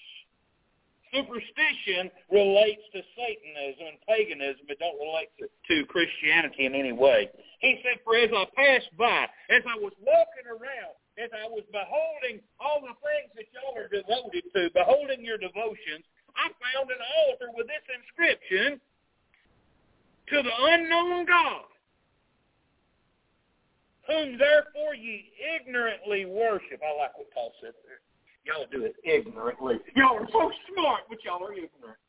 Superstition 1.09 2.09
relates 2.29 2.81
to 2.93 3.01
Satanism 3.13 3.85
and 3.85 3.99
paganism. 4.09 4.65
It 4.65 4.81
don't 4.81 4.97
relate 4.97 5.29
to, 5.41 5.45
to 5.45 5.85
Christianity 5.85 6.65
in 6.65 6.73
any 6.73 6.91
way. 6.91 7.29
He 7.61 7.77
said, 7.85 8.01
for 8.03 8.17
as 8.17 8.33
I 8.33 8.45
passed 8.57 8.89
by, 8.97 9.29
as 9.53 9.61
I 9.69 9.77
was 9.77 9.93
walking 10.01 10.49
around, 10.49 10.97
as 11.21 11.29
I 11.29 11.45
was 11.45 11.61
beholding 11.69 12.41
all 12.57 12.81
the 12.81 12.97
things 13.05 13.29
that 13.37 13.45
y'all 13.53 13.77
are 13.77 13.89
devoted 13.89 14.49
to, 14.57 14.73
beholding 14.73 15.21
your 15.21 15.37
devotions, 15.37 16.01
I 16.33 16.49
found 16.49 16.89
an 16.89 17.01
altar 17.29 17.53
with 17.53 17.69
this 17.69 17.85
inscription, 17.93 18.81
to 20.29 20.41
the 20.41 20.55
unknown 20.61 21.25
God, 21.25 21.65
whom 24.07 24.37
therefore 24.37 24.95
ye 24.95 25.31
ignorantly 25.55 26.25
worship. 26.25 26.81
I 26.83 26.97
like 26.97 27.17
what 27.17 27.31
Paul 27.33 27.51
said 27.61 27.73
there. 27.85 27.99
Y'all 28.45 28.67
do 28.71 28.83
it 28.83 28.95
ignorantly. 29.03 29.79
Y'all 29.95 30.19
are 30.19 30.27
so 30.31 30.51
smart, 30.71 31.07
but 31.09 31.23
y'all 31.23 31.43
are 31.43 31.53
ignorant. 31.53 31.99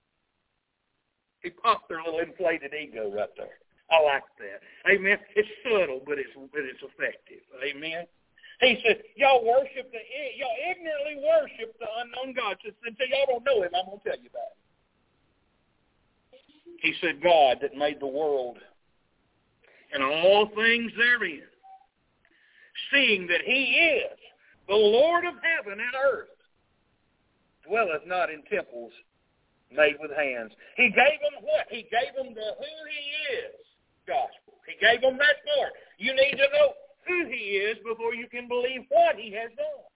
He 1.43 1.51
popped 1.51 1.89
their 1.89 2.03
little 2.03 2.21
inflated 2.21 2.73
ego 2.75 3.13
right 3.15 3.31
there. 3.37 3.61
I 3.91 4.01
like 4.03 4.25
that. 4.41 4.65
Amen. 4.91 5.19
It's 5.37 5.49
subtle, 5.63 6.01
but 6.07 6.19
it's 6.19 6.33
but 6.35 6.65
it's 6.65 6.83
effective. 6.83 7.45
Amen. 7.63 8.07
He 8.61 8.81
said, 8.87 9.03
y'all 9.17 9.45
worship 9.45 9.93
the, 9.93 10.01
y'all 10.39 10.59
ignorantly 10.71 11.21
worship 11.21 11.77
the 11.79 11.87
unknown 12.01 12.35
God. 12.35 12.57
So, 12.65 12.71
until 12.87 13.07
y'all 13.13 13.27
don't 13.29 13.45
know 13.45 13.63
him, 13.63 13.75
I'm 13.75 13.99
to 13.99 14.01
tell 14.01 14.19
you 14.19 14.31
about 14.31 14.55
it. 14.55 14.64
He 16.85 16.93
said, 17.01 17.25
God 17.25 17.65
that 17.65 17.73
made 17.75 17.97
the 17.99 18.07
world 18.07 18.59
and 19.95 20.05
all 20.05 20.53
things 20.55 20.93
therein, 21.01 21.49
seeing 22.93 23.27
that 23.27 23.41
he 23.41 23.73
is 24.05 24.19
the 24.69 24.77
Lord 24.77 25.25
of 25.25 25.33
heaven 25.41 25.81
and 25.81 25.97
earth, 25.97 26.29
dwelleth 27.67 28.05
not 28.05 28.29
in 28.29 28.45
temples 28.53 28.93
made 29.73 29.97
with 29.97 30.13
hands. 30.13 30.53
He 30.77 30.93
gave 30.93 31.25
them 31.25 31.41
what? 31.41 31.65
He 31.73 31.89
gave 31.89 32.13
them 32.21 32.37
the 32.37 32.49
who 32.61 32.75
he 32.93 33.05
is 33.33 33.57
gospel. 34.05 34.61
He 34.69 34.77
gave 34.77 35.01
them 35.01 35.17
that 35.17 35.41
part. 35.57 35.73
You 35.97 36.13
need 36.13 36.37
to 36.37 36.49
know 36.53 36.77
who 37.09 37.33
he 37.33 37.65
is 37.65 37.81
before 37.81 38.13
you 38.13 38.29
can 38.29 38.47
believe 38.47 38.85
what 38.93 39.17
he 39.17 39.33
has 39.33 39.49
done. 39.57 39.89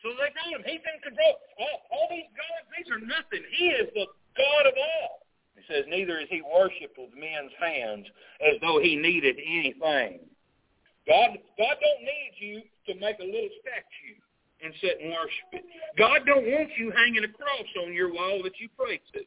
So 0.00 0.16
they 0.16 0.32
told 0.32 0.56
him, 0.56 0.64
he's 0.64 0.80
in 0.80 0.96
control. 1.04 1.36
All, 1.60 1.76
all 1.92 2.08
these 2.08 2.32
gods, 2.32 2.72
these 2.72 2.88
are 2.88 3.04
nothing. 3.04 3.44
He 3.52 3.76
is 3.76 3.92
the 3.92 4.08
God 4.38 4.70
of 4.70 4.74
all. 4.78 5.26
He 5.58 5.66
says, 5.66 5.84
neither 5.90 6.22
is 6.22 6.30
he 6.30 6.40
worshipped 6.40 6.96
with 6.96 7.10
men's 7.18 7.52
hands 7.58 8.06
as 8.40 8.56
though 8.62 8.78
he 8.78 8.94
needed 8.94 9.36
anything. 9.42 10.22
God, 11.04 11.36
God 11.58 11.76
don't 11.82 12.02
need 12.06 12.32
you 12.38 12.62
to 12.86 12.92
make 13.00 13.18
a 13.18 13.26
little 13.26 13.52
statue 13.60 14.16
and 14.62 14.72
sit 14.80 15.02
and 15.02 15.10
worship 15.10 15.50
it. 15.52 15.64
God 15.98 16.22
don't 16.26 16.46
want 16.46 16.70
you 16.78 16.94
hanging 16.94 17.24
a 17.24 17.32
cross 17.32 17.70
on 17.82 17.92
your 17.92 18.12
wall 18.14 18.40
that 18.44 18.58
you 18.60 18.68
pray 18.78 19.02
to. 19.14 19.26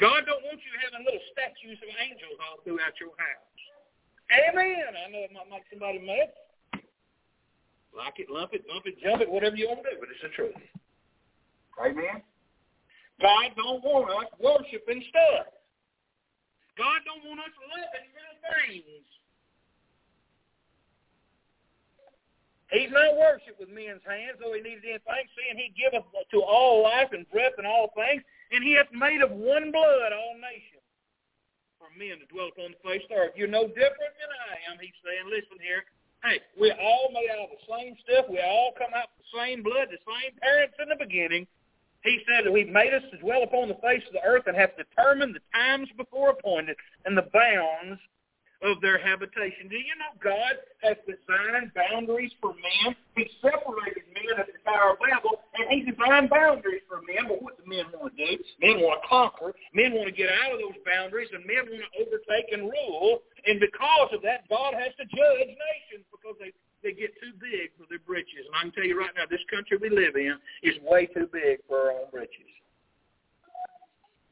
God 0.00 0.28
don't 0.28 0.44
want 0.44 0.60
you 0.60 0.72
having 0.84 1.04
little 1.04 1.24
statues 1.32 1.80
of 1.80 1.90
angels 2.00 2.36
all 2.40 2.60
throughout 2.64 2.96
your 3.00 3.16
house. 3.16 3.60
Amen. 4.28 4.92
I 4.92 5.10
know 5.10 5.24
it 5.24 5.32
might 5.32 5.48
make 5.48 5.64
somebody 5.72 6.00
mad. 6.00 6.32
Like 7.96 8.20
it, 8.20 8.28
lump 8.28 8.52
it, 8.52 8.66
bump 8.68 8.84
it, 8.84 9.00
jump 9.00 9.22
it, 9.22 9.30
whatever 9.30 9.56
you 9.56 9.68
want 9.68 9.80
to 9.84 9.88
do, 9.88 9.96
but 9.96 10.12
it's 10.12 10.20
the 10.20 10.28
truth. 10.36 10.54
Amen. 11.80 12.20
God 13.20 13.56
don't 13.56 13.82
want 13.82 14.10
us 14.12 14.30
worshiping 14.40 15.02
stuff. 15.08 15.48
God 16.76 17.00
don't 17.08 17.24
want 17.24 17.40
us 17.40 17.54
loving 17.72 18.08
little 18.12 18.38
things. 18.44 19.06
He's 22.68 22.90
not 22.90 23.16
worshipped 23.16 23.62
with 23.62 23.70
men's 23.70 24.02
hands, 24.04 24.36
though 24.42 24.52
he 24.52 24.60
needed 24.60 24.84
anything, 24.84 25.26
seeing 25.38 25.56
he 25.56 25.72
giveth 25.78 26.04
to 26.04 26.38
all 26.42 26.82
life 26.82 27.14
and 27.14 27.24
breath 27.30 27.54
and 27.56 27.66
all 27.66 27.94
things, 27.94 28.20
and 28.52 28.60
he 28.60 28.74
hath 28.74 28.90
made 28.90 29.22
of 29.22 29.30
one 29.30 29.70
blood 29.70 30.10
all 30.12 30.36
nations 30.36 30.84
for 31.78 31.88
men 31.94 32.18
to 32.18 32.26
dwell 32.26 32.50
upon 32.50 32.74
the 32.74 32.82
face 32.82 33.06
of 33.06 33.14
the 33.14 33.16
earth. 33.16 33.34
You're 33.38 33.48
no 33.48 33.70
different 33.70 34.14
than 34.18 34.30
I 34.50 34.60
am, 34.68 34.76
he's 34.82 34.96
saying. 35.00 35.30
Listen 35.30 35.62
here. 35.62 35.86
Hey, 36.26 36.42
we're 36.58 36.76
all 36.76 37.14
made 37.14 37.30
out 37.30 37.48
of 37.48 37.54
the 37.54 37.64
same 37.70 37.94
stuff. 38.02 38.26
We 38.26 38.42
all 38.42 38.74
come 38.74 38.90
out 38.92 39.14
of 39.14 39.16
the 39.22 39.30
same 39.30 39.62
blood, 39.62 39.88
the 39.88 40.02
same 40.02 40.34
parents 40.42 40.74
in 40.82 40.90
the 40.90 40.98
beginning. 40.98 41.46
He 42.06 42.22
said 42.22 42.46
that 42.46 42.56
he 42.56 42.64
made 42.64 42.94
us 42.94 43.02
to 43.10 43.18
dwell 43.18 43.42
upon 43.42 43.66
the 43.68 43.74
face 43.82 44.02
of 44.06 44.14
the 44.14 44.22
earth 44.24 44.46
and 44.46 44.56
hath 44.56 44.78
determined 44.78 45.34
the 45.34 45.42
times 45.52 45.88
before 45.98 46.30
appointed 46.30 46.76
and 47.04 47.18
the 47.18 47.26
bounds 47.34 48.00
of 48.62 48.80
their 48.80 48.96
habitation. 48.96 49.68
Do 49.68 49.76
you 49.76 49.92
know 49.98 50.14
God 50.22 50.56
has 50.82 50.96
designed 51.04 51.74
boundaries 51.74 52.32
for 52.40 52.54
men? 52.54 52.96
He 53.16 53.28
separated 53.42 54.06
men 54.14 54.38
at 54.38 54.46
the 54.46 54.58
Tower 54.64 54.94
of 54.94 55.02
Babel, 55.02 55.42
and 55.58 55.68
he 55.68 55.82
designed 55.82 56.30
boundaries 56.30 56.86
for 56.88 57.02
men. 57.04 57.28
But 57.28 57.42
what 57.42 57.58
do 57.58 57.68
men 57.68 57.84
want 57.92 58.16
to 58.16 58.22
do? 58.22 58.38
Men 58.62 58.80
want 58.80 59.02
to 59.02 59.08
conquer. 59.08 59.52
Men 59.74 59.92
want 59.92 60.08
to 60.08 60.14
get 60.14 60.30
out 60.30 60.54
of 60.54 60.60
those 60.62 60.78
boundaries, 60.86 61.28
and 61.34 61.44
men 61.44 61.68
want 61.68 61.84
to 61.84 61.92
overtake 62.00 62.48
and 62.54 62.70
rule. 62.70 63.20
And 63.44 63.60
because 63.60 64.14
of 64.14 64.22
that, 64.22 64.48
God 64.48 64.72
has 64.74 64.94
to 64.96 65.04
judge 65.04 65.50
nations 65.52 66.06
because 66.08 66.38
they 66.40 66.54
they 66.82 66.92
get 66.92 67.12
too 67.20 67.32
big 67.40 67.72
for 67.78 67.84
their 67.88 68.02
britches. 68.02 68.44
And 68.46 68.54
I 68.54 68.60
can 68.68 68.72
tell 68.72 68.88
you 68.88 68.98
right 68.98 69.12
now, 69.16 69.24
this 69.28 69.42
country 69.50 69.76
we 69.76 69.90
live 69.90 70.16
in 70.16 70.36
is 70.62 70.76
way 70.84 71.06
too 71.06 71.28
big 71.32 71.64
for 71.66 71.88
our 71.88 71.92
own 71.92 72.08
britches. 72.12 72.50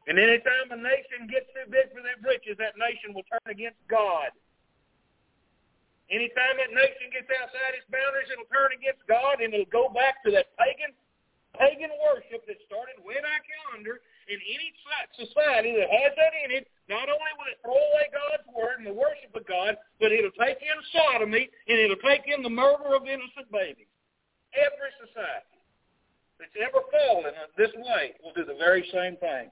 And 0.04 0.20
anytime 0.20 0.68
a 0.68 0.76
nation 0.76 1.24
gets 1.32 1.48
too 1.56 1.64
big 1.72 1.88
for 1.96 2.04
their 2.04 2.20
britches, 2.20 2.60
that 2.60 2.76
nation 2.76 3.16
will 3.16 3.24
turn 3.24 3.48
against 3.48 3.80
God. 3.88 4.36
Anytime 6.12 6.60
that 6.60 6.68
nation 6.76 7.08
gets 7.08 7.32
outside 7.32 7.80
its 7.80 7.88
boundaries, 7.88 8.28
it'll 8.28 8.50
turn 8.52 8.76
against 8.76 9.00
God 9.08 9.40
and 9.40 9.56
it'll 9.56 9.72
go 9.72 9.88
back 9.88 10.20
to 10.28 10.30
that 10.36 10.52
pagan 10.60 10.92
pagan 11.56 11.90
worship 12.02 12.44
that 12.50 12.58
started 12.66 12.98
way 13.00 13.16
back 13.22 13.46
yonder. 13.72 14.02
In 14.28 14.40
any 14.40 14.72
society 15.20 15.76
that 15.76 15.90
has 15.90 16.12
that 16.16 16.32
in 16.44 16.50
it, 16.56 16.66
not 16.88 17.08
only 17.08 17.32
will 17.36 17.52
it 17.52 17.60
throw 17.60 17.76
away 17.76 18.08
God's 18.08 18.48
word 18.56 18.78
and 18.78 18.86
the 18.88 18.96
worship 18.96 19.36
of 19.36 19.46
God, 19.46 19.76
but 20.00 20.12
it'll 20.12 20.32
take 20.40 20.60
in 20.64 20.78
sodomy 20.92 21.50
and 21.68 21.78
it'll 21.78 22.00
take 22.00 22.22
in 22.26 22.42
the 22.42 22.48
murder 22.48 22.96
of 22.96 23.04
innocent 23.04 23.52
babies. 23.52 23.88
Every 24.56 24.92
society 24.96 25.60
that's 26.40 26.56
ever 26.56 26.80
fallen 26.88 27.34
this 27.56 27.70
way 27.76 28.14
will 28.22 28.32
do 28.32 28.44
the 28.44 28.56
very 28.56 28.88
same 28.92 29.16
thing. 29.16 29.50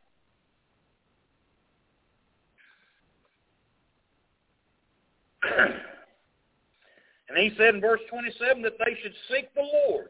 and 7.28 7.36
he 7.36 7.52
said 7.58 7.74
in 7.74 7.80
verse 7.80 8.00
27 8.08 8.62
that 8.62 8.78
they 8.78 8.96
should 9.02 9.14
seek 9.28 9.52
the 9.54 9.68
Lord, 9.88 10.08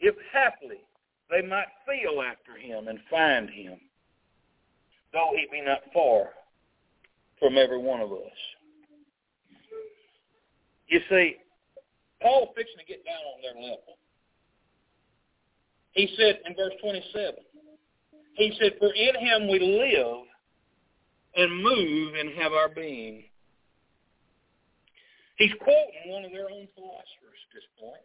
if 0.00 0.14
haply 0.32 0.78
they 1.30 1.42
might 1.42 1.68
feel 1.86 2.22
after 2.22 2.58
him 2.58 2.88
and 2.88 2.98
find 3.08 3.48
him, 3.48 3.78
though 5.12 5.30
he 5.34 5.46
be 5.50 5.64
not 5.64 5.80
far 5.92 6.30
from 7.38 7.56
every 7.56 7.78
one 7.78 8.00
of 8.00 8.12
us. 8.12 8.38
You 10.88 11.00
see, 11.08 11.36
Paul's 12.20 12.48
fixing 12.56 12.78
to 12.78 12.84
get 12.84 13.04
down 13.04 13.22
on 13.34 13.40
their 13.42 13.62
level. 13.62 13.96
He 15.92 16.12
said 16.16 16.40
in 16.46 16.54
verse 16.54 16.74
27, 16.82 17.34
he 18.34 18.52
said, 18.60 18.72
For 18.78 18.92
in 18.92 19.14
him 19.16 19.48
we 19.48 19.58
live 19.58 20.26
and 21.36 21.62
move 21.62 22.14
and 22.14 22.30
have 22.40 22.52
our 22.52 22.68
being. 22.68 23.24
He's 25.36 25.52
quoting 25.60 26.12
one 26.12 26.24
of 26.24 26.32
their 26.32 26.50
own 26.50 26.68
philosophers 26.74 27.40
at 27.48 27.54
this 27.54 27.64
point. 27.80 28.02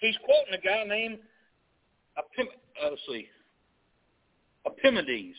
He's 0.00 0.16
quoting 0.24 0.54
a 0.54 0.60
guy 0.60 0.84
named 0.84 1.18
Epim, 2.18 2.46
uh, 2.82 2.90
let's 2.90 3.02
see, 3.08 3.26
Epimenides 4.66 5.36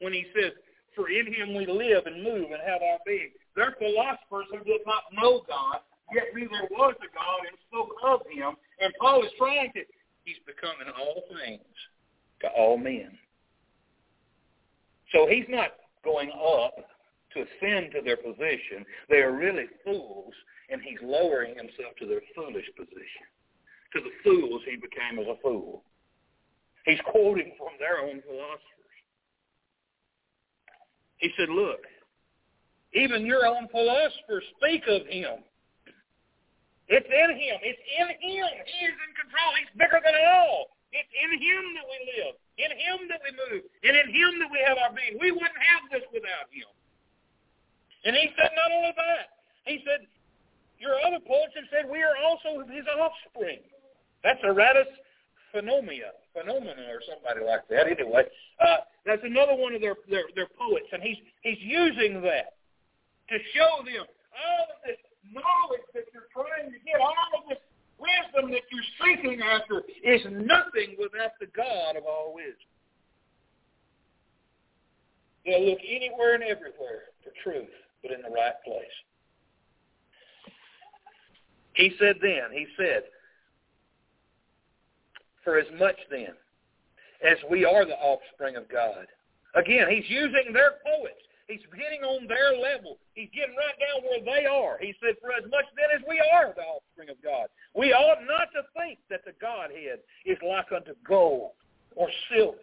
when 0.00 0.12
he 0.12 0.26
says, 0.34 0.52
for 0.96 1.08
in 1.08 1.32
him 1.32 1.54
we 1.54 1.66
live 1.66 2.06
and 2.06 2.24
move 2.24 2.50
and 2.50 2.60
have 2.66 2.82
our 2.82 2.98
being. 3.06 3.30
They're 3.54 3.76
philosophers 3.78 4.46
who 4.50 4.64
did 4.64 4.80
not 4.86 5.04
know 5.14 5.42
God, 5.46 5.80
yet 6.12 6.34
knew 6.34 6.48
there 6.48 6.68
was 6.70 6.94
a 6.98 7.10
God 7.14 7.40
and 7.46 7.56
spoke 7.68 7.94
of 8.04 8.20
him. 8.32 8.56
And 8.80 8.92
Paul 9.00 9.22
is 9.22 9.30
trying 9.38 9.72
to, 9.74 9.80
he's 10.24 10.40
becoming 10.46 10.92
all 10.98 11.22
things 11.28 11.76
to 12.40 12.48
all 12.48 12.76
men. 12.76 13.16
So 15.12 15.26
he's 15.26 15.46
not 15.48 15.72
going 16.04 16.30
up 16.30 16.74
to 17.34 17.40
ascend 17.40 17.92
to 17.92 18.02
their 18.02 18.16
position. 18.16 18.84
They 19.08 19.18
are 19.18 19.36
really 19.36 19.66
fools, 19.84 20.34
and 20.70 20.80
he's 20.82 20.98
lowering 21.02 21.54
himself 21.54 21.94
to 22.00 22.06
their 22.06 22.22
foolish 22.34 22.66
position. 22.76 23.26
To 23.92 24.00
the 24.00 24.10
fools 24.22 24.62
he 24.64 24.76
became 24.76 25.18
as 25.18 25.26
a 25.26 25.40
fool. 25.42 25.82
He's 26.86 27.00
quoting 27.06 27.52
from 27.58 27.74
their 27.78 27.98
own 28.00 28.22
philosophers. 28.22 28.96
He 31.18 31.30
said, 31.36 31.50
look, 31.50 31.82
even 32.94 33.26
your 33.26 33.46
own 33.46 33.68
philosophers 33.68 34.44
speak 34.56 34.82
of 34.88 35.06
him. 35.06 35.42
It's 36.88 37.06
in 37.06 37.30
him. 37.38 37.58
It's 37.62 37.82
in 37.98 38.08
him. 38.18 38.50
He 38.66 38.78
is 38.86 38.94
in 38.94 39.12
control. 39.14 39.50
He's 39.58 39.70
bigger 39.78 40.00
than 40.02 40.14
all. 40.34 40.74
It's 40.90 41.10
in 41.22 41.30
him 41.38 41.62
that 41.78 41.86
we 41.86 41.98
live, 42.18 42.34
in 42.58 42.70
him 42.74 42.98
that 43.14 43.22
we 43.22 43.30
move, 43.30 43.62
and 43.86 43.94
in 43.94 44.10
him 44.10 44.42
that 44.42 44.50
we 44.50 44.58
have 44.66 44.74
our 44.74 44.90
being. 44.90 45.22
We 45.22 45.30
wouldn't 45.30 45.62
have 45.70 45.86
this 45.86 46.02
without 46.10 46.50
him. 46.50 46.66
And 48.02 48.18
he 48.18 48.34
said 48.34 48.50
not 48.58 48.74
only 48.74 48.90
that, 48.98 49.38
he 49.70 49.86
said, 49.86 50.10
your 50.82 50.98
other 50.98 51.22
poets 51.22 51.54
have 51.54 51.70
said 51.70 51.86
we 51.86 52.02
are 52.02 52.18
also 52.26 52.66
his 52.66 52.82
offspring. 52.90 53.62
That's 54.22 54.40
Aratus 54.44 54.90
phenomena, 55.52 56.14
phenomena 56.32 56.82
or 56.90 57.02
somebody 57.08 57.44
like 57.44 57.66
that. 57.68 57.88
Anyway, 57.88 58.24
uh, 58.60 58.86
that's 59.04 59.22
another 59.24 59.54
one 59.54 59.74
of 59.74 59.80
their, 59.80 59.96
their, 60.08 60.24
their 60.34 60.48
poets, 60.58 60.86
and 60.92 61.02
he's, 61.02 61.16
he's 61.42 61.58
using 61.60 62.22
that 62.22 62.60
to 63.28 63.36
show 63.54 63.82
them 63.82 64.06
all 64.06 64.64
of 64.70 64.78
this 64.86 65.00
knowledge 65.32 65.86
that 65.94 66.04
you're 66.12 66.30
trying 66.30 66.70
to 66.70 66.78
get, 66.86 67.00
all 67.00 67.42
of 67.42 67.48
this 67.48 67.58
wisdom 67.98 68.50
that 68.50 68.62
you're 68.70 68.90
seeking 69.02 69.42
after 69.42 69.82
is 70.04 70.22
nothing 70.30 70.96
without 70.98 71.34
the 71.40 71.46
God 71.54 71.96
of 71.96 72.04
all 72.04 72.32
wisdom. 72.34 72.70
They'll 75.44 75.66
look 75.66 75.80
anywhere 75.86 76.34
and 76.34 76.44
everywhere 76.44 77.10
for 77.24 77.32
truth 77.42 77.72
but 78.02 78.12
in 78.12 78.22
the 78.22 78.30
right 78.30 78.56
place. 78.64 78.96
He 81.74 81.92
said 81.98 82.16
then, 82.20 82.50
he 82.52 82.66
said, 82.76 83.04
for 85.44 85.58
as 85.58 85.66
much 85.78 85.96
then 86.10 86.34
as 87.26 87.36
we 87.50 87.64
are 87.64 87.84
the 87.84 87.96
offspring 87.96 88.56
of 88.56 88.68
God. 88.68 89.06
Again, 89.54 89.88
he's 89.90 90.08
using 90.08 90.52
their 90.52 90.80
poets. 90.84 91.20
He's 91.48 91.66
getting 91.74 92.04
on 92.04 92.28
their 92.28 92.54
level. 92.54 92.98
He's 93.14 93.28
getting 93.34 93.56
right 93.56 93.74
down 93.82 94.06
where 94.06 94.22
they 94.22 94.46
are. 94.46 94.78
He 94.80 94.94
said, 95.02 95.16
for 95.20 95.32
as 95.32 95.42
much 95.50 95.64
then 95.74 95.90
as 95.94 96.02
we 96.08 96.22
are 96.32 96.54
the 96.54 96.62
offspring 96.62 97.10
of 97.10 97.20
God, 97.22 97.48
we 97.74 97.92
ought 97.92 98.22
not 98.24 98.48
to 98.54 98.62
think 98.78 99.00
that 99.10 99.24
the 99.24 99.32
Godhead 99.40 99.98
is 100.24 100.38
like 100.46 100.70
unto 100.70 100.94
gold 101.06 101.50
or 101.96 102.08
silver 102.32 102.56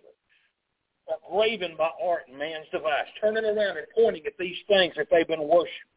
or 1.05 1.17
graven 1.29 1.75
by 1.77 1.89
art 2.01 2.23
and 2.29 2.39
man's 2.39 2.67
device, 2.71 3.07
turning 3.19 3.43
around 3.43 3.77
and 3.77 3.87
pointing 3.93 4.25
at 4.25 4.37
these 4.39 4.57
things 4.67 4.93
that 4.95 5.07
they've 5.11 5.27
been 5.27 5.47
worshipped. 5.47 5.91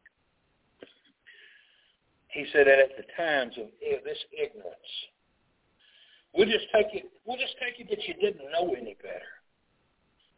He 2.27 2.45
said 2.51 2.67
that 2.67 2.79
at 2.79 2.95
the 2.97 3.03
times 3.15 3.55
of 3.57 3.67
this 4.03 4.19
ignorance, 4.31 4.91
we'll 6.33 6.49
just 6.49 6.67
take 6.73 6.93
it. 6.93 7.11
We'll 7.25 7.37
just 7.37 7.55
take 7.59 7.79
it 7.79 7.89
that 7.89 8.03
you 8.07 8.13
didn't 8.15 8.51
know 8.51 8.73
any 8.73 8.95
better. 9.01 9.33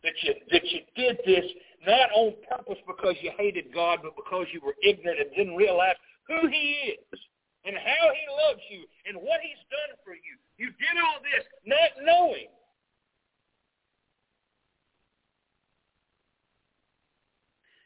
That 0.04 0.14
you 0.22 0.34
that 0.52 0.66
you 0.72 0.80
did 0.96 1.20
this 1.26 1.46
not 1.88 2.12
on 2.12 2.34
purpose 2.50 2.80
because 2.88 3.16
you 3.22 3.32
hated 3.38 3.74
God, 3.74 4.00
but 4.04 4.16
because 4.16 4.48
you 4.52 4.60
were 4.64 4.76
ignorant 4.84 5.20
and 5.20 5.30
didn't 5.36 5.56
realize 5.56 5.96
who 6.28 6.48
He 6.48 6.96
is 6.96 7.20
and 7.66 7.76
how 7.76 8.06
He 8.12 8.24
loves 8.48 8.64
you 8.70 8.84
and 9.08 9.16
what 9.18 9.40
He's 9.42 9.64
done 9.72 9.96
for 10.04 10.14
you. 10.14 10.36
You 10.58 10.68
did 10.76 10.96
all 11.00 11.20
this 11.24 11.44
not 11.66 12.04
knowing 12.04 12.52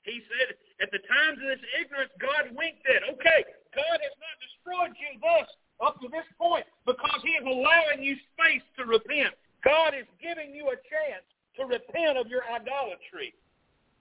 He 0.07 0.23
said, 0.31 0.55
at 0.79 0.87
the 0.95 1.03
times 1.03 1.35
of 1.43 1.51
this 1.51 1.63
ignorance, 1.83 2.15
God 2.23 2.55
winked 2.55 2.87
at. 2.87 3.03
Okay, 3.11 3.39
God 3.75 3.97
has 3.99 4.15
not 4.15 4.35
destroyed 4.39 4.95
you 4.95 5.19
thus 5.19 5.51
up 5.83 5.99
to 6.01 6.07
this 6.09 6.25
point 6.37 6.65
because 6.85 7.21
he 7.23 7.33
is 7.37 7.45
allowing 7.45 8.01
you 8.01 8.15
space 8.33 8.65
to 8.77 8.85
repent. 8.85 9.33
God 9.63 9.93
is 9.93 10.07
giving 10.21 10.53
you 10.53 10.69
a 10.69 10.77
chance 10.87 11.25
to 11.57 11.65
repent 11.65 12.17
of 12.17 12.27
your 12.27 12.45
idolatry. 12.45 13.33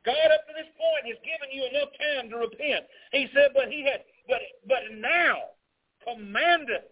God 0.05 0.31
up 0.31 0.47
to 0.47 0.55
this 0.55 0.70
point 0.79 1.11
has 1.11 1.18
given 1.27 1.51
you 1.51 1.66
enough 1.66 1.91
time 1.99 2.31
to 2.31 2.37
repent. 2.39 2.87
He 3.11 3.27
said, 3.35 3.51
but 3.53 3.68
he 3.68 3.83
had, 3.83 4.07
but, 4.29 4.41
but 4.68 4.95
now 4.95 5.57
commandeth 6.07 6.87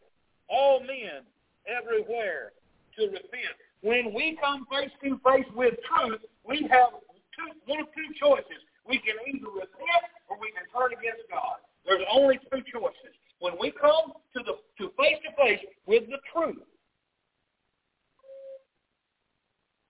all 0.48 0.80
men 0.80 1.22
everywhere 1.70 2.52
to 2.98 3.06
repent. 3.06 3.54
When 3.82 4.12
we 4.12 4.36
come 4.40 4.66
face 4.66 4.90
to 5.04 5.20
face 5.22 5.46
with 5.54 5.74
truth, 5.86 6.20
we 6.42 6.66
have 6.72 6.98
two, 7.36 7.48
one 7.66 7.80
of 7.80 7.88
two 7.94 8.10
choices. 8.18 8.60
We 8.88 8.98
can 8.98 9.16
either 9.28 9.48
repent 9.48 10.04
or 10.28 10.36
we 10.40 10.50
can 10.52 10.66
turn 10.72 10.92
against 10.92 11.28
God. 11.30 11.62
There's 11.86 12.04
only 12.10 12.40
two 12.50 12.64
choices. 12.66 13.14
When 13.44 13.60
we 13.60 13.76
come 13.76 14.16
to 14.32 14.40
the 14.40 14.56
to 14.80 14.88
face 14.96 15.20
to 15.20 15.30
face 15.36 15.60
with 15.84 16.08
the 16.08 16.16
truth. 16.32 16.64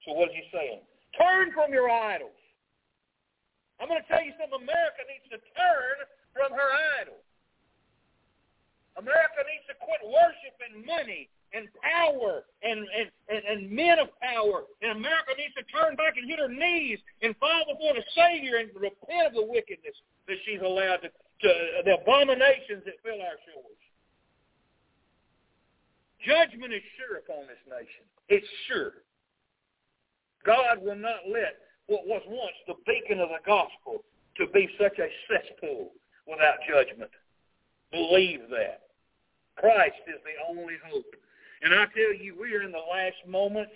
So 0.02 0.10
what 0.18 0.34
is 0.34 0.42
he 0.42 0.44
saying? 0.50 0.82
Turn 1.14 1.54
from 1.54 1.70
your 1.70 1.86
idols. 1.86 2.34
I'm 3.78 3.86
going 3.86 4.02
to 4.02 4.08
tell 4.10 4.26
you 4.26 4.34
something. 4.42 4.58
America 4.58 5.06
needs 5.06 5.30
to 5.30 5.38
turn 5.54 5.96
from 6.34 6.50
her 6.50 6.70
idols. 6.98 7.22
America 8.98 9.46
needs 9.46 9.62
to 9.70 9.78
quit 9.78 10.02
worshiping 10.02 10.82
money 10.82 11.30
and 11.54 11.68
power 11.78 12.42
and, 12.62 12.82
and, 12.82 13.08
and, 13.30 13.42
and 13.46 13.70
men 13.70 13.98
of 13.98 14.08
power. 14.20 14.66
And 14.82 14.98
America 14.98 15.38
needs 15.38 15.54
to 15.54 15.64
turn 15.70 15.94
back 15.94 16.18
and 16.18 16.28
hit 16.28 16.38
her 16.38 16.50
knees 16.50 16.98
and 17.22 17.34
fall 17.38 17.62
before 17.70 17.94
the 17.94 18.04
Savior 18.12 18.58
and 18.58 18.68
repent 18.74 19.30
of 19.30 19.34
the 19.38 19.46
wickedness 19.46 19.94
that 20.26 20.36
she's 20.44 20.60
allowed 20.60 21.06
to, 21.06 21.08
to 21.08 21.50
the 21.86 21.94
abominations 22.02 22.82
that 22.84 22.98
fill 23.06 23.22
our 23.22 23.38
shores. 23.46 23.82
Judgment 26.26 26.72
is 26.72 26.82
sure 26.98 27.22
upon 27.22 27.46
this 27.46 27.60
nation. 27.68 28.02
It's 28.28 28.48
sure. 28.66 29.04
God 30.44 30.82
will 30.82 30.96
not 30.96 31.28
let 31.28 31.60
what 31.86 32.06
was 32.06 32.22
once 32.26 32.56
the 32.66 32.80
beacon 32.86 33.20
of 33.20 33.28
the 33.28 33.44
gospel 33.44 34.02
to 34.36 34.46
be 34.52 34.68
such 34.80 34.98
a 34.98 35.08
cesspool 35.28 35.92
without 36.26 36.56
judgment. 36.68 37.10
Believe 37.92 38.48
that. 38.50 38.88
Christ 39.56 40.02
is 40.08 40.20
the 40.24 40.36
only 40.50 40.74
hope. 40.84 41.14
And 41.64 41.72
I 41.74 41.86
tell 41.96 42.12
you, 42.12 42.36
we 42.38 42.52
are 42.54 42.62
in 42.62 42.72
the 42.72 42.78
last 42.78 43.16
moments. 43.26 43.72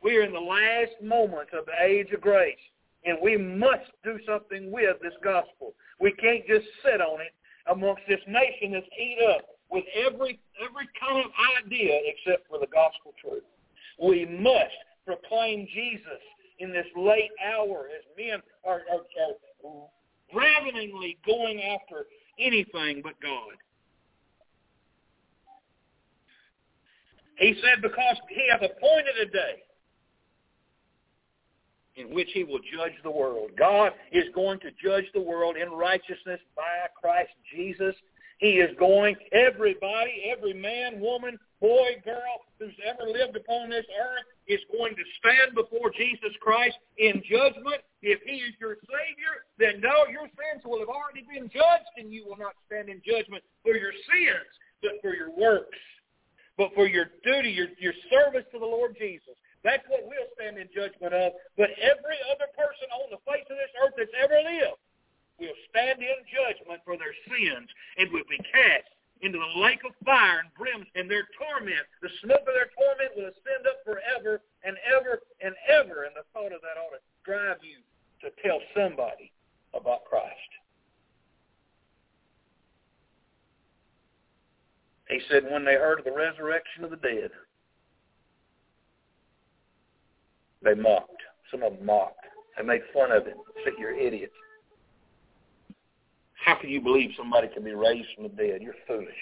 We 0.00 0.16
are 0.16 0.22
in 0.22 0.32
the 0.32 0.38
last 0.38 0.92
moments 1.02 1.50
of 1.52 1.66
the 1.66 1.84
age 1.84 2.12
of 2.12 2.20
grace. 2.20 2.56
And 3.04 3.18
we 3.20 3.36
must 3.36 3.90
do 4.04 4.16
something 4.24 4.70
with 4.70 4.96
this 5.02 5.14
gospel. 5.24 5.74
We 6.00 6.12
can't 6.12 6.46
just 6.46 6.66
sit 6.84 7.00
on 7.00 7.20
it 7.20 7.34
amongst 7.66 8.02
this 8.08 8.20
nation 8.28 8.72
that's 8.72 8.86
eat 8.96 9.18
up 9.28 9.42
with 9.70 9.84
every 10.06 10.38
every 10.62 10.88
kind 11.00 11.24
of 11.24 11.32
idea 11.64 11.98
except 12.04 12.48
for 12.48 12.60
the 12.60 12.68
gospel 12.68 13.12
truth. 13.20 13.42
We 14.00 14.24
must 14.24 14.78
proclaim 15.04 15.66
Jesus 15.74 16.22
in 16.60 16.72
this 16.72 16.86
late 16.94 17.30
hour 17.44 17.88
as 17.90 18.04
men 18.16 18.40
are, 18.64 18.82
are, 18.92 19.68
are 19.68 19.88
raveningly 20.32 21.18
going 21.26 21.60
after 21.60 22.06
anything 22.38 23.02
but 23.02 23.14
God. 23.20 23.58
He 27.38 27.54
said, 27.62 27.82
because 27.82 28.16
he 28.28 28.48
hath 28.50 28.62
appointed 28.62 29.16
a 29.20 29.26
day 29.26 29.62
in 31.96 32.14
which 32.14 32.28
he 32.32 32.44
will 32.44 32.60
judge 32.72 32.92
the 33.02 33.10
world. 33.10 33.50
God 33.58 33.92
is 34.12 34.24
going 34.34 34.60
to 34.60 34.70
judge 34.82 35.04
the 35.12 35.20
world 35.20 35.56
in 35.56 35.70
righteousness 35.70 36.40
by 36.56 36.88
Christ 36.98 37.32
Jesus. 37.54 37.94
He 38.38 38.58
is 38.58 38.70
going, 38.78 39.14
everybody, 39.30 40.32
every 40.34 40.54
man, 40.54 41.00
woman, 41.00 41.38
boy, 41.60 42.00
girl 42.04 42.42
who's 42.58 42.74
ever 42.82 43.08
lived 43.08 43.36
upon 43.36 43.70
this 43.70 43.86
earth 44.00 44.26
is 44.48 44.58
going 44.72 44.96
to 44.96 45.02
stand 45.20 45.54
before 45.54 45.90
Jesus 45.90 46.34
Christ 46.40 46.76
in 46.98 47.22
judgment. 47.28 47.82
If 48.00 48.20
he 48.26 48.42
is 48.42 48.54
your 48.58 48.76
Savior, 48.82 49.46
then 49.58 49.80
no, 49.80 50.10
your 50.10 50.26
sins 50.26 50.64
will 50.64 50.80
have 50.80 50.88
already 50.88 51.22
been 51.30 51.48
judged 51.50 51.90
and 51.96 52.12
you 52.12 52.24
will 52.26 52.38
not 52.38 52.54
stand 52.66 52.88
in 52.88 53.00
judgment 53.06 53.44
for 53.62 53.76
your 53.76 53.92
sins, 54.10 54.50
but 54.82 54.98
for 55.02 55.14
your 55.14 55.30
works 55.38 55.78
but 56.62 56.78
for 56.78 56.86
your 56.86 57.10
duty, 57.26 57.50
your, 57.50 57.74
your 57.82 57.92
service 58.06 58.46
to 58.54 58.58
the 58.62 58.70
Lord 58.70 58.94
Jesus. 58.94 59.34
That's 59.66 59.82
what 59.90 60.06
we'll 60.06 60.30
stand 60.38 60.62
in 60.62 60.70
judgment 60.70 61.10
of. 61.10 61.34
But 61.58 61.74
every 61.82 62.22
other 62.30 62.46
person 62.54 62.86
on 62.94 63.10
the 63.10 63.18
face 63.26 63.42
of 63.50 63.58
this 63.58 63.74
earth 63.82 63.98
that's 63.98 64.14
ever 64.14 64.38
lived 64.38 64.78
will 65.42 65.58
stand 65.74 65.98
in 65.98 66.22
judgment 66.30 66.78
for 66.86 66.94
their 66.94 67.18
sins 67.26 67.66
and 67.98 68.14
will 68.14 68.26
be 68.30 68.38
cast 68.46 68.86
into 69.26 69.42
the 69.42 69.58
lake 69.58 69.82
of 69.82 69.90
fire 70.06 70.46
and 70.46 70.54
brimstone 70.54 70.86
and 70.94 71.10
their 71.10 71.26
torment. 71.34 71.82
The 71.98 72.14
smoke 72.22 72.46
of 72.46 72.54
their 72.54 72.70
torment 72.78 73.10
will 73.18 73.26
ascend 73.26 73.66
up 73.66 73.82
forever 73.82 74.38
and 74.62 74.78
ever 74.86 75.18
and 75.42 75.58
ever. 75.66 76.06
And 76.06 76.14
the 76.14 76.26
thought 76.30 76.54
of 76.54 76.62
that 76.62 76.78
ought 76.78 76.94
to 76.94 77.02
drive 77.26 77.58
you 77.66 77.82
to 78.22 78.30
tell 78.38 78.62
somebody 78.70 79.34
about 79.74 80.06
Christ. 80.06 80.61
He 85.12 85.20
said, 85.30 85.44
when 85.50 85.64
they 85.64 85.74
heard 85.74 85.98
of 85.98 86.06
the 86.06 86.12
resurrection 86.12 86.84
of 86.84 86.90
the 86.90 86.96
dead, 86.96 87.30
they 90.62 90.74
mocked. 90.74 91.10
Some 91.50 91.62
of 91.62 91.76
them 91.76 91.84
mocked. 91.84 92.24
They 92.56 92.64
made 92.64 92.80
fun 92.94 93.12
of 93.12 93.26
him. 93.26 93.36
Said, 93.62 93.74
you're 93.78 93.92
idiots. 93.92 94.32
How 96.34 96.54
can 96.54 96.70
you 96.70 96.80
believe 96.80 97.10
somebody 97.16 97.48
can 97.52 97.62
be 97.62 97.74
raised 97.74 98.08
from 98.14 98.24
the 98.24 98.30
dead? 98.30 98.62
You're 98.62 98.74
foolish. 98.86 99.12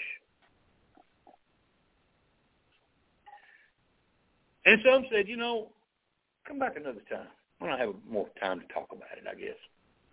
And 4.65 4.79
some 4.85 5.05
said, 5.11 5.27
you 5.27 5.35
know, 5.35 5.69
come 6.47 6.57
back 6.57 6.77
another 6.77 7.01
time. 7.11 7.27
We 7.59 7.67
don't 7.67 7.79
have 7.79 7.93
more 8.09 8.27
time 8.39 8.61
to 8.61 8.73
talk 8.73 8.87
about 8.91 9.17
it, 9.17 9.25
I 9.29 9.35
guess. 9.35 9.57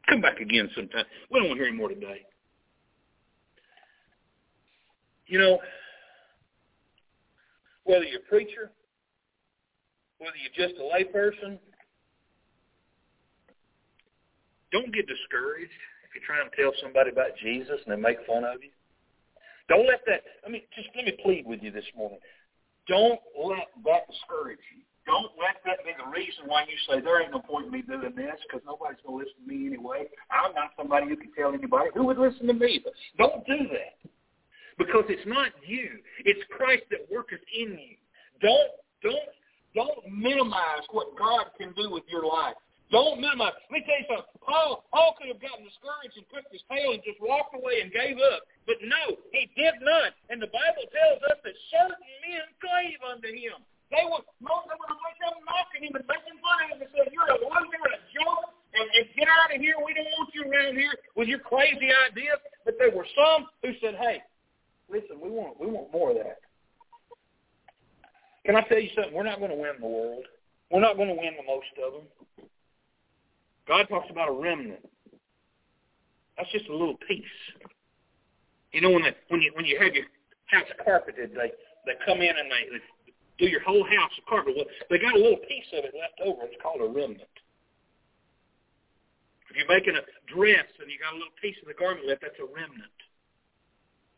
Come 0.08 0.20
back 0.20 0.40
again 0.40 0.68
sometime. 0.74 1.04
We 1.30 1.38
don't 1.38 1.48
want 1.48 1.58
to 1.58 1.64
hear 1.64 1.68
any 1.68 1.78
more 1.78 1.88
today. 1.88 2.22
You 5.28 5.38
know, 5.38 5.58
whether 7.84 8.04
you're 8.04 8.20
a 8.20 8.30
preacher, 8.32 8.72
whether 10.18 10.36
you're 10.40 10.56
just 10.56 10.80
a 10.80 10.84
layperson, 10.88 11.58
don't 14.72 14.92
get 14.92 15.06
discouraged 15.06 15.72
if 16.04 16.16
you're 16.16 16.24
trying 16.24 16.48
to 16.48 16.56
tell 16.56 16.72
somebody 16.80 17.10
about 17.10 17.36
Jesus 17.42 17.76
and 17.84 17.92
they 17.92 18.00
make 18.00 18.24
fun 18.26 18.44
of 18.44 18.64
you. 18.64 18.72
Don't 19.68 19.86
let 19.86 20.00
that, 20.06 20.24
I 20.46 20.50
mean, 20.50 20.62
just 20.74 20.88
let 20.96 21.04
me 21.04 21.12
plead 21.22 21.44
with 21.46 21.62
you 21.62 21.70
this 21.70 21.84
morning. 21.94 22.20
Don't 22.88 23.20
let 23.36 23.68
that 23.84 24.08
discourage 24.08 24.64
you. 24.72 24.80
Don't 25.04 25.32
let 25.36 25.60
that 25.64 25.84
be 25.84 25.92
the 25.92 26.08
reason 26.08 26.48
why 26.48 26.64
you 26.64 26.76
say, 26.88 27.04
there 27.04 27.20
ain't 27.20 27.32
no 27.32 27.40
point 27.40 27.66
in 27.66 27.72
me 27.72 27.82
doing 27.82 28.16
this 28.16 28.40
because 28.48 28.64
nobody's 28.64 29.00
going 29.04 29.20
to 29.20 29.28
listen 29.28 29.44
to 29.44 29.48
me 29.48 29.68
anyway. 29.68 30.08
I'm 30.32 30.56
not 30.56 30.72
somebody 30.76 31.08
who 31.08 31.16
can 31.16 31.32
tell 31.36 31.52
anybody. 31.52 31.88
Who 31.94 32.04
would 32.04 32.16
listen 32.16 32.46
to 32.48 32.56
me? 32.56 32.80
But 32.80 32.92
don't 33.16 33.44
do 33.44 33.68
that 33.76 33.96
because 34.78 35.04
it's 35.08 35.26
not 35.26 35.50
you. 35.66 35.98
It's 36.24 36.40
Christ 36.50 36.84
that 36.90 37.06
worketh 37.10 37.42
in 37.52 37.76
you. 37.78 37.98
Don't 38.40 38.70
don't 39.02 39.28
don't 39.74 40.00
minimize 40.08 40.86
what 40.90 41.12
God 41.18 41.52
can 41.58 41.74
do 41.76 41.90
with 41.90 42.04
your 42.08 42.24
life. 42.24 42.56
Don't 42.88 43.20
minimize. 43.20 43.52
Let 43.68 43.72
me 43.72 43.84
tell 43.84 44.00
you 44.00 44.08
something. 44.08 44.40
Paul, 44.40 44.88
Paul 44.88 45.12
could 45.20 45.28
have 45.28 45.42
gotten 45.44 45.60
discouraged 45.60 46.16
and 46.16 46.24
put 46.32 46.48
his 46.48 46.64
tail 46.72 46.96
and 46.96 47.04
just 47.04 47.20
walked 47.20 47.52
away 47.52 47.84
and 47.84 47.92
gave 47.92 48.16
up. 48.16 48.48
But 48.64 48.80
no, 48.80 49.20
he 49.28 49.44
did 49.52 49.76
not. 49.84 50.16
And 50.32 50.40
the 50.40 50.48
Bible 50.48 50.88
tells 50.88 51.20
us 51.28 51.36
that 51.44 51.56
certain 51.68 52.00
men 52.24 52.48
clave 52.64 53.00
unto 53.04 53.28
him. 53.28 53.60
They 53.92 54.04
were 54.08 54.24
most 54.40 54.68
of 54.68 54.76
them 54.76 54.80
were 54.80 54.96
like 55.04 55.20
mocking 55.44 55.84
him 55.84 55.96
and 56.00 56.04
making 56.08 56.36
fun 56.40 56.56
of 56.64 56.68
him 56.72 56.78
and 56.80 56.90
saying, 56.92 57.12
You're 57.12 57.28
a 57.28 57.40
loser 57.40 57.88
a 57.92 58.00
joke 58.12 58.56
and, 58.72 58.88
and 58.88 59.04
get 59.16 59.28
out 59.28 59.52
of 59.52 59.60
here. 59.60 59.76
We 59.80 59.92
don't 59.92 60.08
want 60.16 60.32
you 60.32 60.48
around 60.48 60.76
here 60.76 60.92
with 61.12 61.28
your 61.28 61.40
crazy 61.44 61.88
ideas. 62.08 62.40
But 62.64 62.76
there 62.80 62.92
were 62.92 63.08
some 63.16 63.48
who 63.64 63.72
said, 63.80 63.96
Hey, 64.00 64.24
Listen, 64.90 65.20
we 65.22 65.30
want 65.30 65.60
we 65.60 65.66
want 65.66 65.92
more 65.92 66.10
of 66.10 66.16
that. 66.16 66.38
Can 68.46 68.56
I 68.56 68.62
tell 68.62 68.80
you 68.80 68.88
something? 68.94 69.12
We're 69.12 69.24
not 69.24 69.38
going 69.38 69.50
to 69.50 69.56
win 69.56 69.76
the 69.80 69.86
world. 69.86 70.24
We're 70.70 70.80
not 70.80 70.96
going 70.96 71.08
to 71.08 71.14
win 71.14 71.34
the 71.36 71.44
most 71.44 71.68
of 71.84 71.92
them. 71.92 72.48
God 73.66 73.86
talks 73.88 74.08
about 74.10 74.30
a 74.30 74.32
remnant. 74.32 74.80
That's 76.36 76.50
just 76.50 76.68
a 76.68 76.72
little 76.72 76.96
piece. 77.06 77.24
You 78.72 78.80
know 78.80 78.90
when 78.90 79.02
they, 79.02 79.14
when 79.28 79.42
you 79.42 79.52
when 79.54 79.66
you 79.66 79.78
have 79.80 79.92
your 79.94 80.06
house 80.46 80.68
carpeted, 80.84 81.32
they 81.32 81.52
they 81.84 81.96
come 82.06 82.20
in 82.20 82.32
and 82.32 82.48
they, 82.48 82.78
they 82.78 82.84
do 83.38 83.46
your 83.46 83.62
whole 83.62 83.84
house 83.84 84.12
carpet. 84.28 84.54
Well, 84.56 84.66
they 84.90 84.98
got 84.98 85.14
a 85.14 85.18
little 85.18 85.40
piece 85.48 85.68
of 85.76 85.84
it 85.84 85.92
left 85.92 86.20
over. 86.24 86.44
It's 86.44 86.60
called 86.62 86.80
a 86.80 86.88
remnant. 86.88 87.36
If 89.50 89.56
you're 89.56 89.68
making 89.68 89.96
a 89.96 90.04
dress 90.28 90.68
and 90.80 90.90
you 90.90 90.98
got 91.00 91.12
a 91.12 91.18
little 91.18 91.36
piece 91.40 91.56
of 91.62 91.68
the 91.68 91.74
garment 91.74 92.06
left, 92.06 92.20
that's 92.22 92.38
a 92.40 92.48
remnant. 92.48 92.97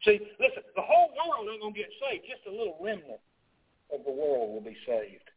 See, 0.04 0.16
listen, 0.40 0.64
the 0.76 0.82
whole 0.82 1.12
world 1.12 1.44
ain't 1.52 1.60
going 1.60 1.74
to 1.74 1.80
get 1.80 1.92
saved. 2.00 2.24
Just 2.24 2.48
a 2.48 2.50
little 2.50 2.80
remnant 2.80 3.20
of 3.92 4.00
the 4.04 4.12
world 4.12 4.54
will 4.56 4.64
be 4.64 4.76
saved. 4.88 5.28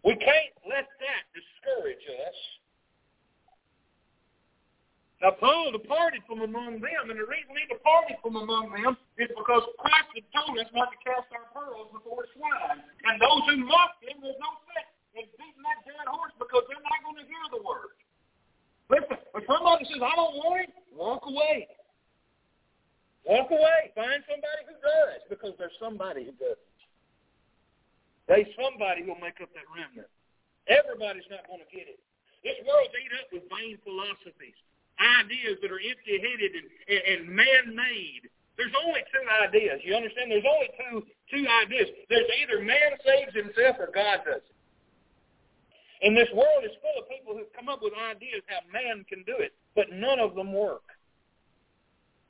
We 0.00 0.16
can't 0.16 0.54
let 0.64 0.88
that 0.88 1.22
discourage 1.36 2.00
us. 2.08 2.38
Now, 5.20 5.36
Paul 5.36 5.76
departed 5.76 6.24
from 6.24 6.40
among 6.40 6.80
them, 6.80 7.12
and 7.12 7.20
the 7.20 7.28
reason 7.28 7.52
he 7.52 7.68
departed 7.68 8.16
from 8.24 8.40
among 8.40 8.72
them 8.72 8.96
is 9.20 9.28
because 9.28 9.68
Christ 9.76 10.08
had 10.16 10.24
told 10.32 10.56
us 10.56 10.72
not 10.72 10.88
to 10.88 10.98
cast 11.04 11.28
our 11.36 11.44
pearls 11.52 11.92
before 11.92 12.24
swine. 12.32 12.80
And 12.80 13.20
those 13.20 13.44
who 13.52 13.68
mocked 13.68 14.00
him, 14.00 14.16
there's 14.24 14.40
no 14.40 14.56
sense 14.72 14.88
in 15.20 15.28
beating 15.36 15.60
that 15.68 15.84
dead 15.84 16.08
horse 16.08 16.32
because 16.40 16.64
they're 16.72 16.80
not 16.80 17.04
going 17.04 17.20
to 17.20 17.26
hear 17.28 17.44
the 17.52 17.60
word. 17.60 17.92
Listen, 18.88 19.20
if 19.20 19.44
somebody 19.44 19.84
says, 19.92 20.00
I 20.00 20.16
don't 20.16 20.40
want 20.40 20.64
it, 20.64 20.72
walk 20.96 21.28
away. 21.28 21.68
Walk 23.28 23.50
away. 23.50 23.92
Find 23.94 24.24
somebody 24.26 24.62
who 24.66 24.76
does, 24.80 25.20
because 25.28 25.54
there's 25.58 25.76
somebody 25.78 26.24
who 26.24 26.34
does. 26.40 26.58
There's 28.26 28.48
somebody 28.56 29.02
who'll 29.02 29.20
make 29.20 29.42
up 29.42 29.50
that 29.54 29.66
remnant. 29.70 30.08
Everybody's 30.70 31.26
not 31.30 31.44
going 31.50 31.60
to 31.60 31.70
get 31.70 31.90
it. 31.90 31.98
This 32.46 32.56
world's 32.64 32.94
eat 32.96 33.12
up 33.20 33.28
with 33.34 33.44
vain 33.50 33.76
philosophies. 33.84 34.56
ideas 35.00 35.56
that 35.64 35.72
are 35.72 35.80
empty-headed 35.80 36.52
and, 36.52 36.68
and, 36.88 37.02
and 37.08 37.20
man-made. 37.28 38.28
There's 38.56 38.76
only 38.84 39.00
two 39.08 39.24
ideas. 39.40 39.80
You 39.84 39.96
understand? 39.96 40.30
There's 40.30 40.44
only 40.44 40.68
two 40.76 41.08
two 41.32 41.46
ideas. 41.64 41.88
There's 42.10 42.28
either 42.42 42.60
man 42.60 42.92
saves 43.06 43.32
himself 43.32 43.76
or 43.80 43.88
God 43.94 44.20
does 44.26 44.44
it. 44.44 44.54
And 46.02 46.16
this 46.16 46.28
world 46.34 46.64
is 46.64 46.72
full 46.82 46.96
of 47.00 47.08
people 47.08 47.34
who 47.34 47.44
come 47.56 47.68
up 47.68 47.80
with 47.80 47.92
ideas 47.96 48.42
how 48.48 48.60
man 48.72 49.04
can 49.08 49.22
do 49.24 49.36
it, 49.38 49.52
but 49.74 49.92
none 49.92 50.18
of 50.18 50.34
them 50.34 50.52
work. 50.52 50.84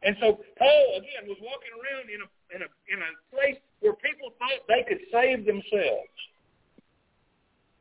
And 0.03 0.17
so 0.21 0.41
Paul 0.57 0.87
again 0.97 1.29
was 1.29 1.37
walking 1.43 1.75
around 1.77 2.09
in 2.09 2.21
a 2.25 2.29
in 2.57 2.63
a 2.63 2.69
in 2.89 2.99
a 3.05 3.11
place 3.35 3.61
where 3.81 3.95
people 3.95 4.33
thought 4.39 4.65
they 4.69 4.85
could 4.89 5.01
save 5.13 5.45
themselves. 5.45 6.17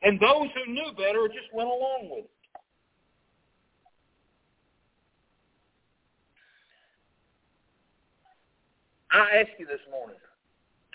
And 0.02 0.20
those 0.20 0.48
who 0.56 0.72
knew 0.72 0.92
better 0.96 1.28
just 1.28 1.52
went 1.54 1.68
along 1.68 2.10
with 2.12 2.26
it. 2.26 2.32
I 9.12 9.42
ask 9.42 9.50
you 9.58 9.66
this 9.66 9.82
morning, 9.90 10.20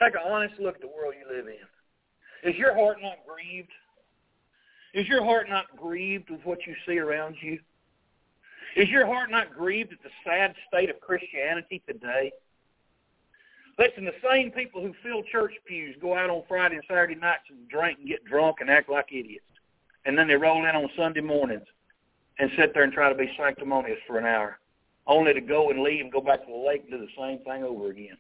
take 0.01 0.15
an 0.15 0.21
honest 0.31 0.55
look 0.61 0.77
at 0.77 0.81
the 0.81 0.87
world 0.87 1.15
you 1.19 1.35
live 1.35 1.47
in. 1.47 2.49
Is 2.49 2.57
your 2.57 2.75
heart 2.75 2.99
not 3.03 3.19
grieved? 3.27 3.73
Is 4.95 5.09
your 5.09 5.25
heart 5.25 5.49
not 5.49 5.65
grieved 5.77 6.31
with 6.31 6.41
what 6.45 6.59
you 6.67 6.75
see 6.87 6.99
around 6.99 7.37
you? 7.41 7.59
Is 8.77 8.89
your 8.89 9.07
heart 9.07 9.31
not 9.31 9.55
grieved 9.55 9.93
at 9.93 10.03
the 10.03 10.11
sad 10.25 10.55
state 10.69 10.91
of 10.91 11.01
Christianity 11.01 11.83
today? 11.87 12.33
Listen, 13.79 14.05
the 14.05 14.15
same 14.29 14.51
people 14.51 14.83
who 14.83 14.95
fill 15.03 15.23
church 15.25 15.55
pews 15.67 15.97
go 16.01 16.17
out 16.17 16.31
on 16.31 16.43
Friday 16.49 16.77
and 16.77 16.85
Saturday 16.89 17.15
nights 17.15 17.45
and 17.51 17.69
drink 17.69 17.99
and 17.99 18.09
get 18.09 18.25
drunk 18.25 18.57
and 18.61 18.71
act 18.71 18.89
like 18.89 19.07
idiots. 19.11 19.45
And 20.05 20.17
then 20.19 20.29
they 20.29 20.35
roll 20.35 20.65
in 20.65 20.77
on 20.77 20.89
Sunday 20.97 21.21
mornings 21.21 21.67
and 22.39 22.51
sit 22.57 22.75
there 22.75 22.83
and 22.83 22.93
try 22.93 23.09
to 23.09 23.15
be 23.15 23.31
sanctimonious 23.37 23.99
for 24.07 24.19
an 24.19 24.27
hour 24.27 24.59
only 25.07 25.35
to 25.35 25.41
go 25.41 25.71
and 25.71 25.83
leave 25.83 26.01
and 26.01 26.13
go 26.13 26.21
back 26.21 26.41
to 26.41 26.51
the 26.51 26.57
lake 26.57 26.83
and 26.83 26.91
do 26.91 26.99
the 26.99 27.13
same 27.19 27.39
thing 27.41 27.63
over 27.63 27.91
again. 27.91 28.17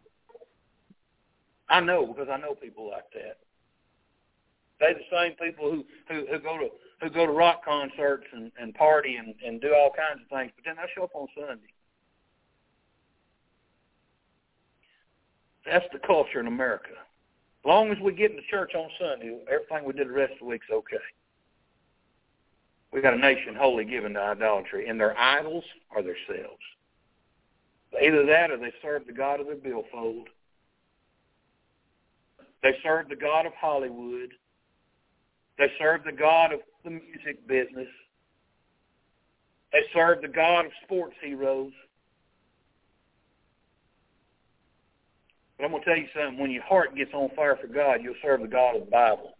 I 1.69 1.81
know 1.81 2.07
because 2.07 2.29
I 2.31 2.37
know 2.37 2.55
people 2.55 2.91
like 2.91 3.11
that. 3.15 3.39
They're 4.81 4.95
the 4.95 5.01
same 5.11 5.33
people 5.33 5.71
who 5.71 5.85
who, 6.09 6.27
who 6.27 6.39
go 6.41 6.59
to 6.59 6.69
who 7.01 7.11
go 7.11 7.27
to 7.27 7.33
rock 7.33 7.65
concerts 7.65 8.27
and, 8.33 8.51
and 8.59 8.75
party 8.75 9.17
and, 9.17 9.35
and 9.45 9.61
do 9.61 9.75
all 9.75 9.91
kinds 9.91 10.23
of 10.23 10.29
things, 10.37 10.53
but 10.57 10.65
then 10.65 10.77
they 10.77 10.91
show 10.95 11.05
up 11.05 11.15
on 11.15 11.29
Sunday. 11.35 11.73
That's 15.67 15.87
the 15.93 15.99
culture 15.99 16.41
in 16.41 16.47
America. 16.47 16.91
As 16.91 17.69
long 17.69 17.91
as 17.91 17.99
we 17.99 18.13
get 18.13 18.31
into 18.31 18.43
church 18.51 18.75
on 18.75 18.89
Sunday, 18.99 19.39
everything 19.51 19.87
we 19.87 19.95
did 19.95 20.09
the 20.09 20.13
rest 20.13 20.35
of 20.35 20.41
the 20.41 20.45
week's 20.45 20.67
okay. 20.71 20.97
We 22.93 23.01
got 23.01 23.15
a 23.15 23.19
nation 23.19 23.55
wholly 23.55 23.85
given 23.85 24.15
to 24.15 24.21
idolatry, 24.21 24.89
and 24.89 25.01
their 25.01 25.19
idols 25.19 25.65
are 25.91 26.03
themselves. 26.03 26.61
Either 28.01 28.27
that 28.27 28.51
or 28.51 28.57
they 28.57 28.73
serve 28.83 29.07
the 29.07 29.13
God 29.13 29.41
of 29.41 29.47
their 29.47 29.57
billfold. 29.57 30.29
They 32.63 32.77
serve 32.83 33.09
the 33.09 33.17
God 33.17 33.47
of 33.47 33.53
Hollywood. 33.55 34.31
They 35.59 35.73
serve 35.79 36.05
the 36.05 36.13
God 36.13 36.53
of 36.53 36.61
the 36.85 36.91
music 36.91 37.47
business. 37.47 37.89
They 39.72 39.80
serve 39.93 40.22
the 40.22 40.28
God 40.28 40.66
of 40.66 40.72
sports 40.85 41.16
heroes. 41.22 41.72
But 45.57 45.64
I'm 45.64 45.70
going 45.70 45.82
to 45.82 45.89
tell 45.89 45.99
you 45.99 46.09
something. 46.14 46.39
When 46.39 46.51
your 46.51 46.62
heart 46.62 46.95
gets 46.95 47.12
on 47.14 47.30
fire 47.35 47.59
for 47.61 47.66
God, 47.66 48.01
you'll 48.03 48.14
serve 48.22 48.43
the 48.43 48.49
God 48.49 48.76
of 48.76 48.85
the 48.85 48.91
Bible 48.91 49.35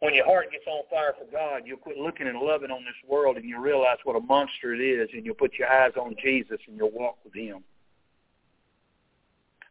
when 0.00 0.14
your 0.14 0.24
heart 0.24 0.50
gets 0.50 0.64
on 0.66 0.82
fire 0.90 1.14
for 1.16 1.30
God, 1.30 1.62
you'll 1.66 1.78
quit 1.78 1.98
looking 1.98 2.26
and 2.26 2.38
loving 2.38 2.70
on 2.70 2.84
this 2.84 3.08
world 3.08 3.36
and 3.36 3.44
you'll 3.44 3.60
realize 3.60 3.98
what 4.04 4.16
a 4.16 4.20
monster 4.20 4.74
it 4.74 4.80
is 4.80 5.08
and 5.12 5.24
you'll 5.24 5.34
put 5.34 5.54
your 5.58 5.70
eyes 5.70 5.92
on 5.96 6.16
Jesus 6.22 6.58
and 6.66 6.76
you'll 6.76 6.90
walk 6.90 7.18
with 7.22 7.34
him. 7.34 7.62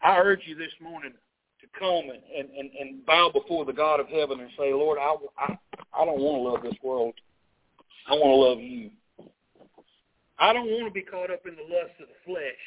I 0.02 0.18
urge 0.18 0.42
you 0.46 0.56
this 0.56 0.72
morning 0.82 1.14
come 1.78 2.10
and, 2.10 2.22
and, 2.36 2.50
and, 2.58 2.70
and 2.80 3.06
bow 3.06 3.32
before 3.34 3.66
the 3.66 3.74
God 3.74 4.00
of 4.00 4.08
heaven 4.08 4.40
and 4.40 4.50
say, 4.58 4.74
Lord, 4.74 4.98
I, 5.00 5.16
I, 5.38 5.58
I 5.94 6.06
don't 6.06 6.20
want 6.20 6.38
to 6.38 6.50
love 6.50 6.64
this 6.64 6.80
world. 6.84 7.14
I 8.08 8.14
want 8.14 8.32
to 8.32 8.42
love 8.50 8.60
you. 8.60 8.90
I 10.40 10.54
don't 10.54 10.72
want 10.72 10.88
to 10.88 10.94
be 10.96 11.04
caught 11.04 11.30
up 11.30 11.46
in 11.46 11.56
the 11.56 11.68
lust 11.68 12.00
of 12.00 12.08
the 12.08 12.20
flesh. 12.26 12.64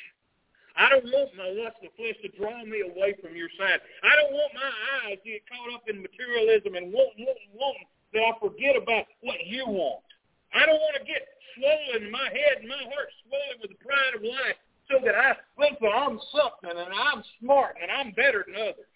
I 0.77 0.89
don't 0.89 1.05
want 1.05 1.37
my 1.37 1.49
lust 1.53 1.81
of 1.85 1.93
flesh 1.97 2.17
to 2.23 2.31
draw 2.37 2.65
me 2.65 2.81
away 2.81 3.17
from 3.21 3.37
your 3.37 3.49
side. 3.59 3.81
I 4.05 4.13
don't 4.17 4.33
want 4.33 4.53
my 4.57 4.73
eyes 5.05 5.19
to 5.21 5.29
get 5.29 5.45
caught 5.49 5.73
up 5.75 5.85
in 5.89 6.01
materialism 6.01 6.77
and 6.77 6.93
wanting, 6.93 7.29
wanting, 7.29 7.53
wanting 7.57 7.89
that 8.13 8.25
I 8.25 8.33
forget 8.41 8.77
about 8.77 9.09
what 9.21 9.41
you 9.45 9.65
want. 9.69 10.05
I 10.53 10.65
don't 10.65 10.81
want 10.81 10.97
to 11.01 11.05
get 11.05 11.25
swollen, 11.57 12.13
my 12.13 12.29
head 12.29 12.61
and 12.61 12.69
my 12.69 12.85
heart 12.93 13.09
swollen 13.25 13.57
with 13.61 13.73
the 13.73 13.81
pride 13.81 14.17
of 14.17 14.23
life 14.25 14.61
so 14.89 15.01
that 15.05 15.17
I 15.17 15.37
think 15.57 15.81
that 15.81 15.93
I'm 15.93 16.21
something 16.33 16.77
and 16.77 16.93
I'm 16.93 17.25
smart 17.41 17.77
and 17.81 17.91
I'm 17.91 18.13
better 18.13 18.45
than 18.45 18.57
others. 18.57 18.89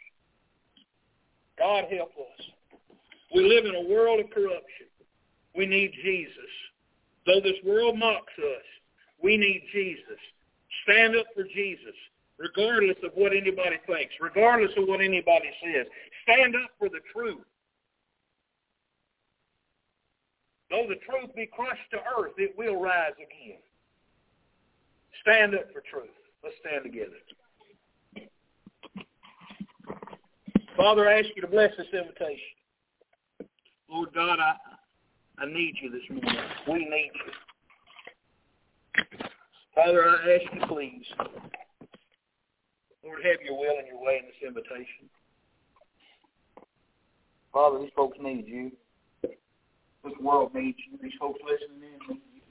God 1.58 1.84
help 1.90 2.12
us. 2.18 2.46
We 3.34 3.42
live 3.42 3.64
in 3.64 3.74
a 3.74 3.88
world 3.88 4.20
of 4.20 4.30
corruption. 4.30 4.86
We 5.54 5.66
need 5.66 5.92
Jesus. 6.02 6.52
Though 7.26 7.40
this 7.40 7.56
world 7.64 7.98
mocks 7.98 8.32
us, 8.38 8.64
we 9.22 9.36
need 9.36 9.62
Jesus. 9.72 10.20
Stand 10.84 11.16
up 11.16 11.26
for 11.34 11.44
Jesus, 11.44 11.94
regardless 12.38 12.96
of 13.02 13.12
what 13.14 13.32
anybody 13.32 13.78
thinks, 13.86 14.14
regardless 14.20 14.70
of 14.76 14.86
what 14.86 15.00
anybody 15.00 15.50
says. 15.64 15.86
Stand 16.22 16.54
up 16.54 16.70
for 16.78 16.88
the 16.88 17.00
truth. 17.12 17.44
Though 20.70 20.86
the 20.88 20.96
truth 20.96 21.34
be 21.34 21.46
crushed 21.46 21.90
to 21.92 21.98
earth, 22.18 22.32
it 22.38 22.54
will 22.58 22.80
rise 22.80 23.14
again. 23.16 23.58
Stand 25.22 25.54
up 25.54 25.72
for 25.72 25.82
truth. 25.90 26.10
Let's 26.42 26.56
stand 26.60 26.84
together. 26.84 27.18
Father, 30.76 31.08
I 31.08 31.20
ask 31.20 31.28
you 31.34 31.42
to 31.42 31.48
bless 31.48 31.70
this 31.78 31.86
invitation. 31.92 32.38
Lord 33.90 34.10
God, 34.14 34.38
I, 34.38 34.56
I 35.38 35.46
need 35.46 35.74
you 35.80 35.90
this 35.90 36.02
morning. 36.10 36.40
We 36.68 36.84
need 36.84 37.10
you. 37.14 37.32
Father, 39.74 40.08
I 40.08 40.34
ask 40.34 40.54
you, 40.54 40.60
please, 40.68 41.04
Lord, 43.04 43.20
have 43.24 43.40
your 43.42 43.58
will 43.58 43.78
and 43.78 43.86
your 43.88 44.02
way 44.02 44.20
in 44.20 44.26
this 44.26 44.42
invitation. 44.46 45.08
Father, 47.52 47.78
these 47.78 47.90
folks 47.96 48.18
need 48.20 48.46
you. 48.46 48.72
This 49.22 50.14
world 50.20 50.54
needs 50.54 50.78
you. 50.90 50.98
These 51.02 51.12
folks 51.18 51.40
listening 51.42 51.88
in 51.88 52.14
need 52.14 52.22
you. 52.34 52.42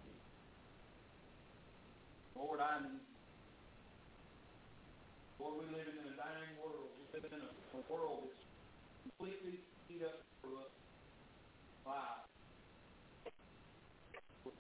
Lord, 2.35 2.59
I 2.59 2.81
need 2.81 2.99
Lord, 5.39 5.55
we 5.59 5.65
live 5.75 5.87
in 5.87 6.13
a 6.13 6.17
dying 6.17 6.57
world. 6.57 6.89
We 6.97 7.21
live 7.21 7.31
in 7.31 7.37
a, 7.37 7.54
a 7.75 7.83
world 7.91 8.31
that's 8.31 8.47
completely 9.03 9.59
beat 9.91 10.07
up 10.07 10.23
for 10.39 10.55
us. 10.63 10.71
Wow. 11.83 12.23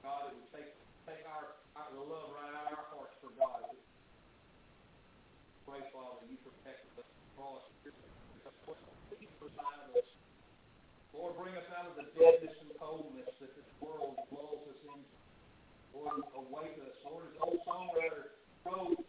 God, 0.03 0.29
it 0.29 0.37
would 0.37 0.51
take, 0.51 0.69
take 1.07 1.23
our, 1.25 1.55
our 1.79 1.89
the 1.95 2.03
love 2.03 2.29
right 2.35 2.51
out 2.51 2.69
of 2.69 2.77
our 2.77 2.87
hearts 2.93 3.15
for 3.23 3.31
God. 3.39 3.63
pray, 5.65 5.81
Father, 5.95 6.27
you 6.27 6.37
protect 6.43 6.85
us 6.99 7.09
from 7.33 7.57
us. 7.57 7.65
Lord, 11.15 11.33
bring 11.39 11.55
us 11.55 11.65
out 11.73 11.89
of 11.89 11.95
the 11.95 12.05
deadness 12.13 12.53
and 12.59 12.69
coldness 12.77 13.31
that 13.39 13.55
this 13.55 13.69
world 13.79 14.19
lulls 14.29 14.67
us 14.67 14.81
into. 14.83 15.15
Lord, 15.95 16.21
awake 16.35 16.75
us. 16.83 16.93
Lord, 17.07 17.31
as 17.31 17.33
the 17.33 17.41
old 17.41 17.59
songwriter 17.63 18.35
wrote, 18.67 18.99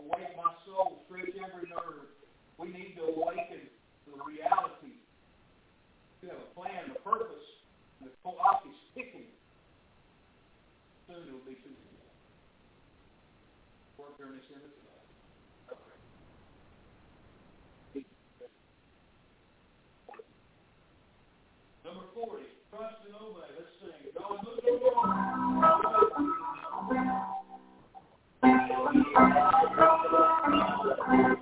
awake 0.00 0.32
my 0.32 0.50
soul, 0.64 1.04
stretch 1.06 1.36
every 1.36 1.68
nerve. 1.68 2.11
We 2.58 2.68
need 2.68 2.94
to 2.96 3.02
awaken 3.02 3.68
the 4.06 4.12
reality. 4.22 5.00
You 6.22 6.28
have 6.28 6.38
a 6.38 6.54
plan, 6.54 6.90
a 6.94 6.98
purpose, 7.00 7.46
and 8.00 8.10
the 8.10 8.14
clock 8.22 8.62
is 8.68 8.76
ticking. 8.94 9.26
Soon 11.08 11.28
it 11.28 11.32
will 11.32 11.40
be 11.46 11.54
too 11.54 11.70
late. 11.70 12.06
Work 13.98 14.16
during 14.18 14.34
this 14.34 14.44
image. 14.50 14.70
Number 21.84 22.06
40, 22.14 22.44
trust 22.70 22.94
and 23.06 23.14
obey. 23.16 23.50
Let's 23.58 23.74
sing. 23.82 24.14
God 24.16 24.38
moves 31.12 31.41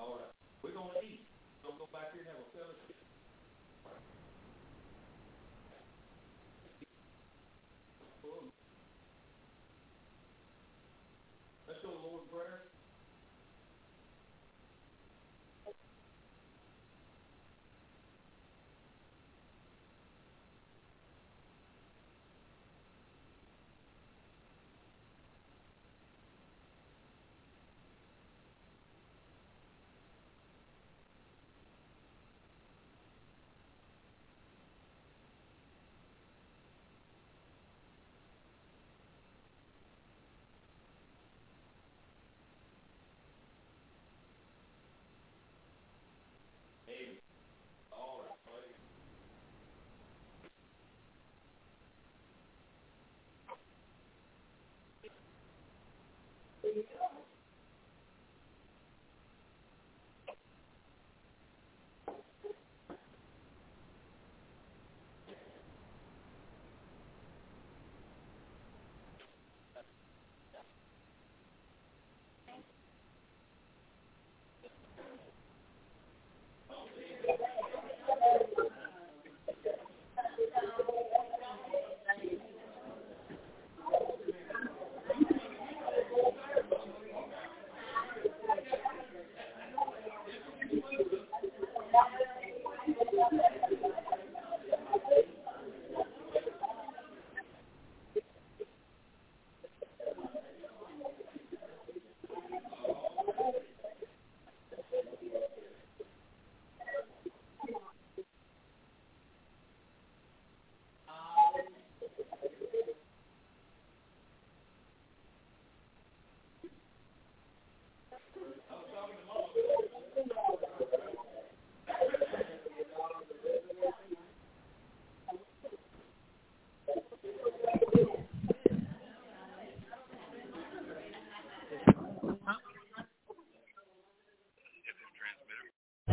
All 0.00 0.16
right, 0.16 0.32
we're 0.62 0.72
gonna 0.72 0.96
eat. 1.04 1.28
Don't 1.62 1.76
go 1.76 1.84
back 1.92 2.16
here 2.16 2.24
and 2.24 2.32
have 2.32 2.40
a 2.40 2.48
fellowship. 2.56 3.09